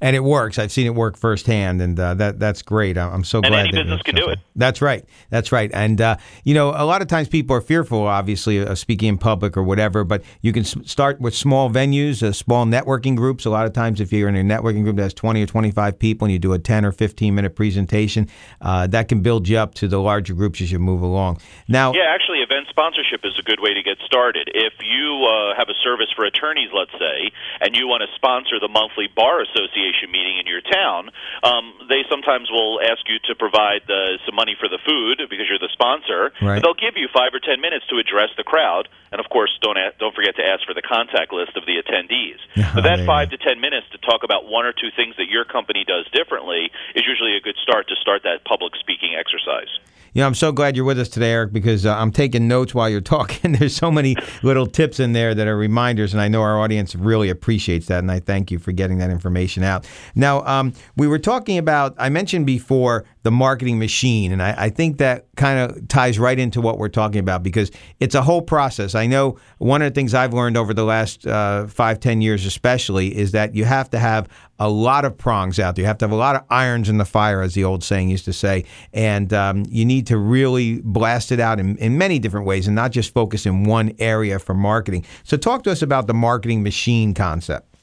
And 0.00 0.16
it 0.16 0.24
works. 0.24 0.58
I've 0.58 0.72
seen 0.72 0.86
it 0.86 0.94
work 0.94 1.16
firsthand, 1.16 1.80
and 1.80 1.98
uh, 1.98 2.14
that 2.14 2.38
that's 2.38 2.62
great. 2.62 2.98
I'm 2.98 3.24
so 3.24 3.38
and 3.38 3.48
glad. 3.48 3.68
any 3.68 3.72
business 3.72 4.02
can 4.02 4.14
do 4.14 4.28
it. 4.28 4.38
That's 4.54 4.80
right. 4.80 5.04
That's 5.30 5.52
right. 5.52 5.70
And 5.72 6.00
uh, 6.00 6.16
you 6.44 6.54
know, 6.54 6.70
a 6.70 6.84
lot 6.84 7.02
of 7.02 7.08
times 7.08 7.28
people 7.28 7.56
are 7.56 7.60
fearful, 7.60 8.02
obviously, 8.06 8.58
of 8.58 8.78
speaking 8.78 9.08
in 9.08 9.18
public 9.18 9.56
or 9.56 9.62
whatever. 9.62 10.04
But 10.04 10.22
you 10.40 10.52
can 10.52 10.64
start 10.64 11.20
with 11.20 11.34
small 11.34 11.70
venues, 11.70 12.22
uh, 12.22 12.32
small 12.32 12.66
networking 12.66 13.16
groups. 13.16 13.44
A 13.44 13.50
lot 13.50 13.66
of 13.66 13.72
times, 13.72 14.00
if 14.00 14.12
you're 14.12 14.28
in 14.28 14.36
a 14.36 14.42
networking 14.42 14.82
group 14.82 14.96
that 14.96 15.02
has 15.02 15.14
20 15.14 15.42
or 15.42 15.46
25 15.46 15.98
people, 15.98 16.26
and 16.26 16.32
you 16.32 16.38
do 16.38 16.52
a 16.52 16.58
10 16.58 16.84
or 16.84 16.92
15 16.92 17.34
minute 17.34 17.54
presentation, 17.54 18.28
uh, 18.60 18.86
that 18.86 19.08
can 19.08 19.20
build 19.20 19.48
you 19.48 19.58
up 19.58 19.74
to 19.74 19.88
the 19.88 20.00
larger 20.00 20.34
groups 20.34 20.60
as 20.60 20.72
you 20.72 20.78
move 20.78 21.02
along. 21.02 21.38
Now, 21.68 21.92
yeah, 21.92 22.12
actually, 22.12 22.38
event 22.38 22.66
sponsorship 22.68 23.20
is 23.24 23.38
a 23.38 23.42
good 23.42 23.60
way 23.60 23.74
to 23.74 23.82
get 23.82 23.98
started. 24.04 24.50
If 24.54 24.74
you 24.80 25.26
uh, 25.26 25.56
have 25.56 25.68
a 25.68 25.74
service 25.82 26.08
for 26.14 26.24
attorneys, 26.24 26.70
let's 26.72 26.92
say, 26.92 27.30
and 27.60 27.76
you 27.76 27.86
want 27.88 28.02
to 28.02 28.14
sponsor 28.14 28.58
the 28.60 28.68
monthly 28.68 29.08
bar 29.14 29.40
association 29.42 29.85
meeting 30.10 30.38
in 30.38 30.46
your 30.46 30.62
town, 30.64 31.10
um, 31.42 31.86
they 31.88 32.02
sometimes 32.10 32.50
will 32.50 32.80
ask 32.80 33.04
you 33.06 33.18
to 33.30 33.34
provide 33.34 33.86
uh, 33.86 34.18
some 34.24 34.34
money 34.34 34.56
for 34.58 34.68
the 34.68 34.78
food 34.82 35.22
because 35.30 35.46
you're 35.46 35.62
the 35.62 35.72
sponsor. 35.72 36.32
Right. 36.42 36.62
They'll 36.62 36.78
give 36.78 36.96
you 36.96 37.08
five 37.12 37.34
or 37.34 37.40
ten 37.40 37.60
minutes 37.60 37.86
to 37.92 37.98
address 37.98 38.30
the 38.36 38.44
crowd, 38.44 38.88
and 39.12 39.20
of 39.20 39.28
course, 39.28 39.52
don't 39.62 39.78
don't 39.98 40.14
forget 40.14 40.36
to 40.36 40.44
ask 40.44 40.66
for 40.66 40.74
the 40.74 40.82
contact 40.82 41.32
list 41.32 41.56
of 41.56 41.64
the 41.66 41.78
attendees. 41.78 42.40
but 42.74 42.82
that 42.82 43.04
five 43.06 43.30
to 43.30 43.38
ten 43.38 43.60
minutes 43.60 43.86
to 43.92 43.98
talk 43.98 44.24
about 44.24 44.48
one 44.48 44.64
or 44.64 44.72
two 44.72 44.90
things 44.94 45.14
that 45.16 45.28
your 45.28 45.44
company 45.44 45.84
does 45.84 46.08
differently 46.10 46.70
is 46.94 47.04
usually 47.06 47.36
a 47.36 47.40
good 47.40 47.56
start 47.62 47.88
to 47.88 47.96
start 48.00 48.22
that 48.24 48.44
public 48.44 48.74
speaking 48.80 49.14
exercise. 49.14 49.70
You 50.16 50.20
know, 50.20 50.28
I'm 50.28 50.34
so 50.34 50.50
glad 50.50 50.76
you're 50.76 50.86
with 50.86 50.98
us 50.98 51.10
today, 51.10 51.32
Eric, 51.32 51.52
because 51.52 51.84
uh, 51.84 51.94
I'm 51.94 52.10
taking 52.10 52.48
notes 52.48 52.74
while 52.74 52.88
you're 52.88 53.00
talking. 53.02 53.52
There's 53.52 53.76
so 53.76 53.90
many 53.90 54.16
little 54.42 54.66
tips 54.66 54.98
in 54.98 55.12
there 55.12 55.34
that 55.34 55.46
are 55.46 55.58
reminders, 55.58 56.14
and 56.14 56.22
I 56.22 56.28
know 56.28 56.40
our 56.40 56.58
audience 56.58 56.94
really 56.94 57.28
appreciates 57.28 57.88
that. 57.88 57.98
And 57.98 58.10
I 58.10 58.20
thank 58.20 58.50
you 58.50 58.58
for 58.58 58.72
getting 58.72 58.96
that 58.96 59.10
information 59.10 59.62
out. 59.62 59.86
Now, 60.14 60.42
um, 60.46 60.72
we 60.96 61.06
were 61.06 61.18
talking 61.18 61.58
about. 61.58 61.94
I 61.98 62.08
mentioned 62.08 62.46
before 62.46 63.04
the 63.26 63.30
marketing 63.32 63.76
machine. 63.76 64.30
And 64.30 64.40
I, 64.40 64.54
I 64.56 64.70
think 64.70 64.98
that 64.98 65.26
kind 65.36 65.58
of 65.58 65.88
ties 65.88 66.16
right 66.16 66.38
into 66.38 66.60
what 66.60 66.78
we're 66.78 66.88
talking 66.88 67.18
about 67.18 67.42
because 67.42 67.72
it's 67.98 68.14
a 68.14 68.22
whole 68.22 68.40
process. 68.40 68.94
I 68.94 69.08
know 69.08 69.36
one 69.58 69.82
of 69.82 69.92
the 69.92 69.94
things 69.98 70.14
I've 70.14 70.32
learned 70.32 70.56
over 70.56 70.72
the 70.72 70.84
last 70.84 71.26
uh, 71.26 71.66
five, 71.66 71.98
ten 71.98 72.20
years, 72.20 72.46
especially, 72.46 73.16
is 73.16 73.32
that 73.32 73.52
you 73.52 73.64
have 73.64 73.90
to 73.90 73.98
have 73.98 74.28
a 74.58 74.68
lot 74.68 75.04
of 75.04 75.16
prongs 75.16 75.58
out 75.58 75.76
there. 75.76 75.82
You 75.82 75.86
have 75.86 75.98
to 75.98 76.04
have 76.04 76.12
a 76.12 76.16
lot 76.16 76.36
of 76.36 76.44
irons 76.50 76.88
in 76.88 76.98
the 76.98 77.04
fire, 77.04 77.42
as 77.42 77.54
the 77.54 77.64
old 77.64 77.84
saying 77.84 78.08
used 78.08 78.24
to 78.24 78.32
say. 78.32 78.64
And 78.92 79.32
um, 79.32 79.64
you 79.68 79.84
need 79.84 80.06
to 80.08 80.16
really 80.16 80.80
blast 80.82 81.32
it 81.32 81.40
out 81.40 81.60
in, 81.60 81.76
in 81.78 81.98
many 81.98 82.18
different 82.18 82.46
ways 82.46 82.66
and 82.66 82.74
not 82.74 82.92
just 82.92 83.12
focus 83.12 83.46
in 83.46 83.64
one 83.64 83.94
area 83.98 84.38
for 84.38 84.54
marketing. 84.54 85.04
So, 85.24 85.36
talk 85.36 85.62
to 85.64 85.72
us 85.72 85.82
about 85.82 86.06
the 86.06 86.14
marketing 86.14 86.62
machine 86.62 87.14
concept. 87.14 87.75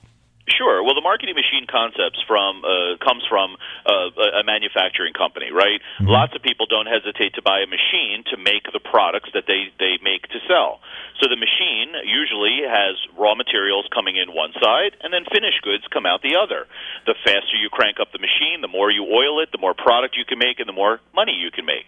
Sure. 0.84 0.92
Well, 0.92 1.00
the 1.00 1.08
marketing 1.08 1.36
machine 1.36 1.64
concepts 1.64 2.20
from 2.28 2.60
uh, 2.68 3.00
comes 3.00 3.24
from 3.30 3.56
uh, 3.88 4.12
a 4.40 4.44
manufacturing 4.44 5.14
company, 5.16 5.48
right? 5.52 5.80
Mm-hmm. 5.80 6.12
Lots 6.12 6.36
of 6.36 6.44
people 6.44 6.68
don't 6.68 6.88
hesitate 6.88 7.36
to 7.36 7.42
buy 7.42 7.64
a 7.64 7.68
machine 7.72 8.28
to 8.32 8.38
make 8.38 8.68
the 8.68 8.84
products 8.84 9.32
that 9.34 9.48
they 9.48 9.72
they 9.80 9.96
make 10.04 10.28
to 10.36 10.40
sell. 10.44 10.84
So 11.24 11.32
the 11.32 11.40
machine 11.40 11.96
usually 12.04 12.68
has 12.68 13.00
raw 13.16 13.36
materials 13.36 13.88
coming 13.96 14.20
in 14.20 14.36
one 14.36 14.52
side, 14.60 15.00
and 15.00 15.14
then 15.14 15.24
finished 15.32 15.64
goods 15.64 15.88
come 15.88 16.06
out 16.06 16.20
the 16.22 16.36
other. 16.36 16.68
The 17.08 17.16
faster 17.24 17.56
you 17.56 17.72
crank 17.72 18.04
up 18.04 18.12
the 18.12 18.20
machine, 18.20 18.60
the 18.60 18.72
more 18.72 18.92
you 18.92 19.08
oil 19.08 19.40
it, 19.40 19.56
the 19.56 19.64
more 19.64 19.74
product 19.74 20.20
you 20.20 20.26
can 20.28 20.38
make, 20.38 20.60
and 20.60 20.68
the 20.68 20.76
more 20.76 21.00
money 21.16 21.32
you 21.32 21.52
can 21.52 21.64
make. 21.64 21.88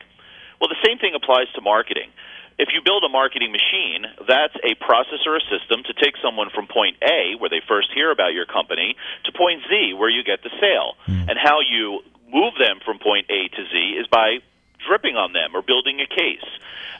Well, 0.62 0.72
the 0.72 0.80
same 0.88 1.04
thing 1.04 1.12
applies 1.20 1.52
to 1.56 1.62
marketing 1.62 2.16
if 2.58 2.70
you 2.74 2.82
build 2.84 3.03
a 3.03 3.10
marketing 3.10 3.51
machine, 3.51 4.06
that's 4.28 4.56
a 4.64 4.76
process 4.80 5.26
or 5.26 5.36
a 5.36 5.43
system 5.51 5.84
to 5.84 5.93
take 5.93 6.16
someone 6.24 6.49
from 6.53 6.68
point 6.68 6.97
A, 7.03 7.36
where 7.38 7.49
they 7.49 7.62
first 7.68 7.91
hear 7.93 8.12
about 8.12 8.34
your 8.34 8.45
company, 8.45 8.95
to 9.26 9.32
point 9.32 9.62
Z, 9.70 9.93
where 9.93 10.10
you 10.10 10.24
get 10.24 10.43
the 10.43 10.51
sale. 10.60 10.95
Mm. 11.08 11.30
And 11.30 11.38
how 11.41 11.60
you 11.60 12.01
move 12.32 12.53
them 12.60 12.80
from 12.86 12.99
point 12.99 13.28
A 13.30 13.47
to 13.49 13.62
Z 13.72 13.76
is 13.99 14.08
by 14.08 14.39
dripping 14.86 15.17
on 15.17 15.33
them 15.33 15.57
or 15.57 15.61
building 15.61 15.99
a 15.99 16.07
case. 16.07 16.45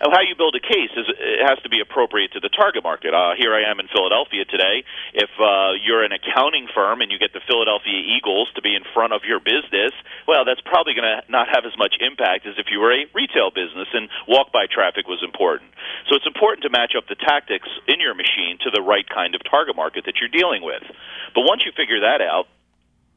And 0.02 0.12
how 0.12 0.22
you 0.22 0.36
build 0.36 0.56
a 0.60 0.64
case 0.64 0.92
is 0.92 1.08
it 1.08 1.40
has 1.48 1.56
to 1.64 1.70
be 1.72 1.80
appropriate 1.80 2.36
to 2.36 2.44
the 2.44 2.52
target 2.52 2.84
market. 2.84 3.16
Uh, 3.16 3.32
here 3.40 3.56
I 3.56 3.64
am 3.72 3.80
in 3.80 3.88
Philadelphia 3.88 4.44
today. 4.44 4.84
If 5.14 5.32
uh, 5.40 5.80
you're 5.80 6.04
an 6.04 6.12
accounting 6.12 6.68
firm 6.76 7.00
and 7.00 7.12
you 7.12 7.20
get 7.20 7.32
the 7.32 7.40
Philadelphia 7.48 7.96
Eagles 7.96 8.52
to 8.56 8.62
be 8.62 8.76
in 8.76 8.84
front 8.92 9.14
of 9.14 9.24
your 9.24 9.40
business, 9.40 9.96
well, 10.28 10.44
that's 10.44 10.60
probably 10.68 11.00
going 11.00 11.08
to 11.08 11.24
not 11.32 11.48
have 11.48 11.64
as 11.64 11.72
much 11.80 11.96
impact 12.04 12.44
as 12.44 12.60
if 12.60 12.68
you 12.72 12.84
were 12.84 12.92
a 12.92 13.08
retail 13.16 13.56
business 13.56 13.88
and 13.96 14.12
walk 14.28 14.52
by 14.52 14.68
traffic 14.68 15.08
was 15.08 15.24
important. 15.24 15.72
So 16.12 16.20
it's 16.20 16.28
important 16.28 16.68
to 16.68 16.72
match 16.74 16.92
up 16.98 17.08
the 17.08 17.16
tactics 17.16 17.70
in 17.88 18.04
your 18.04 18.16
machine 18.16 18.60
to 18.68 18.70
the 18.72 18.84
right 18.84 19.08
kind 19.08 19.32
of 19.32 19.42
target 19.48 19.76
market 19.80 20.04
that 20.06 20.20
you're 20.20 20.34
dealing 20.34 20.60
with. 20.60 20.84
But 21.32 21.48
once 21.48 21.64
you 21.64 21.72
figure 21.72 22.04
that 22.04 22.20
out, 22.20 22.52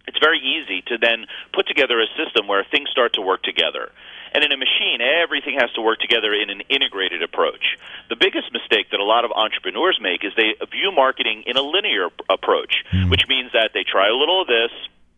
it's 0.08 0.18
very 0.18 0.40
easy 0.40 0.80
to 0.88 0.96
then 0.96 1.26
put 1.52 1.68
together 1.68 2.00
a 2.00 2.08
system 2.16 2.48
where 2.48 2.64
things 2.64 2.88
start 2.88 3.12
to 3.14 3.20
work 3.20 3.42
together. 3.42 3.92
And 4.32 4.44
in 4.44 4.52
a 4.52 4.56
machine, 4.56 5.00
everything 5.00 5.56
has 5.60 5.70
to 5.72 5.80
work 5.80 6.00
together 6.00 6.32
in 6.32 6.48
an 6.50 6.62
integrated 6.68 7.22
approach. 7.22 7.76
The 8.08 8.16
biggest 8.16 8.52
mistake 8.52 8.90
that 8.90 9.00
a 9.00 9.04
lot 9.04 9.24
of 9.24 9.32
entrepreneurs 9.32 9.98
make 10.00 10.24
is 10.24 10.32
they 10.36 10.56
view 10.70 10.92
marketing 10.92 11.44
in 11.46 11.56
a 11.56 11.62
linear 11.62 12.08
approach, 12.28 12.84
mm. 12.92 13.10
which 13.10 13.28
means 13.28 13.52
that 13.52 13.72
they 13.74 13.84
try 13.84 14.08
a 14.08 14.16
little 14.16 14.42
of 14.42 14.48
this, 14.48 14.72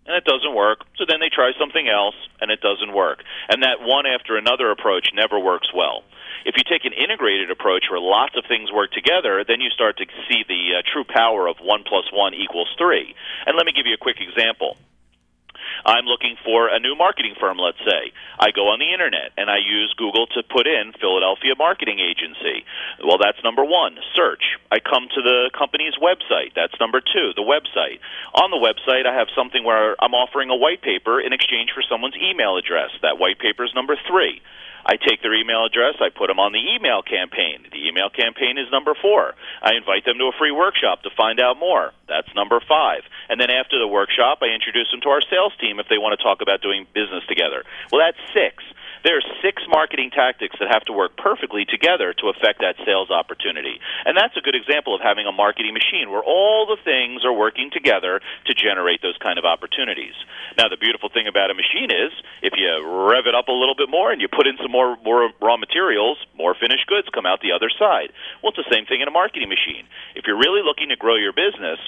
and 0.07 0.17
it 0.17 0.25
doesn't 0.25 0.55
work. 0.55 0.83
So 0.97 1.05
then 1.07 1.21
they 1.21 1.31
try 1.31 1.53
something 1.59 1.89
else, 1.89 2.15
and 2.41 2.51
it 2.51 2.61
doesn't 2.61 2.93
work. 2.93 3.23
And 3.49 3.63
that 3.63 3.79
one 3.81 4.07
after 4.07 4.37
another 4.37 4.71
approach 4.71 5.09
never 5.15 5.39
works 5.39 5.71
well. 5.75 6.03
If 6.45 6.57
you 6.57 6.65
take 6.65 6.85
an 6.85 6.93
integrated 6.93 7.51
approach 7.51 7.85
where 7.91 8.01
lots 8.01 8.37
of 8.37 8.45
things 8.47 8.73
work 8.73 8.93
together, 8.93 9.45
then 9.47 9.61
you 9.61 9.71
start 9.71 9.99
to 9.99 10.07
see 10.29 10.45
the 10.47 10.79
uh, 10.79 10.83
true 10.93 11.05
power 11.05 11.49
of 11.49 11.57
one 11.61 11.83
plus 11.87 12.05
one 12.13 12.35
equals 12.35 12.69
three. 12.79 13.15
And 13.47 13.57
let 13.57 13.67
me 13.67 13.73
give 13.73 13.87
you 13.87 13.95
a 13.95 14.03
quick 14.03 14.19
example. 14.21 14.77
I'm 15.85 16.07
looking 16.07 16.37
for 16.45 16.69
a 16.69 16.79
new 16.79 16.95
marketing 16.97 17.35
firm, 17.39 17.59
let's 17.59 17.81
say. 17.81 18.13
I 18.39 18.51
go 18.51 18.69
on 18.73 18.79
the 18.79 18.93
internet 18.93 19.33
and 19.37 19.51
I 19.51 19.59
use 19.59 19.95
Google 19.97 20.27
to 20.35 20.43
put 20.43 20.67
in 20.67 20.93
Philadelphia 21.01 21.55
Marketing 21.57 21.99
Agency. 22.01 22.65
Well, 23.05 23.19
that's 23.19 23.43
number 23.45 23.65
one, 23.65 23.99
search. 24.15 24.59
I 24.71 24.79
come 24.81 25.09
to 25.15 25.23
the 25.23 25.51
company's 25.57 25.95
website. 26.01 26.55
That's 26.55 26.75
number 26.81 27.01
two, 27.01 27.33
the 27.37 27.47
website. 27.47 28.01
On 28.35 28.51
the 28.51 28.61
website, 28.61 29.07
I 29.07 29.15
have 29.15 29.29
something 29.35 29.65
where 29.65 29.97
I'm 30.03 30.15
offering 30.15 30.51
a 30.51 30.57
white 30.57 30.83
paper 30.83 31.21
in 31.21 31.33
exchange 31.33 31.71
for 31.75 31.83
someone's 31.83 32.17
email 32.17 32.57
address. 32.57 32.91
That 33.03 33.19
white 33.19 33.39
paper 33.39 33.65
is 33.65 33.73
number 33.75 33.97
three. 34.09 34.43
I 34.85 34.97
take 34.97 35.21
their 35.23 35.35
email 35.35 35.65
address, 35.65 36.01
I 36.01 36.09
put 36.09 36.29
them 36.29 36.41
on 36.41 36.53
the 36.53 36.63
email 36.75 37.03
campaign. 37.03 37.69
The 37.71 37.89
email 37.89 38.09
campaign 38.09 38.57
is 38.57 38.71
number 38.73 38.95
four. 38.97 39.35
I 39.63 39.77
invite 39.77 40.05
them 40.05 40.19
to 40.19 40.33
a 40.33 40.39
free 40.39 40.53
workshop 40.53 41.03
to 41.03 41.11
find 41.17 41.39
out 41.39 41.59
more. 41.59 41.93
That's 42.09 42.33
number 42.35 42.61
five. 42.67 43.05
And 43.29 43.41
then 43.41 43.51
after 43.51 43.79
the 43.79 43.87
workshop, 43.87 44.41
I 44.43 44.51
introduce 44.57 44.91
them 44.91 45.01
to 45.03 45.11
our 45.11 45.23
sales 45.23 45.53
team 45.61 45.79
if 45.79 45.87
they 45.89 45.99
want 45.99 46.19
to 46.19 46.23
talk 46.23 46.41
about 46.41 46.63
doing 46.63 46.87
business 46.95 47.23
together. 47.29 47.65
Well, 47.93 48.01
that's 48.01 48.19
six. 48.33 48.65
There 49.03 49.17
are 49.17 49.25
six 49.41 49.63
marketing 49.69 50.11
tactics 50.13 50.57
that 50.61 50.69
have 50.69 50.85
to 50.85 50.93
work 50.93 51.17
perfectly 51.17 51.65
together 51.65 52.13
to 52.21 52.29
affect 52.29 52.61
that 52.61 52.77
sales 52.85 53.09
opportunity. 53.09 53.81
And 54.05 54.13
that's 54.13 54.37
a 54.37 54.45
good 54.45 54.55
example 54.55 54.95
of 54.95 55.01
having 55.01 55.25
a 55.25 55.33
marketing 55.33 55.73
machine 55.73 56.13
where 56.13 56.21
all 56.21 56.69
the 56.69 56.77
things 56.85 57.25
are 57.25 57.33
working 57.33 57.71
together 57.73 58.21
to 58.21 58.53
generate 58.53 59.01
those 59.01 59.17
kind 59.17 59.39
of 59.39 59.49
opportunities. 59.49 60.13
Now, 60.59 60.69
the 60.69 60.77
beautiful 60.77 61.09
thing 61.09 61.27
about 61.27 61.51
a 61.51 61.57
machine 61.57 61.89
is 61.89 62.13
if 62.43 62.53
you 62.61 62.69
rev 63.09 63.25
it 63.25 63.35
up 63.35 63.49
a 63.49 63.57
little 63.57 63.75
bit 63.77 63.89
more 63.89 64.13
and 64.13 64.21
you 64.21 64.29
put 64.29 64.47
in 64.47 64.61
some 64.61 64.71
more, 64.71 64.97
more 65.01 65.33
raw 65.41 65.57
materials, 65.57 66.21
more 66.37 66.53
finished 66.53 66.87
goods 66.87 67.09
come 67.09 67.25
out 67.25 67.41
the 67.41 67.57
other 67.57 67.71
side. 67.73 68.13
Well, 68.43 68.53
it's 68.53 68.61
the 68.61 68.69
same 68.69 68.85
thing 68.85 69.01
in 69.01 69.09
a 69.09 69.17
marketing 69.17 69.49
machine. 69.49 69.89
If 70.15 70.29
you're 70.29 70.39
really 70.39 70.61
looking 70.61 70.91
to 70.91 70.97
grow 70.97 71.17
your 71.17 71.33
business, 71.33 71.81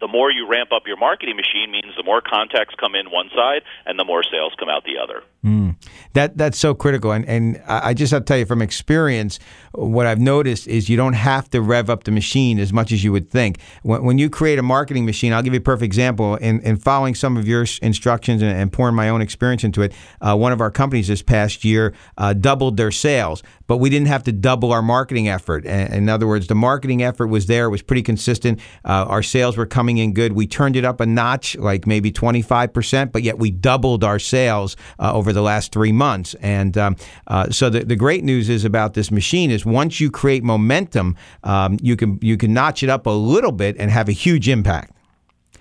the 0.00 0.08
more 0.08 0.30
you 0.30 0.48
ramp 0.48 0.72
up 0.72 0.86
your 0.86 0.96
marketing 0.96 1.36
machine 1.36 1.70
means 1.70 1.94
the 1.96 2.02
more 2.02 2.20
contacts 2.20 2.74
come 2.78 2.94
in 2.94 3.10
one 3.10 3.30
side 3.34 3.62
and 3.86 3.98
the 3.98 4.04
more 4.04 4.22
sales 4.22 4.52
come 4.58 4.68
out 4.68 4.84
the 4.84 4.98
other. 5.02 5.22
Mm. 5.44 5.76
That 6.14 6.36
that's 6.36 6.58
so 6.58 6.74
critical, 6.74 7.12
and 7.12 7.24
and 7.26 7.62
I 7.66 7.94
just 7.94 8.12
have 8.12 8.22
to 8.22 8.24
tell 8.24 8.38
you 8.38 8.46
from 8.46 8.62
experience, 8.62 9.38
what 9.72 10.06
I've 10.06 10.20
noticed 10.20 10.66
is 10.66 10.88
you 10.88 10.96
don't 10.96 11.14
have 11.14 11.48
to 11.50 11.60
rev 11.60 11.88
up 11.88 12.04
the 12.04 12.10
machine 12.10 12.58
as 12.58 12.72
much 12.72 12.92
as 12.92 13.04
you 13.04 13.12
would 13.12 13.30
think. 13.30 13.58
When, 13.82 14.04
when 14.04 14.18
you 14.18 14.28
create 14.30 14.58
a 14.58 14.62
marketing 14.62 15.06
machine, 15.06 15.32
I'll 15.32 15.42
give 15.42 15.52
you 15.52 15.60
a 15.60 15.62
perfect 15.62 15.84
example. 15.84 16.36
In, 16.36 16.60
in 16.60 16.76
following 16.76 17.14
some 17.14 17.36
of 17.36 17.46
your 17.46 17.66
instructions 17.82 18.42
and, 18.42 18.50
and 18.50 18.72
pouring 18.72 18.94
my 18.94 19.08
own 19.08 19.20
experience 19.22 19.64
into 19.64 19.82
it, 19.82 19.92
uh, 20.20 20.36
one 20.36 20.52
of 20.52 20.60
our 20.60 20.70
companies 20.70 21.08
this 21.08 21.22
past 21.22 21.64
year 21.64 21.94
uh, 22.18 22.32
doubled 22.32 22.76
their 22.76 22.90
sales, 22.90 23.42
but 23.66 23.76
we 23.76 23.90
didn't 23.90 24.08
have 24.08 24.24
to 24.24 24.32
double 24.32 24.72
our 24.72 24.82
marketing 24.82 25.28
effort. 25.28 25.64
In 25.64 26.08
other 26.08 26.26
words, 26.26 26.46
the 26.48 26.54
marketing 26.54 27.02
effort 27.02 27.28
was 27.28 27.46
there; 27.46 27.66
it 27.66 27.70
was 27.70 27.82
pretty 27.82 28.02
consistent. 28.02 28.58
Uh, 28.84 29.06
our 29.08 29.22
sales 29.22 29.56
were 29.56 29.66
coming 29.66 29.98
in 29.98 30.12
good. 30.12 30.32
We 30.32 30.46
turned 30.46 30.76
it 30.76 30.84
up 30.84 31.00
a 31.00 31.06
notch, 31.06 31.56
like 31.56 31.86
maybe 31.86 32.10
twenty 32.10 32.42
five 32.42 32.72
percent, 32.72 33.12
but 33.12 33.22
yet 33.22 33.38
we 33.38 33.50
doubled 33.50 34.02
our 34.02 34.18
sales 34.18 34.76
uh, 34.98 35.12
over 35.12 35.32
the 35.32 35.42
last 35.42 35.72
three 35.72 35.89
months. 35.92 36.34
And 36.40 36.76
um, 36.76 36.96
uh, 37.26 37.50
so 37.50 37.70
the, 37.70 37.84
the 37.84 37.96
great 37.96 38.24
news 38.24 38.48
is 38.48 38.64
about 38.64 38.94
this 38.94 39.10
machine 39.10 39.50
is 39.50 39.64
once 39.64 40.00
you 40.00 40.10
create 40.10 40.42
momentum, 40.42 41.16
um, 41.44 41.78
you 41.82 41.96
can 41.96 42.18
you 42.22 42.36
can 42.36 42.52
notch 42.52 42.82
it 42.82 42.88
up 42.88 43.06
a 43.06 43.10
little 43.10 43.52
bit 43.52 43.76
and 43.78 43.90
have 43.90 44.08
a 44.08 44.12
huge 44.12 44.48
impact. 44.48 44.92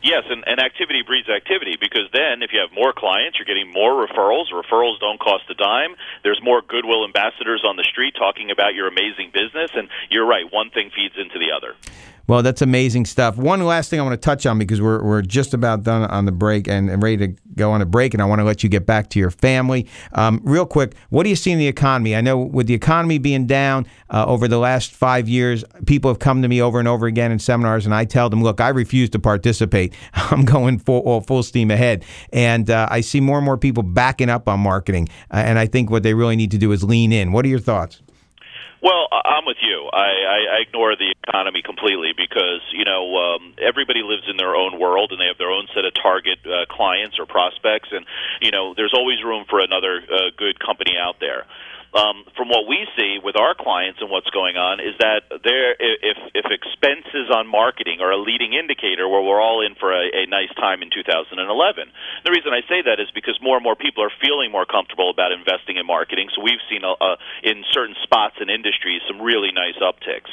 Yes, 0.01 0.23
and, 0.29 0.47
and 0.47 0.59
activity 0.61 1.03
breeds 1.05 1.27
activity 1.27 1.75
because 1.79 2.07
then 2.13 2.41
if 2.41 2.51
you 2.53 2.59
have 2.61 2.71
more 2.71 2.93
clients, 2.93 3.37
you're 3.37 3.45
getting 3.45 3.71
more 3.71 4.07
referrals. 4.07 4.45
Referrals 4.47 4.97
don't 4.99 5.19
cost 5.19 5.43
a 5.49 5.55
dime. 5.55 5.95
There's 6.23 6.39
more 6.41 6.61
goodwill 6.61 7.03
ambassadors 7.03 7.65
on 7.67 7.75
the 7.75 7.83
street 7.83 8.15
talking 8.17 8.49
about 8.49 8.75
your 8.75 8.87
amazing 8.87 9.31
business, 9.33 9.71
and 9.75 9.89
you're 10.09 10.25
right, 10.25 10.45
one 10.51 10.69
thing 10.69 10.89
feeds 10.95 11.15
into 11.17 11.37
the 11.37 11.51
other. 11.51 11.75
Well, 12.29 12.43
that's 12.43 12.61
amazing 12.61 13.05
stuff. 13.05 13.37
One 13.37 13.59
last 13.65 13.89
thing 13.89 13.99
I 13.99 14.03
want 14.03 14.13
to 14.13 14.23
touch 14.23 14.45
on 14.45 14.59
because 14.59 14.79
we're, 14.79 15.01
we're 15.03 15.23
just 15.23 15.55
about 15.55 15.81
done 15.81 16.03
on 16.11 16.25
the 16.25 16.31
break 16.31 16.67
and, 16.67 16.87
and 16.87 17.01
ready 17.01 17.17
to 17.17 17.41
go 17.55 17.71
on 17.71 17.81
a 17.81 17.87
break, 17.87 18.13
and 18.13 18.21
I 18.21 18.25
want 18.25 18.37
to 18.37 18.45
let 18.45 18.61
you 18.61 18.69
get 18.69 18.85
back 18.85 19.09
to 19.09 19.19
your 19.19 19.31
family. 19.31 19.87
Um, 20.13 20.39
real 20.43 20.67
quick, 20.67 20.93
what 21.09 21.23
do 21.23 21.29
you 21.31 21.35
see 21.35 21.49
in 21.49 21.57
the 21.57 21.67
economy? 21.67 22.15
I 22.15 22.21
know 22.21 22.37
with 22.37 22.67
the 22.67 22.75
economy 22.75 23.17
being 23.17 23.47
down 23.47 23.87
uh, 24.11 24.27
over 24.27 24.47
the 24.47 24.59
last 24.59 24.91
five 24.91 25.27
years, 25.27 25.63
people 25.87 26.11
have 26.11 26.19
come 26.19 26.43
to 26.43 26.47
me 26.47 26.61
over 26.61 26.77
and 26.77 26.87
over 26.87 27.07
again 27.07 27.31
in 27.31 27.39
seminars, 27.39 27.87
and 27.87 27.95
I 27.95 28.05
tell 28.05 28.29
them, 28.29 28.43
look, 28.43 28.61
I 28.61 28.69
refuse 28.69 29.09
to 29.09 29.19
participate. 29.19 29.95
I'm 30.13 30.45
going 30.45 30.77
full, 30.77 31.21
full 31.21 31.41
steam 31.41 31.71
ahead. 31.71 32.05
And 32.31 32.69
uh, 32.69 32.87
I 32.91 33.01
see 33.01 33.21
more 33.21 33.39
and 33.39 33.45
more 33.45 33.57
people 33.57 33.81
backing 33.81 34.29
up 34.29 34.47
on 34.47 34.59
marketing, 34.59 35.09
uh, 35.31 35.37
and 35.37 35.57
I 35.57 35.65
think 35.65 35.89
what 35.89 36.03
they 36.03 36.13
really 36.13 36.35
need 36.35 36.51
to 36.51 36.59
do 36.59 36.73
is 36.73 36.83
lean 36.83 37.11
in. 37.11 37.31
What 37.31 37.43
are 37.43 37.49
your 37.49 37.57
thoughts? 37.57 38.03
Well, 38.81 39.07
I'm 39.11 39.45
with 39.45 39.59
you. 39.61 39.89
I, 39.91 40.07
I, 40.55 40.61
ignore 40.61 40.95
the 40.95 41.13
economy 41.27 41.61
completely 41.61 42.13
because 42.15 42.63
you 42.71 42.85
know 42.85 43.11
um, 43.17 43.53
everybody 43.59 44.03
lives 44.03 44.23
in 44.29 44.37
their 44.37 44.55
own 44.55 44.79
world 44.79 45.11
and 45.11 45.19
they 45.19 45.27
have 45.27 45.37
their 45.37 45.51
own 45.51 45.67
set 45.75 45.83
of 45.83 45.93
target 46.01 46.39
uh, 46.47 46.63
clients 46.71 47.19
or 47.19 47.25
prospects, 47.25 47.89
and 47.91 48.05
you 48.39 48.51
know 48.51 48.73
there's 48.73 48.93
always 48.95 49.21
room 49.23 49.43
for 49.49 49.59
another 49.59 49.99
uh, 50.07 50.31
good 50.37 50.59
company 50.59 50.95
out 50.95 51.19
there. 51.19 51.43
Um, 51.93 52.21
from 52.37 52.49
what 52.49 52.69
we 52.69 52.85
see 52.93 53.17
with 53.17 53.35
our 53.35 53.57
clients 53.57 53.97
and 54.01 54.09
what's 54.13 54.29
going 54.29 54.57
on 54.57 54.79
is 54.79 54.93
that 55.01 55.25
there, 55.41 55.73
if 55.73 56.17
if 56.37 56.45
expenses 56.53 57.33
on 57.33 57.49
marketing 57.49 57.97
are 57.99 58.11
a 58.13 58.21
leading 58.21 58.53
indicator, 58.53 59.09
where 59.09 59.21
we're 59.25 59.41
all 59.41 59.65
in 59.65 59.73
for 59.73 59.89
a, 59.89 60.05
a 60.13 60.29
nice 60.29 60.53
time 60.53 60.81
in 60.85 60.93
2011. 60.93 61.33
The 62.25 62.31
reason 62.31 62.53
I 62.53 62.61
say 62.69 62.85
that 62.85 63.01
is 63.01 63.09
because 63.17 63.39
more 63.41 63.57
and 63.57 63.63
more 63.63 63.75
people 63.75 64.03
are 64.03 64.13
feeling 64.21 64.51
more 64.51 64.65
comfortable 64.69 65.09
about 65.09 65.31
investing 65.31 65.77
in 65.77 65.85
marketing. 65.85 66.29
So 66.35 66.45
we've 66.45 66.61
seen 66.69 66.85
a, 66.85 66.93
a, 66.93 67.17
in 67.41 67.65
certain 67.73 67.95
spots 68.03 68.37
and 68.39 68.49
industries 68.49 69.01
some 69.09 69.21
really 69.21 69.49
nice 69.49 69.77
upticks. 69.81 70.29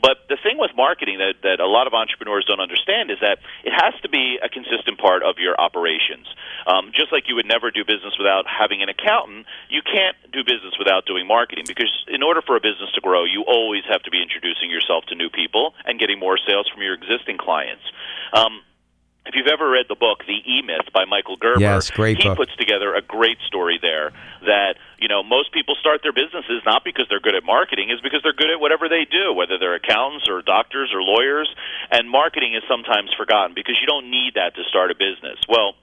But 0.00 0.30
the 0.30 0.38
thing 0.38 0.58
with 0.58 0.70
marketing 0.76 1.18
that, 1.18 1.42
that 1.42 1.58
a 1.58 1.66
lot 1.66 1.90
of 1.90 1.94
entrepreneurs 1.94 2.46
don't 2.46 2.62
understand 2.62 3.10
is 3.10 3.18
that 3.20 3.42
it 3.66 3.74
has 3.74 3.98
to 4.02 4.08
be 4.08 4.38
a 4.38 4.48
consistent 4.48 4.98
part 4.98 5.26
of 5.26 5.42
your 5.42 5.58
operations. 5.58 6.26
Um, 6.66 6.92
just 6.94 7.10
like 7.10 7.26
you 7.26 7.34
would 7.34 7.50
never 7.50 7.70
do 7.70 7.82
business 7.82 8.14
without 8.14 8.46
having 8.46 8.82
an 8.82 8.88
accountant, 8.88 9.46
you 9.68 9.82
can't 9.82 10.14
do 10.30 10.46
business 10.46 10.78
without 10.78 10.97
doing 11.06 11.26
marketing 11.26 11.64
because 11.66 11.90
in 12.08 12.22
order 12.22 12.40
for 12.42 12.56
a 12.56 12.60
business 12.60 12.90
to 12.94 13.00
grow, 13.00 13.24
you 13.24 13.44
always 13.46 13.82
have 13.88 14.02
to 14.02 14.10
be 14.10 14.22
introducing 14.22 14.70
yourself 14.70 15.04
to 15.08 15.14
new 15.14 15.30
people 15.30 15.74
and 15.84 15.98
getting 15.98 16.18
more 16.18 16.38
sales 16.38 16.68
from 16.72 16.82
your 16.82 16.94
existing 16.94 17.38
clients. 17.38 17.82
Um, 18.32 18.62
if 19.28 19.34
you've 19.36 19.52
ever 19.52 19.68
read 19.68 19.84
the 19.92 19.94
book 19.94 20.24
The 20.24 20.40
E 20.40 20.62
Myth 20.64 20.88
by 20.94 21.04
Michael 21.04 21.36
Gerber, 21.36 21.60
Yes, 21.60 21.90
great 21.90 22.16
he 22.16 22.28
book. 22.28 22.38
puts 22.38 22.56
together 22.56 22.94
a 22.94 23.02
great 23.02 23.36
story 23.46 23.78
there 23.80 24.12
that 24.46 24.80
you 24.98 25.08
know 25.08 25.22
most 25.22 25.52
people 25.52 25.76
start 25.76 26.00
their 26.02 26.16
businesses 26.16 26.64
not 26.64 26.82
because 26.82 27.04
they're 27.10 27.20
good 27.20 27.34
at 27.36 27.44
marketing, 27.44 27.90
is 27.90 28.00
because 28.00 28.20
they're 28.24 28.32
good 28.32 28.48
at 28.48 28.58
whatever 28.58 28.88
they 28.88 29.04
do, 29.04 29.34
whether 29.34 29.58
they're 29.58 29.74
accountants 29.76 30.28
or 30.28 30.40
doctors 30.40 30.90
or 30.94 31.02
lawyers. 31.02 31.52
And 31.90 32.08
marketing 32.08 32.54
is 32.54 32.62
sometimes 32.64 33.12
forgotten 33.18 33.52
because 33.52 33.76
you 33.80 33.86
don't 33.86 34.10
need 34.10 34.40
that 34.40 34.56
to 34.56 34.64
start 34.64 34.90
a 34.90 34.96
business. 34.96 35.36
Well. 35.48 35.74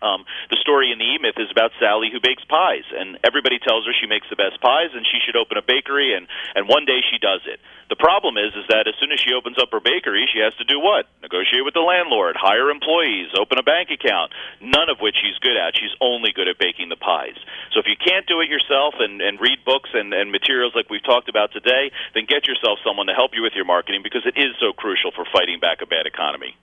Um, 0.00 0.24
the 0.50 0.58
story 0.62 0.92
in 0.94 0.98
the 0.98 1.04
E 1.04 1.18
Myth 1.18 1.34
is 1.38 1.50
about 1.50 1.74
Sally 1.82 2.08
who 2.12 2.22
bakes 2.22 2.44
pies, 2.46 2.86
and 2.94 3.18
everybody 3.26 3.58
tells 3.58 3.82
her 3.86 3.92
she 3.92 4.06
makes 4.06 4.30
the 4.30 4.38
best 4.38 4.60
pies, 4.62 4.94
and 4.94 5.02
she 5.02 5.18
should 5.18 5.34
open 5.34 5.58
a 5.58 5.64
bakery. 5.64 6.14
And 6.14 6.30
and 6.54 6.68
one 6.70 6.86
day 6.86 7.02
she 7.02 7.18
does 7.18 7.42
it. 7.46 7.58
The 7.90 7.96
problem 7.96 8.36
is, 8.36 8.52
is 8.52 8.68
that 8.68 8.86
as 8.86 8.94
soon 9.00 9.10
as 9.10 9.18
she 9.18 9.32
opens 9.32 9.56
up 9.56 9.72
her 9.72 9.80
bakery, 9.80 10.28
she 10.28 10.38
has 10.44 10.52
to 10.60 10.66
do 10.68 10.78
what? 10.78 11.08
Negotiate 11.24 11.64
with 11.64 11.72
the 11.72 11.82
landlord, 11.82 12.36
hire 12.36 12.68
employees, 12.68 13.32
open 13.34 13.58
a 13.58 13.64
bank 13.64 13.88
account. 13.88 14.30
None 14.60 14.92
of 14.92 15.00
which 15.00 15.16
she's 15.16 15.40
good 15.40 15.56
at. 15.56 15.74
She's 15.74 15.94
only 15.98 16.30
good 16.30 16.46
at 16.46 16.60
baking 16.60 16.92
the 16.92 17.00
pies. 17.00 17.40
So 17.72 17.80
if 17.80 17.88
you 17.88 17.96
can't 17.96 18.28
do 18.28 18.38
it 18.40 18.48
yourself 18.48 18.94
and 19.02 19.18
and 19.18 19.40
read 19.40 19.64
books 19.64 19.90
and 19.94 20.14
and 20.14 20.30
materials 20.30 20.78
like 20.78 20.90
we've 20.90 21.04
talked 21.04 21.28
about 21.28 21.50
today, 21.50 21.90
then 22.14 22.30
get 22.30 22.46
yourself 22.46 22.78
someone 22.86 23.10
to 23.10 23.16
help 23.18 23.32
you 23.34 23.42
with 23.42 23.56
your 23.58 23.66
marketing 23.66 24.06
because 24.06 24.22
it 24.28 24.38
is 24.38 24.54
so 24.62 24.70
crucial 24.70 25.10
for 25.10 25.26
fighting 25.32 25.58
back 25.58 25.82
a 25.82 25.86
bad 25.86 26.06
economy. 26.06 26.54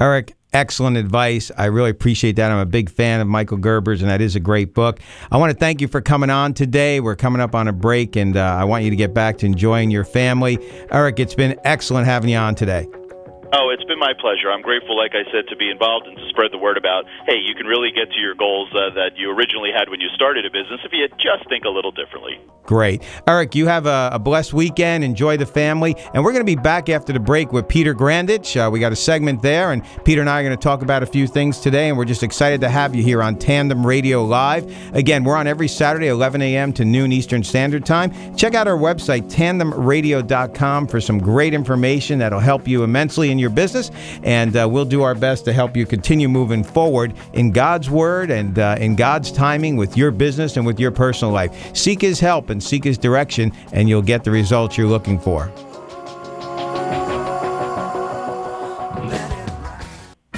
Eric, 0.00 0.34
excellent 0.54 0.96
advice. 0.96 1.50
I 1.58 1.66
really 1.66 1.90
appreciate 1.90 2.36
that. 2.36 2.50
I'm 2.50 2.58
a 2.58 2.66
big 2.66 2.88
fan 2.88 3.20
of 3.20 3.26
Michael 3.26 3.58
Gerber's, 3.58 4.00
and 4.00 4.10
that 4.10 4.20
is 4.20 4.36
a 4.36 4.40
great 4.40 4.72
book. 4.72 5.00
I 5.30 5.36
want 5.36 5.52
to 5.52 5.58
thank 5.58 5.80
you 5.80 5.88
for 5.88 6.00
coming 6.00 6.30
on 6.30 6.54
today. 6.54 7.00
We're 7.00 7.16
coming 7.16 7.42
up 7.42 7.54
on 7.54 7.68
a 7.68 7.72
break, 7.72 8.16
and 8.16 8.36
uh, 8.36 8.40
I 8.40 8.64
want 8.64 8.84
you 8.84 8.90
to 8.90 8.96
get 8.96 9.12
back 9.12 9.38
to 9.38 9.46
enjoying 9.46 9.90
your 9.90 10.04
family. 10.04 10.58
Eric, 10.90 11.18
it's 11.18 11.34
been 11.34 11.58
excellent 11.64 12.06
having 12.06 12.30
you 12.30 12.38
on 12.38 12.54
today. 12.54 12.86
Oh, 13.52 13.70
it's 13.70 13.84
been 13.84 13.98
my 13.98 14.12
pleasure. 14.18 14.50
I'm 14.50 14.62
grateful, 14.62 14.96
like 14.96 15.12
I 15.12 15.24
said, 15.30 15.48
to 15.48 15.56
be 15.56 15.70
involved 15.70 16.06
and 16.06 16.16
to 16.16 16.28
spread 16.30 16.52
the 16.52 16.58
word 16.58 16.76
about, 16.76 17.04
hey, 17.26 17.36
you 17.36 17.54
can 17.54 17.66
really 17.66 17.90
get 17.90 18.10
to 18.10 18.20
your 18.20 18.34
goals 18.34 18.68
uh, 18.72 18.94
that 18.94 19.16
you 19.16 19.30
originally 19.30 19.70
had 19.76 19.88
when 19.88 20.00
you 20.00 20.08
started 20.14 20.46
a 20.46 20.50
business 20.50 20.80
if 20.84 20.92
you 20.92 21.06
just 21.18 21.48
think 21.48 21.64
a 21.64 21.70
little 21.70 21.92
differently. 21.92 22.40
Great. 22.64 23.02
Eric, 23.28 23.54
you 23.54 23.66
have 23.66 23.86
a, 23.86 24.10
a 24.12 24.18
blessed 24.18 24.54
weekend. 24.54 25.04
Enjoy 25.04 25.36
the 25.36 25.46
family. 25.46 25.94
And 26.14 26.24
we're 26.24 26.32
going 26.32 26.44
to 26.44 26.46
be 26.46 26.56
back 26.56 26.88
after 26.88 27.12
the 27.12 27.20
break 27.20 27.52
with 27.52 27.68
Peter 27.68 27.94
Grandich. 27.94 28.56
Uh, 28.56 28.70
we 28.70 28.80
got 28.80 28.92
a 28.92 28.96
segment 28.96 29.42
there, 29.42 29.72
and 29.72 29.82
Peter 30.04 30.22
and 30.22 30.30
I 30.30 30.40
are 30.40 30.44
going 30.44 30.56
to 30.56 30.62
talk 30.62 30.82
about 30.82 31.02
a 31.02 31.06
few 31.06 31.26
things 31.26 31.60
today. 31.60 31.88
And 31.88 31.98
we're 31.98 32.06
just 32.06 32.22
excited 32.22 32.62
to 32.62 32.70
have 32.70 32.94
you 32.94 33.02
here 33.02 33.22
on 33.22 33.38
Tandem 33.38 33.86
Radio 33.86 34.24
Live. 34.24 34.64
Again, 34.94 35.24
we're 35.24 35.36
on 35.36 35.46
every 35.46 35.68
Saturday, 35.68 36.08
11 36.08 36.40
a.m. 36.40 36.72
to 36.74 36.84
noon 36.84 37.12
Eastern 37.12 37.44
Standard 37.44 37.84
Time. 37.84 38.34
Check 38.34 38.54
out 38.54 38.66
our 38.66 38.78
website, 38.78 39.30
tandemradio.com, 39.30 40.86
for 40.86 41.00
some 41.00 41.18
great 41.18 41.52
information 41.52 42.18
that'll 42.18 42.40
help 42.40 42.66
you 42.66 42.82
immensely 42.82 43.30
in 43.30 43.38
your 43.38 43.43
business. 43.50 43.90
And 44.22 44.56
uh, 44.56 44.68
we'll 44.70 44.84
do 44.84 45.02
our 45.02 45.14
best 45.14 45.44
to 45.46 45.52
help 45.52 45.76
you 45.76 45.86
continue 45.86 46.28
moving 46.28 46.64
forward 46.64 47.14
in 47.32 47.52
God's 47.52 47.90
Word 47.90 48.30
and 48.30 48.58
uh, 48.58 48.76
in 48.78 48.96
God's 48.96 49.32
timing 49.32 49.76
with 49.76 49.96
your 49.96 50.10
business 50.10 50.56
and 50.56 50.66
with 50.66 50.80
your 50.80 50.90
personal 50.90 51.32
life. 51.32 51.76
Seek 51.76 52.00
His 52.00 52.20
help 52.20 52.50
and 52.50 52.62
seek 52.62 52.84
His 52.84 52.98
direction, 52.98 53.52
and 53.72 53.88
you'll 53.88 54.02
get 54.02 54.24
the 54.24 54.30
results 54.30 54.76
you're 54.78 54.86
looking 54.86 55.18
for. 55.18 55.52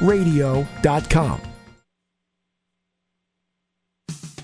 tandemradio.com. 0.00 1.51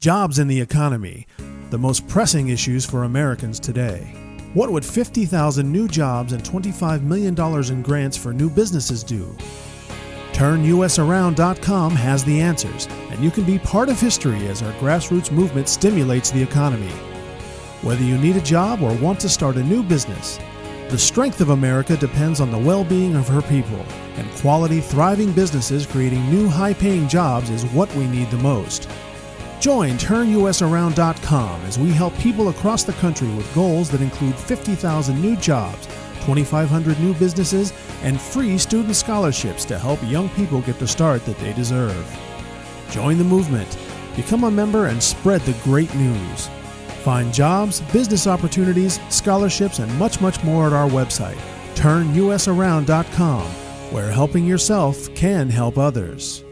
Jobs 0.00 0.38
in 0.38 0.46
the 0.46 0.60
economy, 0.60 1.26
the 1.70 1.78
most 1.78 2.06
pressing 2.06 2.50
issues 2.50 2.86
for 2.86 3.02
Americans 3.02 3.58
today. 3.58 4.14
What 4.54 4.70
would 4.70 4.84
50,000 4.84 5.72
new 5.72 5.88
jobs 5.88 6.32
and 6.32 6.40
$25 6.40 7.02
million 7.02 7.34
in 7.36 7.82
grants 7.82 8.16
for 8.16 8.32
new 8.32 8.48
businesses 8.48 9.02
do? 9.02 9.36
TurnUSAround.com 10.34 11.96
has 11.96 12.22
the 12.22 12.40
answers, 12.40 12.86
and 13.10 13.24
you 13.24 13.32
can 13.32 13.42
be 13.42 13.58
part 13.58 13.88
of 13.88 14.00
history 14.00 14.46
as 14.46 14.62
our 14.62 14.72
grassroots 14.74 15.32
movement 15.32 15.68
stimulates 15.68 16.30
the 16.30 16.44
economy. 16.44 16.92
Whether 17.82 18.04
you 18.04 18.18
need 18.18 18.36
a 18.36 18.40
job 18.40 18.82
or 18.82 18.94
want 18.98 19.18
to 19.22 19.28
start 19.28 19.56
a 19.56 19.64
new 19.64 19.82
business, 19.82 20.38
the 20.90 20.96
strength 20.96 21.40
of 21.40 21.50
America 21.50 21.96
depends 21.96 22.40
on 22.40 22.52
the 22.52 22.58
well 22.58 22.84
being 22.84 23.16
of 23.16 23.26
her 23.26 23.42
people, 23.42 23.84
and 24.14 24.30
quality, 24.36 24.80
thriving 24.80 25.32
businesses 25.32 25.86
creating 25.86 26.24
new 26.30 26.48
high 26.48 26.72
paying 26.72 27.08
jobs 27.08 27.50
is 27.50 27.64
what 27.72 27.92
we 27.96 28.06
need 28.06 28.30
the 28.30 28.36
most. 28.38 28.88
Join 29.60 29.94
TurnUSAround.com 29.94 31.60
as 31.62 31.78
we 31.78 31.90
help 31.90 32.16
people 32.18 32.48
across 32.48 32.84
the 32.84 32.92
country 32.94 33.28
with 33.34 33.52
goals 33.54 33.90
that 33.90 34.00
include 34.00 34.36
50,000 34.36 35.20
new 35.20 35.34
jobs, 35.36 35.86
2,500 36.20 37.00
new 37.00 37.12
businesses, 37.14 37.72
and 38.02 38.20
free 38.20 38.56
student 38.56 38.94
scholarships 38.94 39.64
to 39.64 39.76
help 39.76 39.98
young 40.04 40.28
people 40.30 40.60
get 40.60 40.78
the 40.78 40.86
start 40.86 41.24
that 41.24 41.38
they 41.38 41.52
deserve. 41.54 42.06
Join 42.90 43.18
the 43.18 43.24
movement, 43.24 43.76
become 44.14 44.44
a 44.44 44.50
member, 44.50 44.86
and 44.86 45.02
spread 45.02 45.40
the 45.40 45.58
great 45.64 45.92
news. 45.96 46.48
Find 47.02 47.34
jobs, 47.34 47.80
business 47.92 48.28
opportunities, 48.28 49.00
scholarships, 49.08 49.80
and 49.80 49.92
much, 49.98 50.20
much 50.20 50.42
more 50.44 50.68
at 50.68 50.72
our 50.72 50.88
website, 50.88 51.38
TurnUSAround.com, 51.74 53.46
where 53.92 54.12
helping 54.12 54.44
yourself 54.44 55.12
can 55.16 55.50
help 55.50 55.78
others. 55.78 56.44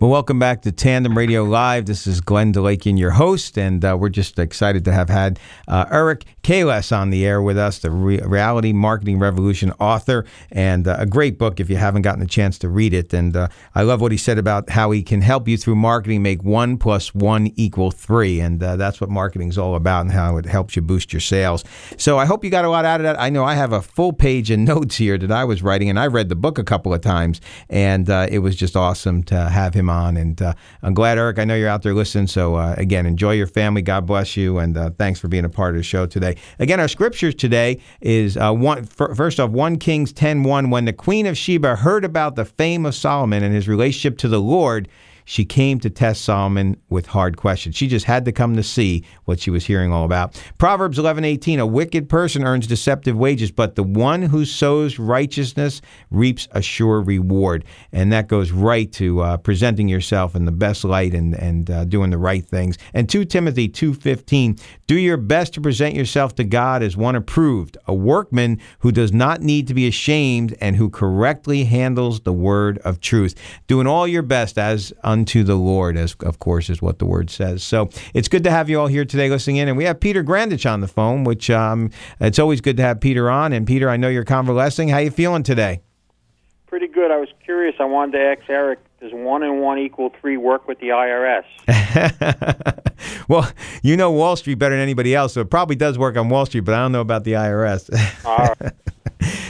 Well, 0.00 0.10
welcome 0.10 0.38
back 0.38 0.62
to 0.62 0.72
Tandem 0.72 1.14
Radio 1.14 1.44
Live. 1.44 1.84
This 1.84 2.06
is 2.06 2.22
Glenn 2.22 2.54
DeLakian, 2.54 2.98
your 2.98 3.10
host, 3.10 3.58
and 3.58 3.84
uh, 3.84 3.98
we're 4.00 4.08
just 4.08 4.38
excited 4.38 4.82
to 4.86 4.92
have 4.92 5.10
had 5.10 5.38
uh, 5.68 5.84
Eric 5.90 6.24
Keiles 6.50 6.90
on 6.90 7.10
the 7.10 7.24
air 7.24 7.40
with 7.40 7.56
us, 7.56 7.78
the 7.78 7.92
Re- 7.92 8.18
Reality 8.18 8.72
Marketing 8.72 9.20
Revolution 9.20 9.72
author, 9.78 10.24
and 10.50 10.88
uh, 10.88 10.96
a 10.98 11.06
great 11.06 11.38
book 11.38 11.60
if 11.60 11.70
you 11.70 11.76
haven't 11.76 12.02
gotten 12.02 12.22
a 12.22 12.26
chance 12.26 12.58
to 12.58 12.68
read 12.68 12.92
it. 12.92 13.12
And 13.12 13.36
uh, 13.36 13.46
I 13.76 13.82
love 13.82 14.00
what 14.00 14.10
he 14.10 14.18
said 14.18 14.36
about 14.36 14.68
how 14.68 14.90
he 14.90 15.04
can 15.04 15.20
help 15.20 15.46
you 15.46 15.56
through 15.56 15.76
marketing 15.76 16.24
make 16.24 16.42
one 16.42 16.76
plus 16.76 17.14
one 17.14 17.52
equal 17.54 17.92
three. 17.92 18.40
And 18.40 18.60
uh, 18.60 18.74
that's 18.74 19.00
what 19.00 19.10
marketing's 19.10 19.58
all 19.58 19.76
about 19.76 20.00
and 20.00 20.10
how 20.10 20.38
it 20.38 20.46
helps 20.46 20.74
you 20.74 20.82
boost 20.82 21.12
your 21.12 21.20
sales. 21.20 21.62
So 21.96 22.18
I 22.18 22.24
hope 22.24 22.42
you 22.42 22.50
got 22.50 22.64
a 22.64 22.68
lot 22.68 22.84
out 22.84 22.98
of 22.98 23.04
that. 23.04 23.20
I 23.20 23.30
know 23.30 23.44
I 23.44 23.54
have 23.54 23.72
a 23.72 23.80
full 23.80 24.12
page 24.12 24.50
of 24.50 24.58
notes 24.70 24.96
here 24.96 25.16
that 25.18 25.30
I 25.30 25.44
was 25.44 25.62
writing, 25.62 25.88
and 25.88 26.00
I 26.00 26.08
read 26.08 26.30
the 26.30 26.34
book 26.34 26.58
a 26.58 26.64
couple 26.64 26.92
of 26.92 27.00
times, 27.00 27.40
and 27.68 28.10
uh, 28.10 28.26
it 28.28 28.40
was 28.40 28.56
just 28.56 28.74
awesome 28.74 29.22
to 29.24 29.36
have 29.36 29.72
him 29.72 29.88
on. 29.88 30.16
And 30.16 30.42
uh, 30.42 30.54
I'm 30.82 30.94
glad, 30.94 31.16
Eric, 31.16 31.38
I 31.38 31.44
know 31.44 31.54
you're 31.54 31.68
out 31.68 31.82
there 31.82 31.94
listening. 31.94 32.26
So 32.26 32.56
uh, 32.56 32.74
again, 32.76 33.06
enjoy 33.06 33.34
your 33.34 33.46
family. 33.46 33.82
God 33.82 34.04
bless 34.04 34.36
you, 34.36 34.58
and 34.58 34.76
thanks 34.98 35.20
for 35.20 35.28
being 35.28 35.44
a 35.44 35.48
part 35.48 35.76
of 35.76 35.76
the 35.76 35.84
show 35.84 36.06
today. 36.06 36.38
Again, 36.58 36.80
our 36.80 36.88
scriptures 36.88 37.34
today 37.34 37.80
is 38.00 38.36
uh, 38.36 38.54
First 38.86 39.40
off, 39.40 39.50
one 39.50 39.78
Kings 39.78 40.12
10:1. 40.12 40.70
When 40.70 40.84
the 40.84 40.92
Queen 40.92 41.26
of 41.26 41.36
Sheba 41.36 41.76
heard 41.76 42.04
about 42.04 42.36
the 42.36 42.44
fame 42.44 42.86
of 42.86 42.94
Solomon 42.94 43.42
and 43.42 43.54
his 43.54 43.68
relationship 43.68 44.18
to 44.18 44.28
the 44.28 44.40
Lord, 44.40 44.88
she 45.30 45.44
came 45.44 45.78
to 45.78 45.88
test 45.88 46.24
Solomon 46.24 46.76
with 46.88 47.06
hard 47.06 47.36
questions. 47.36 47.76
She 47.76 47.86
just 47.86 48.04
had 48.04 48.24
to 48.24 48.32
come 48.32 48.56
to 48.56 48.64
see 48.64 49.04
what 49.26 49.38
she 49.38 49.48
was 49.48 49.64
hearing 49.64 49.92
all 49.92 50.04
about. 50.04 50.42
Proverbs 50.58 50.98
11:18 50.98 51.60
A 51.60 51.66
wicked 51.66 52.08
person 52.08 52.42
earns 52.42 52.66
deceptive 52.66 53.16
wages, 53.16 53.52
but 53.52 53.76
the 53.76 53.84
one 53.84 54.22
who 54.22 54.44
sows 54.44 54.98
righteousness 54.98 55.82
reaps 56.10 56.48
a 56.50 56.60
sure 56.60 57.00
reward. 57.00 57.64
And 57.92 58.12
that 58.12 58.26
goes 58.26 58.50
right 58.50 58.90
to 58.94 59.20
uh, 59.20 59.36
presenting 59.36 59.86
yourself 59.86 60.34
in 60.34 60.46
the 60.46 60.52
best 60.52 60.82
light 60.82 61.14
and 61.14 61.34
and 61.34 61.70
uh, 61.70 61.84
doing 61.84 62.10
the 62.10 62.18
right 62.18 62.44
things. 62.44 62.76
And 62.92 63.08
2 63.08 63.24
Timothy 63.24 63.68
2:15 63.68 64.60
Do 64.88 64.96
your 64.96 65.16
best 65.16 65.54
to 65.54 65.60
present 65.60 65.94
yourself 65.94 66.34
to 66.34 66.44
God 66.44 66.82
as 66.82 66.96
one 66.96 67.14
approved, 67.14 67.78
a 67.86 67.94
workman 67.94 68.58
who 68.80 68.90
does 68.90 69.12
not 69.12 69.42
need 69.42 69.68
to 69.68 69.74
be 69.74 69.86
ashamed 69.86 70.56
and 70.60 70.74
who 70.74 70.90
correctly 70.90 71.62
handles 71.66 72.18
the 72.22 72.32
word 72.32 72.78
of 72.78 73.00
truth. 73.00 73.36
Doing 73.68 73.86
all 73.86 74.08
your 74.08 74.22
best 74.22 74.58
as 74.58 74.92
unto 75.20 75.44
the 75.44 75.54
Lord, 75.54 75.98
as 75.98 76.14
of 76.20 76.38
course 76.38 76.70
is 76.70 76.80
what 76.80 76.98
the 76.98 77.04
word 77.04 77.28
says. 77.28 77.62
So 77.62 77.90
it's 78.14 78.26
good 78.26 78.42
to 78.44 78.50
have 78.50 78.70
you 78.70 78.80
all 78.80 78.86
here 78.86 79.04
today 79.04 79.28
listening 79.28 79.56
in. 79.56 79.68
And 79.68 79.76
we 79.76 79.84
have 79.84 80.00
Peter 80.00 80.24
Grandich 80.24 80.70
on 80.70 80.80
the 80.80 80.88
phone, 80.88 81.24
which 81.24 81.50
um, 81.50 81.90
it's 82.20 82.38
always 82.38 82.62
good 82.62 82.78
to 82.78 82.82
have 82.82 83.00
Peter 83.00 83.30
on. 83.30 83.52
And 83.52 83.66
Peter, 83.66 83.90
I 83.90 83.98
know 83.98 84.08
you're 84.08 84.24
convalescing. 84.24 84.88
How 84.88 84.96
you 84.98 85.10
feeling 85.10 85.42
today? 85.42 85.82
Pretty 86.66 86.86
good. 86.86 87.10
I 87.10 87.18
was 87.18 87.28
curious. 87.44 87.74
I 87.78 87.84
wanted 87.84 88.12
to 88.12 88.24
ask 88.24 88.48
Eric, 88.48 88.78
does 89.00 89.12
one 89.12 89.42
and 89.42 89.60
one 89.60 89.78
equal 89.78 90.10
three 90.20 90.38
work 90.38 90.66
with 90.66 90.78
the 90.80 90.88
IRS? 90.88 91.44
well, 93.28 93.50
you 93.82 93.96
know 93.96 94.10
Wall 94.10 94.36
Street 94.36 94.54
better 94.54 94.74
than 94.74 94.82
anybody 94.82 95.14
else, 95.14 95.34
so 95.34 95.42
it 95.42 95.50
probably 95.50 95.76
does 95.76 95.98
work 95.98 96.16
on 96.16 96.30
Wall 96.30 96.46
Street, 96.46 96.60
but 96.60 96.74
I 96.74 96.78
don't 96.78 96.92
know 96.92 97.00
about 97.00 97.24
the 97.24 97.32
IRS. 97.32 97.90
All 98.24 98.54
right. 98.60 98.72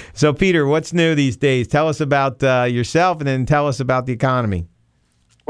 so, 0.14 0.33
Peter, 0.33 0.66
what's 0.66 0.93
new 0.93 1.14
these 1.14 1.37
days? 1.37 1.68
Tell 1.68 1.89
us 1.89 2.01
about 2.01 2.43
uh, 2.43 2.66
yourself 2.68 3.18
and 3.18 3.29
then 3.29 3.45
tell 3.47 3.68
us 3.68 3.79
about 3.79 4.07
the 4.07 4.12
economy. 4.12 4.66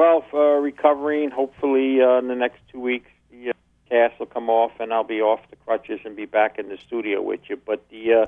Well, 0.00 0.24
uh, 0.32 0.38
recovering. 0.38 1.30
Hopefully, 1.30 2.00
uh, 2.00 2.20
in 2.20 2.28
the 2.28 2.34
next 2.34 2.60
two 2.72 2.80
weeks, 2.80 3.10
the 3.30 3.50
uh, 3.50 3.52
cast 3.90 4.18
will 4.18 4.24
come 4.24 4.48
off, 4.48 4.72
and 4.80 4.94
I'll 4.94 5.04
be 5.04 5.20
off 5.20 5.40
the 5.50 5.56
crutches 5.56 6.00
and 6.06 6.16
be 6.16 6.24
back 6.24 6.58
in 6.58 6.70
the 6.70 6.78
studio 6.78 7.20
with 7.20 7.40
you. 7.50 7.58
But 7.58 7.86
the 7.90 8.14
uh, 8.14 8.26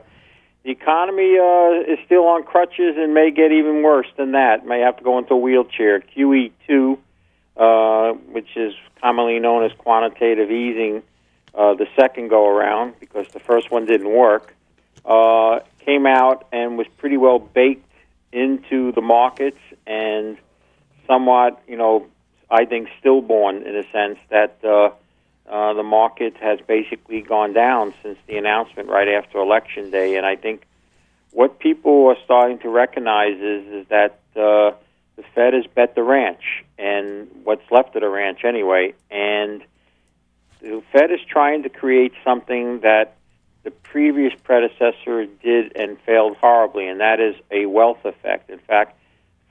the 0.64 0.70
economy 0.70 1.38
uh, 1.38 1.90
is 1.90 1.98
still 2.04 2.26
on 2.26 2.42
crutches 2.42 2.96
and 2.98 3.14
may 3.14 3.30
get 3.30 3.52
even 3.52 3.82
worse 3.82 4.08
than 4.18 4.32
that. 4.32 4.66
May 4.66 4.80
have 4.80 4.98
to 4.98 5.02
go 5.02 5.16
into 5.16 5.32
a 5.32 5.36
wheelchair. 5.38 6.00
QE 6.00 6.52
two, 6.66 6.98
uh, 7.56 8.12
which 8.32 8.54
is 8.54 8.74
commonly 9.00 9.38
known 9.38 9.64
as 9.64 9.72
quantitative 9.78 10.50
easing, 10.50 11.02
uh, 11.54 11.72
the 11.72 11.86
second 11.98 12.28
go 12.28 12.46
around 12.46 13.00
because 13.00 13.28
the 13.28 13.40
first 13.40 13.70
one 13.70 13.86
didn't 13.86 14.12
work, 14.12 14.54
uh, 15.06 15.60
came 15.86 16.04
out 16.04 16.46
and 16.52 16.76
was 16.76 16.86
pretty 16.98 17.16
well 17.16 17.38
baked 17.38 17.90
into 18.30 18.92
the 18.92 19.00
markets 19.00 19.56
and 19.86 20.36
somewhat, 21.12 21.62
you 21.68 21.76
know, 21.76 22.06
I 22.50 22.64
think 22.64 22.88
stillborn 22.98 23.66
in 23.66 23.76
a 23.76 23.84
sense 23.92 24.18
that 24.30 24.58
uh, 24.64 24.90
uh, 25.50 25.74
the 25.74 25.82
market 25.82 26.36
has 26.38 26.58
basically 26.66 27.20
gone 27.20 27.52
down 27.52 27.92
since 28.02 28.18
the 28.26 28.36
announcement 28.36 28.88
right 28.88 29.08
after 29.08 29.38
election 29.38 29.90
day, 29.90 30.16
and 30.16 30.24
I 30.24 30.36
think 30.36 30.62
what 31.32 31.58
people 31.58 32.06
are 32.06 32.16
starting 32.24 32.58
to 32.60 32.68
recognize 32.68 33.38
is 33.38 33.66
is 33.66 33.86
that 33.88 34.20
uh, 34.36 34.72
the 35.16 35.24
Fed 35.34 35.52
has 35.54 35.66
bet 35.66 35.94
the 35.94 36.02
ranch, 36.02 36.64
and 36.78 37.28
what's 37.44 37.70
left 37.70 37.94
of 37.96 38.02
the 38.02 38.08
ranch 38.08 38.44
anyway, 38.44 38.94
and 39.10 39.62
the 40.60 40.82
Fed 40.92 41.10
is 41.10 41.20
trying 41.28 41.62
to 41.64 41.68
create 41.68 42.12
something 42.24 42.80
that 42.80 43.16
the 43.64 43.70
previous 43.70 44.32
predecessor 44.42 45.26
did 45.42 45.76
and 45.76 45.98
failed 46.00 46.36
horribly, 46.36 46.88
and 46.88 47.00
that 47.00 47.20
is 47.20 47.34
a 47.50 47.66
wealth 47.66 48.04
effect. 48.04 48.50
In 48.50 48.58
fact, 48.58 48.98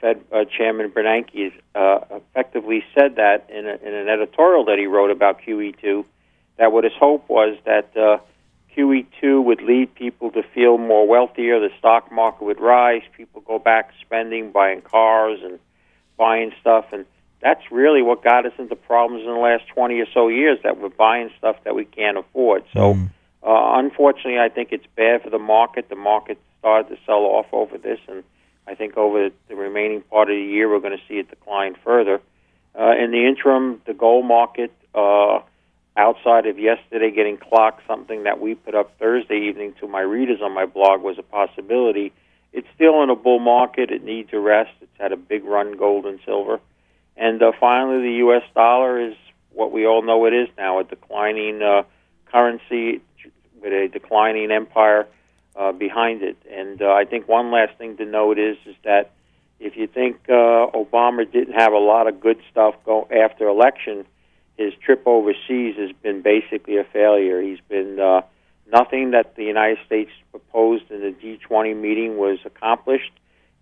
Fed 0.01 0.21
uh, 0.31 0.45
Chairman 0.45 0.89
Bernanke 0.89 1.51
has 1.51 1.53
uh, 1.75 1.99
effectively 2.15 2.83
said 2.95 3.15
that 3.15 3.47
in, 3.49 3.67
a, 3.67 3.75
in 3.87 3.93
an 3.93 4.09
editorial 4.09 4.65
that 4.65 4.79
he 4.79 4.87
wrote 4.87 5.11
about 5.11 5.41
QE2, 5.41 6.03
that 6.57 6.71
what 6.71 6.83
his 6.83 6.93
hope 6.99 7.29
was 7.29 7.57
that 7.65 7.95
uh, 7.95 8.17
QE2 8.75 9.43
would 9.43 9.61
lead 9.61 9.93
people 9.95 10.31
to 10.31 10.41
feel 10.41 10.77
more 10.77 11.07
wealthier, 11.07 11.59
the 11.59 11.69
stock 11.77 12.11
market 12.11 12.43
would 12.43 12.59
rise, 12.59 13.03
people 13.15 13.41
go 13.41 13.59
back 13.59 13.91
spending, 14.01 14.51
buying 14.51 14.81
cars 14.81 15.39
and 15.43 15.59
buying 16.17 16.51
stuff, 16.59 16.85
and 16.91 17.05
that's 17.41 17.71
really 17.71 18.01
what 18.01 18.23
got 18.23 18.45
us 18.45 18.53
into 18.57 18.75
problems 18.75 19.23
in 19.23 19.31
the 19.31 19.39
last 19.39 19.67
20 19.69 19.99
or 19.99 20.05
so 20.13 20.27
years 20.27 20.59
that 20.63 20.79
we're 20.79 20.89
buying 20.89 21.29
stuff 21.37 21.57
that 21.63 21.75
we 21.75 21.85
can't 21.85 22.17
afford. 22.17 22.63
So, 22.73 22.91
uh, 23.43 23.79
unfortunately, 23.79 24.39
I 24.39 24.49
think 24.49 24.69
it's 24.71 24.85
bad 24.95 25.23
for 25.23 25.29
the 25.29 25.39
market. 25.39 25.89
The 25.89 25.95
market 25.95 26.37
started 26.59 26.95
to 26.95 27.01
sell 27.05 27.23
off 27.25 27.47
over 27.51 27.77
this, 27.77 27.99
and 28.07 28.23
I 28.67 28.75
think 28.75 28.97
over 28.97 29.29
the 29.47 29.55
remaining 29.55 30.01
part 30.01 30.29
of 30.29 30.35
the 30.35 30.41
year, 30.41 30.69
we're 30.69 30.79
going 30.79 30.97
to 30.97 31.03
see 31.07 31.15
it 31.15 31.29
decline 31.29 31.75
further. 31.83 32.21
Uh, 32.77 32.91
in 32.91 33.11
the 33.11 33.25
interim, 33.27 33.81
the 33.85 33.93
gold 33.93 34.25
market, 34.25 34.71
uh, 34.95 35.39
outside 35.97 36.45
of 36.45 36.57
yesterday 36.57 37.11
getting 37.11 37.37
clocked, 37.37 37.85
something 37.87 38.23
that 38.23 38.39
we 38.39 38.55
put 38.55 38.75
up 38.75 38.97
Thursday 38.97 39.47
evening 39.49 39.73
to 39.79 39.87
my 39.87 40.01
readers 40.01 40.39
on 40.41 40.53
my 40.53 40.65
blog 40.65 41.01
was 41.01 41.17
a 41.17 41.23
possibility. 41.23 42.13
It's 42.53 42.67
still 42.75 43.03
in 43.03 43.09
a 43.09 43.15
bull 43.15 43.39
market. 43.39 43.91
It 43.91 44.03
needs 44.03 44.29
a 44.33 44.39
rest. 44.39 44.71
It's 44.81 44.91
had 44.99 45.11
a 45.11 45.17
big 45.17 45.43
run, 45.43 45.75
gold 45.77 46.05
and 46.05 46.19
silver. 46.25 46.59
And 47.17 47.41
uh, 47.41 47.51
finally, 47.59 48.01
the 48.03 48.15
U.S. 48.17 48.43
dollar 48.55 48.99
is 48.99 49.15
what 49.53 49.71
we 49.71 49.85
all 49.85 50.01
know 50.01 50.25
it 50.25 50.33
is 50.33 50.47
now 50.57 50.79
a 50.79 50.83
declining 50.83 51.61
uh, 51.61 51.83
currency 52.31 53.01
with 53.61 53.73
a 53.73 53.89
declining 53.91 54.51
empire 54.51 55.07
uh, 55.55 55.71
behind 55.71 56.23
it. 56.23 56.37
And 56.49 56.81
uh, 56.81 56.91
I 56.91 57.05
think 57.05 57.27
one 57.27 57.51
last 57.51 57.77
thing 57.77 57.97
to 57.97 58.05
note 58.05 58.39
is 58.39 58.57
is 58.65 58.75
that 58.83 59.11
if 59.59 59.77
you 59.77 59.87
think 59.87 60.17
uh, 60.27 60.67
Obama 60.73 61.31
didn't 61.31 61.53
have 61.53 61.73
a 61.73 61.77
lot 61.77 62.07
of 62.07 62.19
good 62.19 62.39
stuff 62.49 62.75
go 62.83 63.07
after 63.11 63.47
election, 63.47 64.05
his 64.57 64.73
trip 64.83 65.03
overseas 65.05 65.75
has 65.77 65.91
been 66.01 66.21
basically 66.21 66.77
a 66.77 66.83
failure. 66.83 67.41
He's 67.41 67.59
been 67.69 67.99
uh, 67.99 68.21
nothing 68.71 69.11
that 69.11 69.35
the 69.35 69.43
United 69.43 69.77
States 69.85 70.11
proposed 70.31 70.89
in 70.89 71.01
the 71.01 71.11
G20 71.11 71.79
meeting 71.79 72.17
was 72.17 72.39
accomplished, 72.45 73.11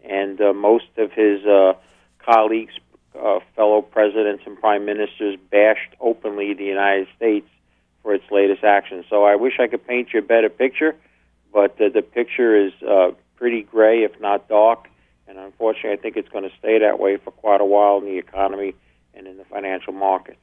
and 0.03 0.39
uh, 0.39 0.53
most 0.53 0.85
of 0.97 1.11
his 1.11 1.45
uh, 1.45 1.73
colleagues, 2.19 2.73
uh, 3.19 3.39
fellow 3.55 3.81
presidents 3.81 4.43
and 4.45 4.57
prime 4.59 4.85
ministers, 4.85 5.37
bashed 5.51 5.93
openly 5.99 6.53
the 6.53 6.65
United 6.65 7.07
States 7.17 7.47
for 8.03 8.13
its 8.13 8.25
latest 8.31 8.63
actions. 8.63 9.05
So 9.09 9.25
I 9.25 9.35
wish 9.35 9.59
I 9.59 9.67
could 9.67 9.85
paint 9.85 10.09
you 10.13 10.19
a 10.19 10.23
better 10.23 10.49
picture 10.49 10.95
but 11.53 11.79
uh, 11.81 11.89
the 11.93 12.01
picture 12.01 12.55
is 12.55 12.73
uh, 12.87 13.11
pretty 13.35 13.63
gray, 13.63 14.03
if 14.03 14.19
not 14.19 14.47
dark. 14.47 14.87
And 15.27 15.37
unfortunately, 15.37 15.91
I 15.91 15.97
think 15.97 16.17
it's 16.17 16.29
going 16.29 16.43
to 16.43 16.55
stay 16.57 16.79
that 16.79 16.99
way 16.99 17.17
for 17.17 17.31
quite 17.31 17.61
a 17.61 17.65
while 17.65 17.99
in 17.99 18.05
the 18.05 18.17
economy 18.17 18.73
and 19.13 19.27
in 19.27 19.37
the 19.37 19.45
financial 19.45 19.93
markets. 19.93 20.39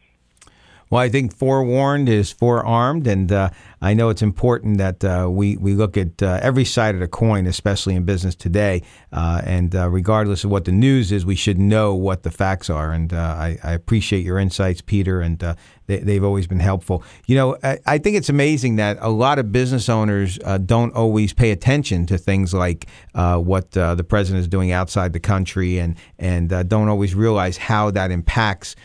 Well, 0.89 1.01
I 1.01 1.09
think 1.09 1.35
forewarned 1.35 2.09
is 2.09 2.31
forearmed, 2.31 3.09
and 3.09 3.33
uh, 3.33 3.51
I 3.83 3.93
know 3.93 4.09
it's 4.09 4.23
important 4.23 4.79
that 4.79 5.05
uh, 5.05 5.27
we 5.29 5.57
we 5.57 5.75
look 5.75 5.97
at 5.97 6.23
uh, 6.23 6.39
every 6.41 6.65
side 6.65 6.95
of 6.95 7.01
the 7.01 7.09
coin, 7.09 7.49
especially 7.49 7.97
in 7.97 8.05
business 8.05 8.37
today. 8.37 8.83
Uh, 9.13 9.43
and 9.45 9.75
uh, 9.75 9.89
regardless 9.89 10.45
of 10.45 10.51
what 10.51 10.65
the 10.65 10.71
news 10.71 11.11
is, 11.11 11.27
we 11.27 11.35
should 11.35 11.59
know 11.59 11.93
what 11.93 12.23
the 12.23 12.31
facts 12.31 12.71
are. 12.71 12.93
And 12.93 13.13
uh, 13.13 13.17
I, 13.17 13.59
I 13.65 13.73
appreciate 13.73 14.25
your 14.25 14.39
insights, 14.39 14.81
Peter, 14.81 15.21
and 15.21 15.43
they, 15.87 16.15
have 16.15 16.25
always 16.25 16.47
been 16.47 16.61
helpful. 16.61 17.03
You 17.27 17.37
know, 17.37 17.57
I, 17.63 17.79
I, 17.87 17.99
think 17.99 18.17
it's 18.17 18.29
amazing 18.29 18.77
that 18.77 18.99
a 19.01 19.09
lot 19.09 19.39
of 19.39 19.53
business 19.53 19.89
owners 19.89 20.39
uh, 20.45 20.59
don't 20.59 20.93
always 20.95 21.33
pay 21.33 21.51
attention 21.51 22.07
to 22.07 22.19
things 22.19 22.53
like 22.53 22.87
uh, 23.15 23.39
what 23.39 23.77
uh, 23.77 23.95
the 23.95 24.05
president 24.05 24.41
is 24.41 24.49
doing 24.49 24.73
outside 24.73 25.13
the 25.13 25.21
country, 25.21 25.79
and 25.79 25.97
and 26.19 26.49
don't 26.69 26.89
always 26.89 27.15
realize 27.15 27.57
how 27.57 27.91
that 27.91 28.11
impacts 28.11 28.77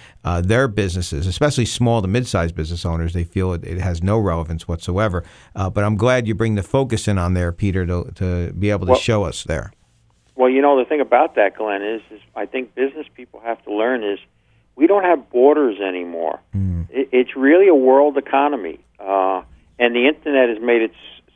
their 0.42 0.68
businesses, 0.68 1.26
especially 1.28 1.66
small 1.66 2.02
to 2.02 2.08
mid-sized 2.08 2.56
business 2.56 2.86
owners. 2.86 3.14
They 3.14 3.24
feel 3.24 3.54
it, 3.54 3.64
it 3.64 3.80
has 3.80 4.04
no 4.04 4.20
relevance 4.20 4.68
whatsoever. 4.68 5.24
Uh, 5.56 5.70
but 5.70 5.84
I'm 5.84 5.96
glad 5.96 6.28
you 6.28 6.36
bring 6.36 6.56
the 6.56 6.64
focus 6.64 7.08
in 7.08 7.18
on 7.18 7.34
there, 7.34 7.52
Peter, 7.52 7.86
to, 7.86 8.12
to 8.16 8.54
be 8.54 8.70
able 8.70 8.86
to 8.86 8.92
well, 8.92 9.00
show 9.00 9.24
us 9.24 9.44
there. 9.44 9.72
Well, 10.36 10.50
you 10.50 10.62
know, 10.62 10.78
the 10.78 10.86
thing 10.86 11.02
about 11.02 11.36
that, 11.36 11.56
Glenn, 11.56 11.82
is, 11.82 12.02
is 12.10 12.22
I 12.36 12.46
think 12.46 12.74
business 12.76 13.06
people 13.16 13.42
have 13.42 13.62
to 13.64 13.74
learn 13.74 14.04
is 14.04 14.20
we 14.76 14.88
don't 14.88 15.04
have 15.04 15.30
borders 15.30 15.80
anymore. 15.80 16.40
Mm. 16.56 16.88
It, 16.90 17.10
it's 17.12 17.36
really 17.36 17.68
a 17.68 17.76
world 17.76 18.18
economy. 18.18 18.80
Uh, 19.00 19.44
and 19.80 19.96
the 19.96 20.08
internet 20.08 20.50
has 20.50 20.60
made 20.62 20.82
it 20.84 20.92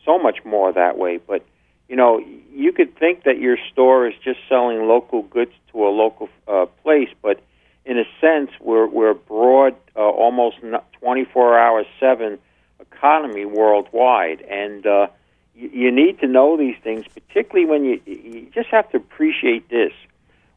so 0.05 0.19
much 0.19 0.45
more 0.45 0.71
that 0.71 0.97
way. 0.97 1.17
But 1.17 1.45
you 1.89 1.95
know, 1.95 2.19
you 2.51 2.71
could 2.71 2.97
think 2.97 3.23
that 3.23 3.39
your 3.39 3.57
store 3.71 4.07
is 4.07 4.13
just 4.23 4.39
selling 4.49 4.88
local 4.88 5.21
goods 5.23 5.51
to 5.71 5.86
a 5.86 5.89
local 5.89 6.29
uh, 6.47 6.65
place, 6.83 7.09
but 7.21 7.41
in 7.86 7.99
a 7.99 8.05
sense, 8.19 8.49
we're 8.59 8.88
we're 8.88 9.13
broad, 9.13 9.75
uh, 9.95 9.99
almost 9.99 10.57
24 10.99 11.59
hours 11.59 11.86
seven 11.99 12.39
economy 12.79 13.45
worldwide, 13.45 14.41
and 14.41 14.86
uh, 14.88 15.07
you, 15.53 15.69
you 15.69 15.91
need 15.91 16.19
to 16.19 16.27
know 16.27 16.57
these 16.57 16.75
things, 16.83 17.05
particularly 17.13 17.69
when 17.69 17.86
you 17.86 18.01
you 18.05 18.47
just 18.53 18.69
have 18.69 18.89
to 18.91 18.97
appreciate 18.97 19.69
this. 19.69 19.91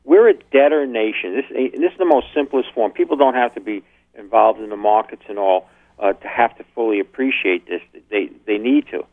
We're 0.09 0.29
a 0.29 0.35
debtor 0.35 0.87
nation. 0.87 1.35
This 1.37 1.45
this 1.51 1.93
is 1.93 1.99
the 1.99 2.11
most 2.17 2.27
simplest 2.35 2.73
form. 2.75 2.93
People 2.93 3.17
don't 3.17 3.35
have 3.35 3.55
to 3.55 3.61
be 3.61 3.83
involved 4.15 4.59
in 4.61 4.71
the 4.71 4.77
markets 4.77 5.23
and 5.29 5.39
all 5.39 5.69
uh, 5.99 6.15
to 6.15 6.29
have 6.29 6.57
to 6.59 6.65
fully 6.75 6.99
appreciate 6.99 7.67
this. 7.67 7.83
They 8.11 8.31
they 8.47 8.59
need 8.59 8.87
to 8.93 9.05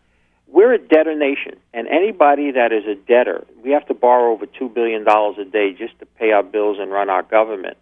we're 0.48 0.74
a 0.74 0.78
debtor 0.78 1.16
nation, 1.16 1.54
and 1.74 1.88
anybody 1.88 2.52
that 2.52 2.72
is 2.72 2.86
a 2.86 2.96
debtor, 2.96 3.46
we 3.64 3.72
have 3.72 3.86
to 3.88 3.94
borrow 3.94 4.32
over 4.32 4.46
$2 4.46 4.74
billion 4.74 5.06
a 5.06 5.46
day 5.52 5.74
just 5.74 6.00
to 6.00 6.06
pay 6.06 6.32
our 6.32 6.44
bills 6.44 6.78
and 6.80 6.92
run 6.92 7.10
our 7.10 7.24
government. 7.24 7.78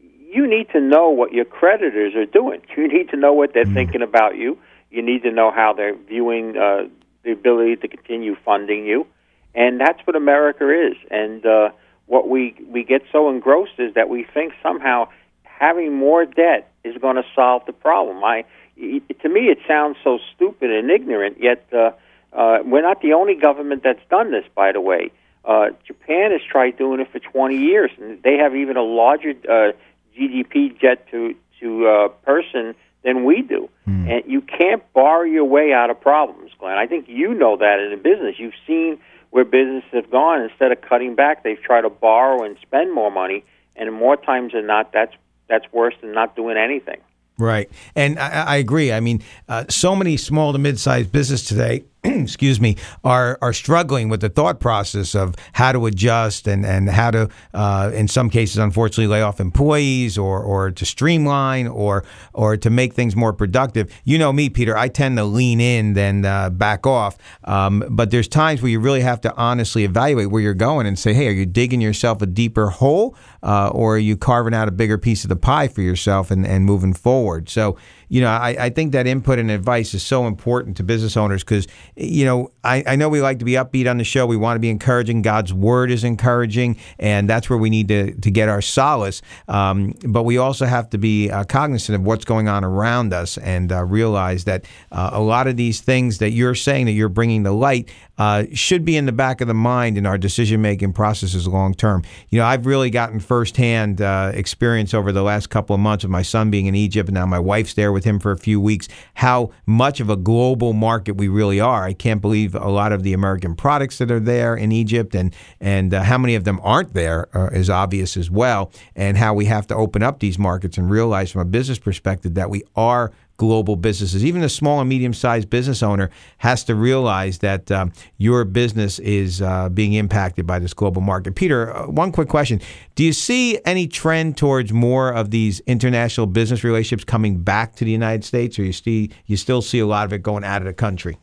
You 0.00 0.46
need 0.46 0.68
to 0.70 0.80
know 0.80 1.10
what 1.10 1.32
your 1.32 1.44
creditors 1.44 2.14
are 2.14 2.26
doing. 2.26 2.62
You 2.76 2.88
need 2.88 3.10
to 3.10 3.16
know 3.16 3.32
what 3.32 3.54
they're 3.54 3.64
mm. 3.64 3.74
thinking 3.74 4.02
about 4.02 4.36
you. 4.36 4.58
You 4.90 5.02
need 5.02 5.22
to 5.22 5.30
know 5.30 5.50
how 5.50 5.72
they're 5.72 5.96
viewing 5.96 6.56
uh, 6.56 6.88
the 7.22 7.32
ability 7.32 7.76
to 7.76 7.88
continue 7.88 8.36
funding 8.44 8.86
you. 8.86 9.06
And 9.54 9.80
that's 9.80 10.00
what 10.04 10.16
America 10.16 10.68
is. 10.70 10.96
And 11.10 11.44
uh, 11.44 11.70
what 12.08 12.28
we, 12.28 12.56
we 12.66 12.82
get 12.82 13.02
so 13.12 13.30
engrossed 13.30 13.78
is 13.78 13.94
that 13.94 14.08
we 14.08 14.26
think 14.34 14.52
somehow 14.62 15.08
having 15.44 15.94
more 15.94 16.24
debt 16.24 16.72
is 16.84 16.96
going 17.00 17.16
to 17.16 17.24
solve 17.34 17.62
the 17.66 17.72
problem. 17.72 18.24
I, 18.24 18.44
to 18.76 19.28
me, 19.28 19.48
it 19.48 19.58
sounds 19.68 19.96
so 20.02 20.18
stupid 20.34 20.70
and 20.70 20.90
ignorant. 20.90 21.36
Yet 21.40 21.66
uh, 21.72 21.90
uh, 22.32 22.58
we're 22.64 22.82
not 22.82 23.02
the 23.02 23.12
only 23.12 23.34
government 23.34 23.82
that's 23.82 24.04
done 24.10 24.30
this. 24.32 24.44
By 24.54 24.72
the 24.72 24.80
way, 24.80 25.10
uh, 25.44 25.70
Japan 25.86 26.32
has 26.32 26.40
tried 26.42 26.76
doing 26.76 27.00
it 27.00 27.10
for 27.12 27.18
20 27.18 27.56
years, 27.56 27.90
and 28.00 28.22
they 28.22 28.36
have 28.36 28.56
even 28.56 28.76
a 28.76 28.82
larger 28.82 29.30
uh, 29.30 29.72
GDP 30.18 30.78
jet 30.80 31.08
to 31.10 31.34
to 31.60 31.88
uh, 31.88 32.08
person 32.24 32.74
than 33.02 33.24
we 33.24 33.42
do. 33.42 33.68
Mm. 33.88 34.10
And 34.10 34.30
you 34.30 34.40
can't 34.40 34.82
borrow 34.92 35.24
your 35.24 35.44
way 35.44 35.72
out 35.72 35.90
of 35.90 36.00
problems, 36.00 36.52
Glenn. 36.58 36.78
I 36.78 36.86
think 36.86 37.06
you 37.08 37.34
know 37.34 37.56
that 37.56 37.80
in 37.80 37.90
the 37.90 37.96
business. 37.96 38.36
You've 38.38 38.54
seen 38.66 38.98
where 39.30 39.44
businesses 39.44 39.90
have 39.92 40.10
gone. 40.10 40.42
Instead 40.42 40.72
of 40.72 40.80
cutting 40.80 41.14
back, 41.14 41.44
they've 41.44 41.60
tried 41.60 41.82
to 41.82 41.90
borrow 41.90 42.42
and 42.42 42.56
spend 42.62 42.92
more 42.92 43.10
money, 43.10 43.44
and 43.76 43.92
more 43.92 44.16
times 44.16 44.52
than 44.52 44.66
not, 44.66 44.92
that's 44.92 45.14
that's 45.48 45.70
worse 45.72 45.94
than 46.00 46.12
not 46.12 46.36
doing 46.36 46.56
anything. 46.56 47.00
Right. 47.38 47.70
And 47.94 48.18
I, 48.18 48.28
I 48.28 48.56
agree. 48.56 48.92
I 48.92 49.00
mean, 49.00 49.22
uh, 49.48 49.64
so 49.68 49.94
many 49.94 50.16
small 50.16 50.52
to 50.52 50.58
mid 50.58 50.78
sized 50.78 51.12
business 51.12 51.44
today 51.44 51.84
excuse 52.04 52.60
me, 52.60 52.76
are 53.02 53.38
are 53.42 53.52
struggling 53.52 54.08
with 54.08 54.20
the 54.20 54.28
thought 54.28 54.60
process 54.60 55.14
of 55.14 55.34
how 55.54 55.72
to 55.72 55.86
adjust 55.86 56.46
and 56.46 56.64
and 56.64 56.88
how 56.88 57.10
to, 57.10 57.28
uh, 57.54 57.90
in 57.92 58.06
some 58.06 58.30
cases, 58.30 58.58
unfortunately, 58.58 59.08
lay 59.08 59.20
off 59.20 59.40
employees 59.40 60.16
or 60.16 60.40
or 60.40 60.70
to 60.70 60.86
streamline 60.86 61.66
or 61.66 62.04
or 62.32 62.56
to 62.56 62.70
make 62.70 62.94
things 62.94 63.16
more 63.16 63.32
productive. 63.32 63.92
You 64.04 64.16
know 64.16 64.32
me, 64.32 64.48
Peter. 64.48 64.76
I 64.76 64.88
tend 64.88 65.16
to 65.16 65.24
lean 65.24 65.60
in 65.60 65.94
than 65.94 66.24
uh, 66.24 66.50
back 66.50 66.86
off. 66.86 67.18
Um, 67.44 67.84
but 67.90 68.12
there's 68.12 68.28
times 68.28 68.62
where 68.62 68.70
you 68.70 68.78
really 68.78 69.00
have 69.00 69.20
to 69.22 69.34
honestly 69.36 69.82
evaluate 69.84 70.30
where 70.30 70.40
you're 70.40 70.54
going 70.54 70.86
and 70.86 70.96
say, 70.96 71.12
hey, 71.14 71.26
are 71.26 71.32
you 71.32 71.46
digging 71.46 71.80
yourself 71.80 72.22
a 72.22 72.26
deeper 72.26 72.70
hole, 72.70 73.16
uh, 73.42 73.70
or 73.70 73.96
are 73.96 73.98
you 73.98 74.16
carving 74.16 74.54
out 74.54 74.68
a 74.68 74.72
bigger 74.72 74.98
piece 74.98 75.24
of 75.24 75.30
the 75.30 75.36
pie 75.36 75.66
for 75.66 75.82
yourself 75.82 76.30
and 76.30 76.46
and 76.46 76.64
moving 76.64 76.92
forward? 76.92 77.48
So 77.48 77.76
you 78.08 78.20
know, 78.20 78.28
I, 78.28 78.56
I 78.58 78.70
think 78.70 78.92
that 78.92 79.06
input 79.06 79.38
and 79.38 79.50
advice 79.50 79.94
is 79.94 80.02
so 80.02 80.26
important 80.26 80.76
to 80.78 80.82
business 80.82 81.16
owners 81.16 81.44
because, 81.44 81.66
you 81.96 82.24
know, 82.24 82.50
I, 82.64 82.82
I 82.86 82.96
know 82.96 83.08
we 83.08 83.20
like 83.20 83.38
to 83.40 83.44
be 83.44 83.52
upbeat 83.52 83.88
on 83.88 83.98
the 83.98 84.04
show. 84.04 84.26
We 84.26 84.36
want 84.36 84.56
to 84.56 84.60
be 84.60 84.70
encouraging. 84.70 85.22
God's 85.22 85.52
word 85.52 85.90
is 85.90 86.04
encouraging, 86.04 86.78
and 86.98 87.28
that's 87.28 87.50
where 87.50 87.58
we 87.58 87.70
need 87.70 87.88
to, 87.88 88.14
to 88.14 88.30
get 88.30 88.48
our 88.48 88.62
solace. 88.62 89.22
Um, 89.46 89.94
but 90.06 90.22
we 90.22 90.38
also 90.38 90.66
have 90.66 90.90
to 90.90 90.98
be 90.98 91.30
uh, 91.30 91.44
cognizant 91.44 91.96
of 91.96 92.02
what's 92.04 92.24
going 92.24 92.48
on 92.48 92.64
around 92.64 93.12
us 93.12 93.38
and 93.38 93.72
uh, 93.72 93.84
realize 93.84 94.44
that 94.44 94.64
uh, 94.90 95.10
a 95.12 95.20
lot 95.20 95.46
of 95.46 95.56
these 95.56 95.80
things 95.80 96.18
that 96.18 96.30
you're 96.30 96.54
saying 96.54 96.86
that 96.86 96.92
you're 96.92 97.08
bringing 97.08 97.44
to 97.44 97.52
light 97.52 97.90
uh, 98.18 98.44
should 98.52 98.84
be 98.84 98.96
in 98.96 99.06
the 99.06 99.12
back 99.12 99.40
of 99.40 99.48
the 99.48 99.54
mind 99.54 99.96
in 99.96 100.04
our 100.04 100.18
decision 100.18 100.60
making 100.60 100.92
processes 100.92 101.46
long 101.46 101.72
term. 101.72 102.02
You 102.28 102.40
know, 102.40 102.46
I've 102.46 102.66
really 102.66 102.90
gotten 102.90 103.20
firsthand 103.20 104.00
uh, 104.00 104.32
experience 104.34 104.92
over 104.92 105.12
the 105.12 105.22
last 105.22 105.48
couple 105.50 105.74
of 105.74 105.80
months 105.80 106.04
of 106.04 106.10
my 106.10 106.22
son 106.22 106.50
being 106.50 106.66
in 106.66 106.74
Egypt, 106.74 107.08
and 107.08 107.14
now 107.14 107.26
my 107.26 107.38
wife's 107.38 107.74
there 107.74 107.92
with 107.92 108.04
him 108.04 108.18
for 108.18 108.32
a 108.32 108.36
few 108.36 108.60
weeks. 108.60 108.88
How 109.14 109.50
much 109.66 110.00
of 110.00 110.10
a 110.10 110.16
global 110.16 110.72
market 110.72 111.12
we 111.12 111.28
really 111.28 111.60
are. 111.60 111.84
I 111.84 111.92
can't 111.92 112.20
believe 112.20 112.54
a 112.54 112.68
lot 112.68 112.92
of 112.92 113.02
the 113.02 113.12
American 113.12 113.54
products 113.54 113.98
that 113.98 114.10
are 114.10 114.20
there 114.20 114.56
in 114.56 114.72
Egypt, 114.72 115.14
and 115.14 115.34
and 115.60 115.94
uh, 115.94 116.02
how 116.02 116.18
many 116.18 116.34
of 116.34 116.44
them 116.44 116.60
aren't 116.62 116.94
there 116.94 117.28
uh, 117.36 117.48
is 117.48 117.70
obvious 117.70 118.16
as 118.16 118.30
well. 118.30 118.72
And 118.96 119.16
how 119.16 119.34
we 119.34 119.44
have 119.46 119.66
to 119.68 119.76
open 119.76 120.02
up 120.02 120.18
these 120.18 120.38
markets 120.38 120.76
and 120.76 120.90
realize 120.90 121.30
from 121.30 121.42
a 121.42 121.44
business 121.44 121.78
perspective 121.78 122.34
that 122.34 122.50
we 122.50 122.62
are 122.74 123.12
global 123.38 123.76
businesses. 123.76 124.24
Even 124.24 124.42
a 124.42 124.48
small 124.48 124.80
and 124.80 124.88
medium 124.88 125.14
sized 125.14 125.48
business 125.48 125.82
owner 125.82 126.10
has 126.38 126.64
to 126.64 126.74
realize 126.74 127.38
that 127.38 127.70
um, 127.70 127.92
your 128.18 128.44
business 128.44 128.98
is 128.98 129.40
uh, 129.40 129.68
being 129.70 129.94
impacted 129.94 130.46
by 130.46 130.58
this 130.58 130.74
global 130.74 131.00
market. 131.00 131.34
Peter, 131.34 131.74
uh, 131.74 131.86
one 131.86 132.12
quick 132.12 132.28
question. 132.28 132.60
Do 132.96 133.04
you 133.04 133.12
see 133.12 133.58
any 133.64 133.86
trend 133.86 134.36
towards 134.36 134.72
more 134.72 135.10
of 135.10 135.30
these 135.30 135.60
international 135.60 136.26
business 136.26 136.62
relationships 136.62 137.04
coming 137.04 137.38
back 137.38 137.76
to 137.76 137.84
the 137.84 137.92
United 137.92 138.24
States, 138.24 138.58
or 138.58 138.64
you, 138.64 138.72
see, 138.72 139.10
you 139.26 139.36
still 139.36 139.62
see 139.62 139.78
a 139.78 139.86
lot 139.86 140.04
of 140.04 140.12
it 140.12 140.22
going 140.22 140.44
out 140.44 140.60
of 140.60 140.66
the 140.66 140.74
country? 140.74 141.16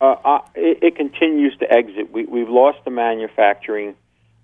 Uh, 0.00 0.38
it, 0.54 0.78
it, 0.82 0.96
continues 0.96 1.56
to 1.58 1.70
exit. 1.70 2.12
We, 2.12 2.40
have 2.40 2.48
lost 2.48 2.78
the 2.84 2.90
manufacturing. 2.90 3.94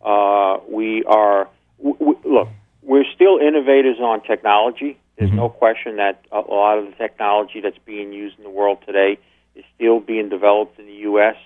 Uh, 0.04 0.58
we 0.68 1.04
are, 1.04 1.48
look, 1.80 2.48
we're 2.82 3.04
still 3.14 3.38
innovators 3.38 3.98
on 4.00 4.20
technology 4.22 4.98
there's 5.16 5.30
mm-hmm. 5.30 5.38
no 5.38 5.48
question 5.48 5.96
that 5.96 6.24
a 6.32 6.40
lot 6.40 6.78
of 6.78 6.86
the 6.86 6.92
technology 6.92 7.60
that's 7.60 7.78
being 7.84 8.12
used 8.12 8.36
in 8.38 8.44
the 8.44 8.50
world 8.50 8.78
today 8.86 9.18
is 9.54 9.64
still 9.74 10.00
being 10.00 10.28
developed 10.28 10.78
in 10.78 10.86
the 10.86 11.00
U.S. 11.08 11.36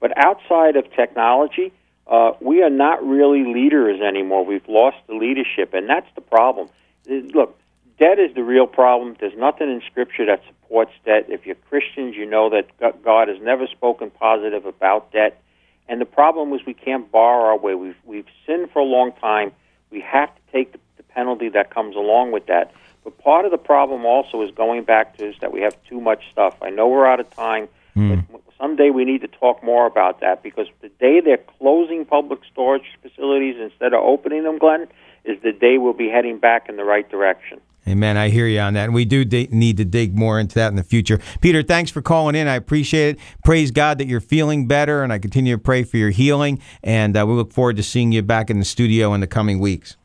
But 0.00 0.12
outside 0.16 0.76
of 0.76 0.90
technology, 0.92 1.72
uh, 2.06 2.32
we 2.40 2.62
are 2.62 2.70
not 2.70 3.04
really 3.04 3.44
leaders 3.44 4.00
anymore. 4.00 4.44
We've 4.44 4.68
lost 4.68 4.98
the 5.06 5.14
leadership, 5.14 5.72
and 5.72 5.88
that's 5.88 6.08
the 6.14 6.20
problem. 6.20 6.68
Look, 7.08 7.58
debt 7.98 8.18
is 8.18 8.34
the 8.34 8.42
real 8.42 8.66
problem. 8.66 9.16
There's 9.18 9.36
nothing 9.36 9.70
in 9.70 9.80
Scripture 9.90 10.26
that 10.26 10.42
supports 10.46 10.92
debt. 11.06 11.26
If 11.28 11.46
you're 11.46 11.54
Christians, 11.54 12.16
you 12.16 12.26
know 12.26 12.50
that 12.50 13.02
God 13.02 13.28
has 13.28 13.38
never 13.40 13.66
spoken 13.66 14.10
positive 14.10 14.66
about 14.66 15.12
debt. 15.12 15.40
And 15.88 16.00
the 16.00 16.06
problem 16.06 16.52
is 16.52 16.60
we 16.66 16.74
can't 16.74 17.10
borrow 17.10 17.44
our 17.44 17.58
way. 17.58 17.74
We've 17.74 17.96
we've 18.04 18.26
sinned 18.46 18.70
for 18.72 18.80
a 18.80 18.84
long 18.84 19.12
time. 19.20 19.52
We 19.90 20.00
have 20.00 20.34
to 20.34 20.40
take 20.52 20.72
the, 20.72 20.78
the 20.96 21.02
penalty 21.02 21.48
that 21.50 21.72
comes 21.72 21.94
along 21.94 22.32
with 22.32 22.46
that. 22.46 22.72
But 23.04 23.18
part 23.18 23.44
of 23.44 23.50
the 23.50 23.58
problem 23.58 24.04
also 24.04 24.42
is 24.42 24.50
going 24.50 24.84
back 24.84 25.16
to 25.18 25.28
is 25.28 25.36
that 25.40 25.52
we 25.52 25.60
have 25.60 25.76
too 25.88 26.00
much 26.00 26.24
stuff. 26.32 26.56
I 26.62 26.70
know 26.70 26.88
we're 26.88 27.06
out 27.06 27.20
of 27.20 27.30
time, 27.30 27.68
mm. 27.94 28.24
but 28.30 28.40
someday 28.58 28.90
we 28.90 29.04
need 29.04 29.20
to 29.20 29.28
talk 29.28 29.62
more 29.62 29.86
about 29.86 30.20
that 30.20 30.42
because 30.42 30.66
the 30.80 30.88
day 30.88 31.20
they're 31.20 31.44
closing 31.58 32.04
public 32.04 32.40
storage 32.50 32.86
facilities 33.02 33.56
instead 33.60 33.92
of 33.92 34.02
opening 34.02 34.44
them, 34.44 34.58
Glenn, 34.58 34.88
is 35.24 35.40
the 35.42 35.52
day 35.52 35.78
we'll 35.78 35.92
be 35.92 36.08
heading 36.08 36.38
back 36.38 36.68
in 36.68 36.76
the 36.76 36.84
right 36.84 37.08
direction. 37.10 37.60
Amen. 37.86 38.16
I 38.16 38.30
hear 38.30 38.46
you 38.46 38.60
on 38.60 38.74
that. 38.74 38.84
And 38.84 38.94
we 38.94 39.04
do 39.04 39.26
d- 39.26 39.48
need 39.50 39.76
to 39.76 39.84
dig 39.84 40.16
more 40.16 40.40
into 40.40 40.54
that 40.54 40.68
in 40.68 40.76
the 40.76 40.82
future. 40.82 41.20
Peter, 41.42 41.62
thanks 41.62 41.90
for 41.90 42.00
calling 42.00 42.34
in. 42.34 42.48
I 42.48 42.54
appreciate 42.54 43.16
it. 43.16 43.20
Praise 43.44 43.70
God 43.70 43.98
that 43.98 44.06
you're 44.06 44.20
feeling 44.20 44.66
better, 44.66 45.02
and 45.02 45.12
I 45.12 45.18
continue 45.18 45.56
to 45.56 45.62
pray 45.62 45.82
for 45.82 45.98
your 45.98 46.08
healing. 46.10 46.60
And 46.82 47.14
uh, 47.16 47.26
we 47.26 47.34
look 47.34 47.52
forward 47.52 47.76
to 47.76 47.82
seeing 47.82 48.12
you 48.12 48.22
back 48.22 48.48
in 48.48 48.58
the 48.58 48.64
studio 48.64 49.12
in 49.12 49.20
the 49.20 49.26
coming 49.26 49.58
weeks. 49.58 49.98